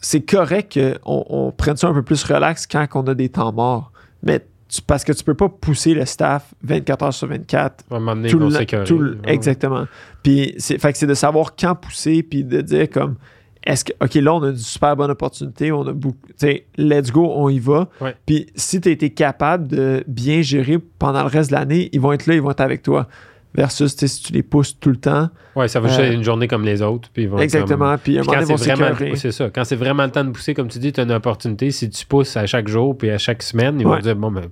C'est 0.00 0.20
correct 0.20 0.74
qu'on 0.74 1.24
on 1.28 1.50
prenne 1.50 1.76
ça 1.76 1.88
un 1.88 1.94
peu 1.94 2.02
plus 2.02 2.22
relax 2.24 2.66
quand 2.66 2.86
on 2.94 3.02
a 3.08 3.14
des 3.14 3.28
temps 3.30 3.52
morts, 3.52 3.90
mais 4.22 4.40
tu- 4.68 4.80
parce 4.82 5.02
que 5.02 5.12
tu 5.12 5.24
peux 5.24 5.34
pas 5.34 5.48
pousser 5.48 5.92
le 5.94 6.04
staff 6.04 6.54
24 6.62 7.02
heures 7.04 7.14
sur 7.14 7.26
24 7.26 7.84
À 8.28 8.30
tout 8.30 8.38
le- 8.38 8.56
tout 8.84 8.98
le- 8.98 9.18
exactement. 9.24 9.86
Puis 10.22 10.54
c'est 10.58 10.78
fait 10.78 10.92
que 10.92 10.98
c'est 10.98 11.06
de 11.06 11.14
savoir 11.14 11.56
quand 11.56 11.74
pousser 11.74 12.22
puis 12.22 12.44
de 12.44 12.60
dire 12.60 12.88
comme 12.90 13.16
est-ce 13.64 13.84
que, 13.84 13.92
OK, 14.02 14.14
là, 14.14 14.34
on 14.34 14.42
a 14.42 14.48
une 14.50 14.56
super 14.56 14.96
bonne 14.96 15.10
opportunité, 15.10 15.72
on 15.72 15.86
a 15.86 15.92
beaucoup, 15.92 16.16
tu 16.28 16.34
sais, 16.36 16.66
let's 16.76 17.10
go, 17.12 17.30
on 17.34 17.48
y 17.48 17.58
va. 17.58 17.88
Ouais. 18.00 18.14
Puis 18.26 18.46
si 18.54 18.80
tu 18.80 18.88
as 18.88 18.92
été 18.92 19.10
capable 19.10 19.68
de 19.68 20.04
bien 20.06 20.42
gérer 20.42 20.78
pendant 20.98 21.22
le 21.22 21.28
reste 21.28 21.50
de 21.50 21.56
l'année, 21.56 21.88
ils 21.92 22.00
vont 22.00 22.12
être 22.12 22.26
là, 22.26 22.34
ils 22.34 22.40
vont 22.42 22.50
être 22.50 22.60
avec 22.60 22.82
toi. 22.82 23.08
Versus, 23.54 23.96
tu 23.96 24.06
sais, 24.06 24.14
si 24.14 24.22
tu 24.22 24.32
les 24.34 24.42
pousses 24.42 24.78
tout 24.78 24.90
le 24.90 24.96
temps. 24.96 25.30
Ouais, 25.56 25.68
ça 25.68 25.80
va 25.80 25.88
juste 25.88 26.00
Euh, 26.00 26.04
être 26.04 26.12
une 26.12 26.22
journée 26.22 26.46
comme 26.46 26.64
les 26.64 26.82
autres. 26.82 27.08
Puis 27.12 27.22
ils 27.24 27.28
vont 27.28 27.38
être 27.38 27.44
Exactement. 27.44 27.96
Puis 27.96 28.16
comme- 28.16 28.26
Puis 28.26 28.30
donné, 28.36 28.46
quand 28.46 28.56
c'est 28.58 28.74
vraiment, 28.74 29.16
c'est 29.16 29.32
ça. 29.32 29.50
Quand 29.50 29.64
c'est 29.64 29.74
vraiment 29.76 30.04
le 30.04 30.10
temps 30.10 30.22
de 30.24 30.30
pousser, 30.30 30.52
comme 30.52 30.68
tu 30.68 30.78
dis, 30.78 30.92
tu 30.92 31.00
as 31.00 31.04
une 31.04 31.12
opportunité. 31.12 31.70
Si 31.70 31.88
tu 31.88 32.04
pousses 32.04 32.36
à 32.36 32.46
chaque 32.46 32.68
jour 32.68 32.96
puis 32.96 33.10
à 33.10 33.16
chaque 33.18 33.42
semaine, 33.42 33.80
ils 33.80 33.86
Ouais. 33.86 33.96
vont 33.96 34.02
dire 34.02 34.16
bon 34.16 34.30
ben, 34.30 34.42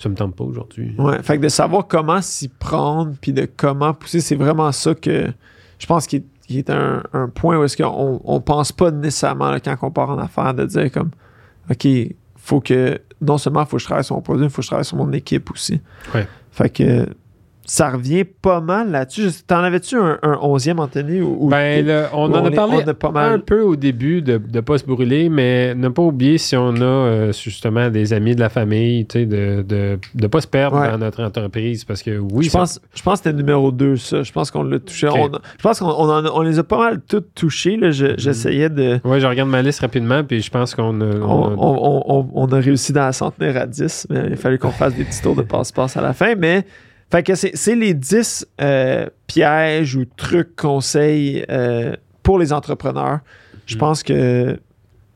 ça 0.00 0.08
me 0.08 0.16
tente 0.16 0.34
pas 0.34 0.42
aujourd'hui. 0.44 0.92
Ouais, 0.98 1.22
fait 1.22 1.38
que 1.38 1.42
de 1.44 1.48
savoir 1.48 1.86
comment 1.86 2.20
s'y 2.20 2.48
prendre, 2.48 3.12
puis 3.20 3.32
de 3.32 3.46
comment 3.56 3.94
pousser, 3.94 4.20
c'est 4.20 4.36
vraiment 4.36 4.70
ça 4.72 4.94
que 4.94 5.28
je 5.78 5.86
pense 5.86 6.06
qui 6.08 6.16
est, 6.16 6.24
qui 6.46 6.58
est 6.58 6.70
un, 6.70 7.02
un 7.12 7.28
point 7.28 7.58
où 7.58 7.64
est-ce 7.64 7.76
qu'on 7.76 8.20
on 8.24 8.40
pense 8.40 8.72
pas 8.72 8.90
nécessairement 8.90 9.50
là, 9.50 9.60
quand 9.60 9.76
on 9.82 9.90
part 9.90 10.10
en 10.10 10.18
affaires 10.18 10.54
de 10.54 10.64
dire 10.64 10.90
comme 10.92 11.10
OK, 11.70 11.86
faut 12.36 12.60
que 12.60 13.00
non 13.20 13.38
seulement 13.38 13.64
faut 13.64 13.76
que 13.76 13.80
je 13.80 13.86
travaille 13.86 14.04
sur 14.04 14.14
mon 14.14 14.22
produit, 14.22 14.44
il 14.44 14.50
faut 14.50 14.56
que 14.56 14.62
je 14.62 14.68
travaille 14.68 14.84
sur 14.84 14.96
mon 14.96 15.12
équipe 15.12 15.50
aussi. 15.50 15.80
Ouais. 16.14 16.26
Fait 16.52 16.70
que 16.70 17.06
ça 17.68 17.90
revient 17.90 18.24
pas 18.24 18.60
mal 18.60 18.92
là-dessus. 18.92 19.28
T'en 19.46 19.58
avais-tu 19.58 19.96
un, 19.96 20.18
un 20.22 20.38
onzième, 20.40 20.78
Anthony? 20.78 21.20
Ou, 21.20 21.48
Ben, 21.48 22.06
on 22.12 22.32
en 22.32 22.44
a 22.44 22.50
parlé 22.52 22.78
on 22.84 22.88
a 22.88 22.94
pas 22.94 23.10
mal? 23.10 23.32
un 23.32 23.38
peu 23.40 23.60
au 23.62 23.74
début 23.74 24.22
de 24.22 24.40
ne 24.54 24.60
pas 24.60 24.78
se 24.78 24.84
brûler, 24.84 25.28
mais 25.28 25.74
ne 25.74 25.88
pas 25.88 26.02
oublier 26.02 26.38
si 26.38 26.56
on 26.56 26.76
a 26.76 26.82
euh, 26.84 27.32
justement 27.32 27.90
des 27.90 28.12
amis 28.12 28.34
de 28.36 28.40
la 28.40 28.48
famille, 28.48 29.04
tu 29.06 29.18
sais, 29.20 29.26
de 29.26 29.36
ne 29.56 29.62
de, 29.62 29.98
de 30.14 30.26
pas 30.28 30.40
se 30.40 30.46
perdre 30.46 30.78
Ouais. 30.80 30.90
dans 30.90 30.98
notre 30.98 31.22
entreprise 31.22 31.84
parce 31.84 32.02
que 32.02 32.18
oui, 32.18 32.44
je, 32.44 32.50
ça- 32.50 32.58
pense, 32.60 32.80
je 32.94 33.02
pense 33.02 33.20
que 33.20 33.24
c'était 33.24 33.36
numéro 33.36 33.70
2, 33.72 33.96
ça. 33.96 34.22
Je 34.22 34.30
pense 34.32 34.50
qu'on 34.50 34.62
l'a 34.62 34.78
touché. 34.78 35.08
On 35.08 35.26
je 35.32 35.62
pense 35.62 35.80
qu'on 35.80 35.86
on 35.90 36.40
les 36.42 36.58
a 36.58 36.64
pas 36.64 36.78
mal 36.78 37.00
toutes. 37.08 37.26
Je- 37.90 38.14
J'essayais 38.16 38.68
de. 38.68 39.00
Ouais, 39.04 39.20
je 39.20 39.26
regarde 39.26 39.48
ma 39.50 39.62
liste 39.62 39.80
rapidement, 39.80 40.22
puis 40.22 40.40
je 40.40 40.50
pense 40.50 40.74
qu'on 40.74 41.00
a. 41.00 41.04
On, 41.04 42.52
a- 42.52 42.56
réussi 42.60 42.92
dans 42.92 43.02
la 43.02 43.12
s'en 43.12 43.30
tenir 43.30 43.56
à 43.56 43.66
10, 43.66 44.06
mais 44.10 44.24
il 44.30 44.36
fallait 44.36 44.58
qu'on 44.58 44.70
fasse 44.70 44.94
des 44.94 45.04
petits 45.04 45.20
tours 45.20 45.34
de 45.36 45.42
passe-passe 45.42 45.96
à 45.96 46.00
la 46.00 46.12
fin. 46.12 46.34
Mais 46.36 46.64
fait 47.10 47.22
que 47.22 47.34
c'est 47.34 47.74
les 47.74 47.94
10 47.94 48.46
euh, 48.60 49.06
pièges 49.26 49.94
ou 49.96 50.04
trucs, 50.16 50.56
conseils 50.56 51.44
euh, 51.50 51.94
pour 52.22 52.38
les 52.38 52.52
entrepreneurs. 52.52 53.20
Je 53.66 53.74
Mhm. 53.74 53.78
pense 53.80 54.02
que 54.02 54.58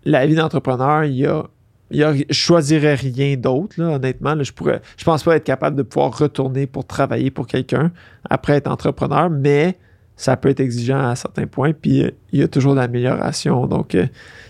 la 0.04 0.26
vie 0.26 0.34
d'entrepreneur, 0.34 1.04
il 1.04 1.14
y 1.16 1.26
a, 1.26 1.44
il 1.90 1.98
y 1.98 2.04
a- 2.04 2.14
je 2.14 2.24
choisirais 2.32 2.94
rien 2.94 3.36
d'autre, 3.36 3.80
honnêtement. 3.82 4.34
là. 4.34 4.42
je 4.44 4.52
pourrais, 4.52 4.80
je 4.96 5.04
pense 5.04 5.22
pas 5.24 5.36
être 5.36 5.44
capable 5.44 5.76
de 5.76 5.82
pouvoir 5.82 6.16
retourner 6.16 6.66
pour 6.66 6.86
travailler 6.86 7.30
pour 7.30 7.46
quelqu'un 7.46 7.90
après 8.28 8.54
être 8.54 8.68
entrepreneur, 8.68 9.28
mais 9.28 9.76
ça 10.16 10.36
peut 10.36 10.50
être 10.50 10.60
exigeant 10.60 11.00
à 11.08 11.16
certains 11.16 11.46
points, 11.46 11.72
puis 11.72 12.04
euh, 12.04 12.10
il 12.32 12.40
y 12.40 12.42
a 12.42 12.48
toujours 12.48 12.74
de 12.74 12.78
l'amélioration. 12.80 13.66
Donc, 13.66 13.96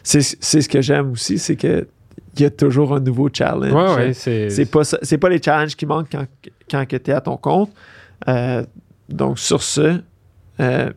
c'est 0.02 0.20
ce 0.22 0.68
que 0.68 0.80
j'aime 0.82 1.12
aussi, 1.12 1.38
c'est 1.38 1.56
que 1.56 1.86
il 2.36 2.42
y 2.42 2.44
a 2.44 2.50
toujours 2.50 2.94
un 2.94 3.00
nouveau 3.00 3.28
challenge. 3.32 3.72
Ouais, 3.72 4.06
ouais, 4.06 4.14
c'est. 4.14 5.18
Pas 5.18 5.28
les 5.28 5.42
challenges 5.42 5.76
qui 5.76 5.86
manquent 5.86 6.10
quand, 6.10 6.26
quand 6.70 6.84
tu 6.86 6.96
es 6.96 7.12
à 7.12 7.20
ton 7.20 7.36
compte. 7.36 7.70
Euh, 8.28 8.64
donc, 9.08 9.38
sur 9.38 9.62
ce, 9.62 10.00
euh, 10.60 10.90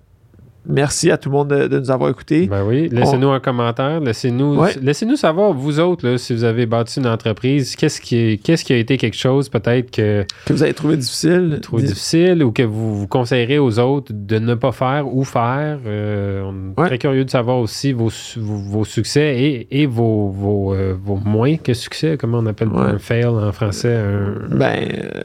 merci 0.67 1.11
à 1.11 1.17
tout 1.17 1.29
le 1.29 1.33
monde 1.35 1.47
de, 1.49 1.67
de 1.67 1.79
nous 1.79 1.91
avoir 1.91 2.09
écoutés. 2.09 2.47
Ben 2.47 2.63
oui, 2.65 2.89
laissez-nous 2.91 3.29
un 3.29 3.39
commentaire, 3.39 3.99
laissez-nous 3.99 4.59
Ouais. 4.59 4.71
laissez-nous 4.81 5.15
savoir, 5.15 5.53
vous 5.53 5.79
autres, 5.79 6.07
là, 6.07 6.17
si 6.17 6.33
vous 6.33 6.43
avez 6.43 6.65
bâti 6.65 6.99
une 6.99 7.07
entreprise, 7.07 7.75
qu'est-ce 7.75 7.99
qui, 8.01 8.39
qu'est-ce 8.43 8.63
qui 8.63 8.73
a 8.73 8.77
été 8.77 8.97
quelque 8.97 9.17
chose 9.17 9.49
peut-être 9.49 9.91
que 9.91 10.25
que 10.45 10.53
vous 10.53 10.63
avez 10.63 10.73
trouvé 10.73 10.97
difficile. 10.97 11.59
Dis- 11.73 11.83
difficile 11.83 12.43
ou 12.43 12.51
que 12.51 12.63
vous, 12.63 12.95
vous 12.95 13.07
conseillerez 13.07 13.59
aux 13.59 13.79
autres 13.79 14.11
de 14.13 14.39
ne 14.39 14.53
pas 14.55 14.71
faire 14.71 15.07
ou 15.13 15.23
faire. 15.23 15.79
Euh, 15.85 16.41
on 16.43 16.53
est 16.53 16.81
Ouais. 16.81 16.87
très 16.87 16.97
curieux 16.97 17.25
de 17.25 17.29
savoir 17.29 17.57
aussi 17.57 17.91
vos, 17.93 18.09
vos, 18.37 18.55
vos 18.57 18.85
succès 18.85 19.35
et, 19.39 19.81
et 19.81 19.85
vos, 19.85 20.29
vos, 20.29 20.73
euh, 20.73 20.95
vos 21.01 21.15
moins 21.17 21.57
que 21.57 21.73
succès, 21.73 22.17
comment 22.19 22.39
on 22.39 22.45
appelle 22.45 22.69
Ouais. 22.69 22.81
un 22.81 22.99
fail 22.99 23.25
en 23.25 23.51
français. 23.51 23.95
Un... 23.95 24.55
Ben, 24.55 24.87
euh, 24.91 25.21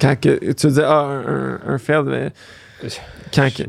quand 0.00 0.18
que, 0.18 0.52
tu 0.52 0.66
dis, 0.68 0.80
ah, 0.82 1.02
un, 1.04 1.60
un, 1.66 1.74
un 1.74 1.78
fail, 1.78 2.02
mais 2.06 2.32
quand, 3.34 3.48
tu 3.50 3.64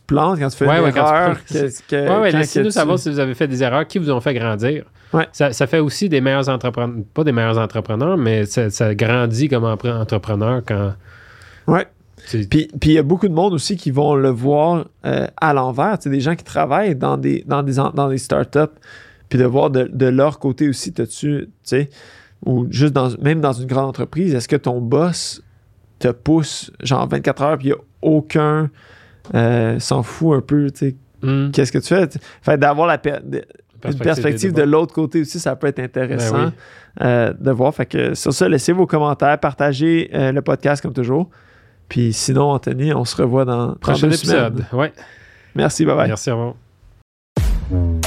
te 0.00 0.02
plantes, 0.06 0.38
quand 0.38 0.48
tu 0.48 0.56
fais 0.56 0.66
Ouais, 0.66 0.78
une 0.78 0.84
ouais, 0.84 0.92
quand 0.92 1.04
tu 1.04 1.14
erreur, 1.14 1.36
plantes. 1.36 1.46
que, 1.48 1.88
que- 1.88 2.20
Ouais, 2.20 2.30
laissez-nous 2.32 2.70
savoir 2.70 2.98
si 2.98 3.10
vous 3.10 3.18
avez 3.18 3.34
fait 3.34 3.48
des 3.48 3.62
erreurs, 3.62 3.86
qui 3.86 3.98
vous 3.98 4.10
ont 4.10 4.20
fait 4.20 4.34
grandir. 4.34 4.84
Ouais. 5.12 5.26
Ça, 5.32 5.52
ça 5.52 5.66
fait 5.66 5.78
aussi 5.78 6.08
des 6.08 6.20
meilleurs 6.20 6.48
entrepreneurs, 6.48 6.96
pas 7.14 7.24
des 7.24 7.32
meilleurs 7.32 7.58
entrepreneurs, 7.58 8.16
mais 8.18 8.44
ça, 8.44 8.68
ça 8.70 8.94
grandit 8.94 9.48
comme 9.48 9.64
entrepreneur 9.64 10.62
quand. 10.66 10.92
C'est- 12.26 12.48
Puis 12.48 12.68
il 12.82 12.92
y 12.92 12.98
a 12.98 13.02
beaucoup 13.02 13.28
de 13.28 13.32
monde 13.32 13.54
aussi 13.54 13.76
qui 13.76 13.90
vont 13.90 14.14
le 14.14 14.28
voir 14.28 14.86
euh, 15.06 15.26
à 15.40 15.54
l'envers. 15.54 15.96
Des 15.98 16.20
gens 16.20 16.34
qui 16.34 16.44
travaillent 16.44 16.96
dans 16.96 17.16
des, 17.16 17.44
dans 17.46 17.62
des, 17.62 17.74
dans 17.94 18.08
des 18.08 18.18
startups, 18.18 18.58
puis 19.28 19.38
de 19.38 19.44
voir 19.44 19.70
de, 19.70 19.88
de 19.92 20.06
leur 20.06 20.38
côté 20.38 20.68
aussi, 20.68 20.92
tu 20.92 21.04
sais, 21.62 21.88
ou 22.44 22.66
juste 22.70 22.92
dans, 22.92 23.08
même 23.22 23.40
dans 23.40 23.52
une 23.52 23.66
grande 23.66 23.86
entreprise, 23.88 24.34
est-ce 24.34 24.48
que 24.48 24.56
ton 24.56 24.80
boss 24.80 25.42
te 26.00 26.08
pousse 26.08 26.70
genre 26.82 27.08
24 27.08 27.42
heures, 27.42 27.58
puis 27.58 27.68
il 27.68 27.70
n'y 27.70 27.76
a 27.78 27.82
aucun 28.02 28.70
euh, 29.34 29.78
s'en 29.78 30.02
fout 30.02 30.36
un 30.36 30.40
peu, 30.40 30.70
tu 30.70 30.78
sais, 30.90 30.96
Hmm, 31.20 31.50
qu'est-ce 31.50 31.72
que 31.72 31.78
tu 31.78 31.88
fais? 31.88 32.08
Fait 32.42 32.56
d'avoir 32.56 32.86
la 32.86 32.96
per- 32.96 33.18
perspective 33.80 34.52
de 34.52 34.62
l'autre 34.62 34.94
côté 34.94 35.22
aussi, 35.22 35.40
ça 35.40 35.56
peut 35.56 35.66
être 35.66 35.80
intéressant 35.80 36.44
Ben 36.44 36.52
euh, 37.00 37.32
de 37.36 37.50
voir. 37.50 37.74
Fait 37.74 37.86
que 37.86 38.14
sur 38.14 38.32
ça, 38.32 38.48
laissez 38.48 38.70
vos 38.72 38.86
commentaires, 38.86 39.36
partagez 39.40 40.10
euh, 40.14 40.30
le 40.30 40.42
podcast 40.42 40.80
comme 40.80 40.92
toujours. 40.92 41.28
Puis 41.88 42.12
sinon, 42.12 42.50
Anthony, 42.52 42.94
on 42.94 43.04
se 43.04 43.16
revoit 43.20 43.44
dans, 43.44 43.66
dans 43.66 43.74
Prochain 43.74 44.06
épisode. 44.10 44.64
Ouais. 44.72 44.92
Merci, 45.56 45.84
bye 45.84 45.96
bye. 45.96 46.06
Merci, 46.06 46.30
au 46.30 46.54
revoir. 47.72 47.97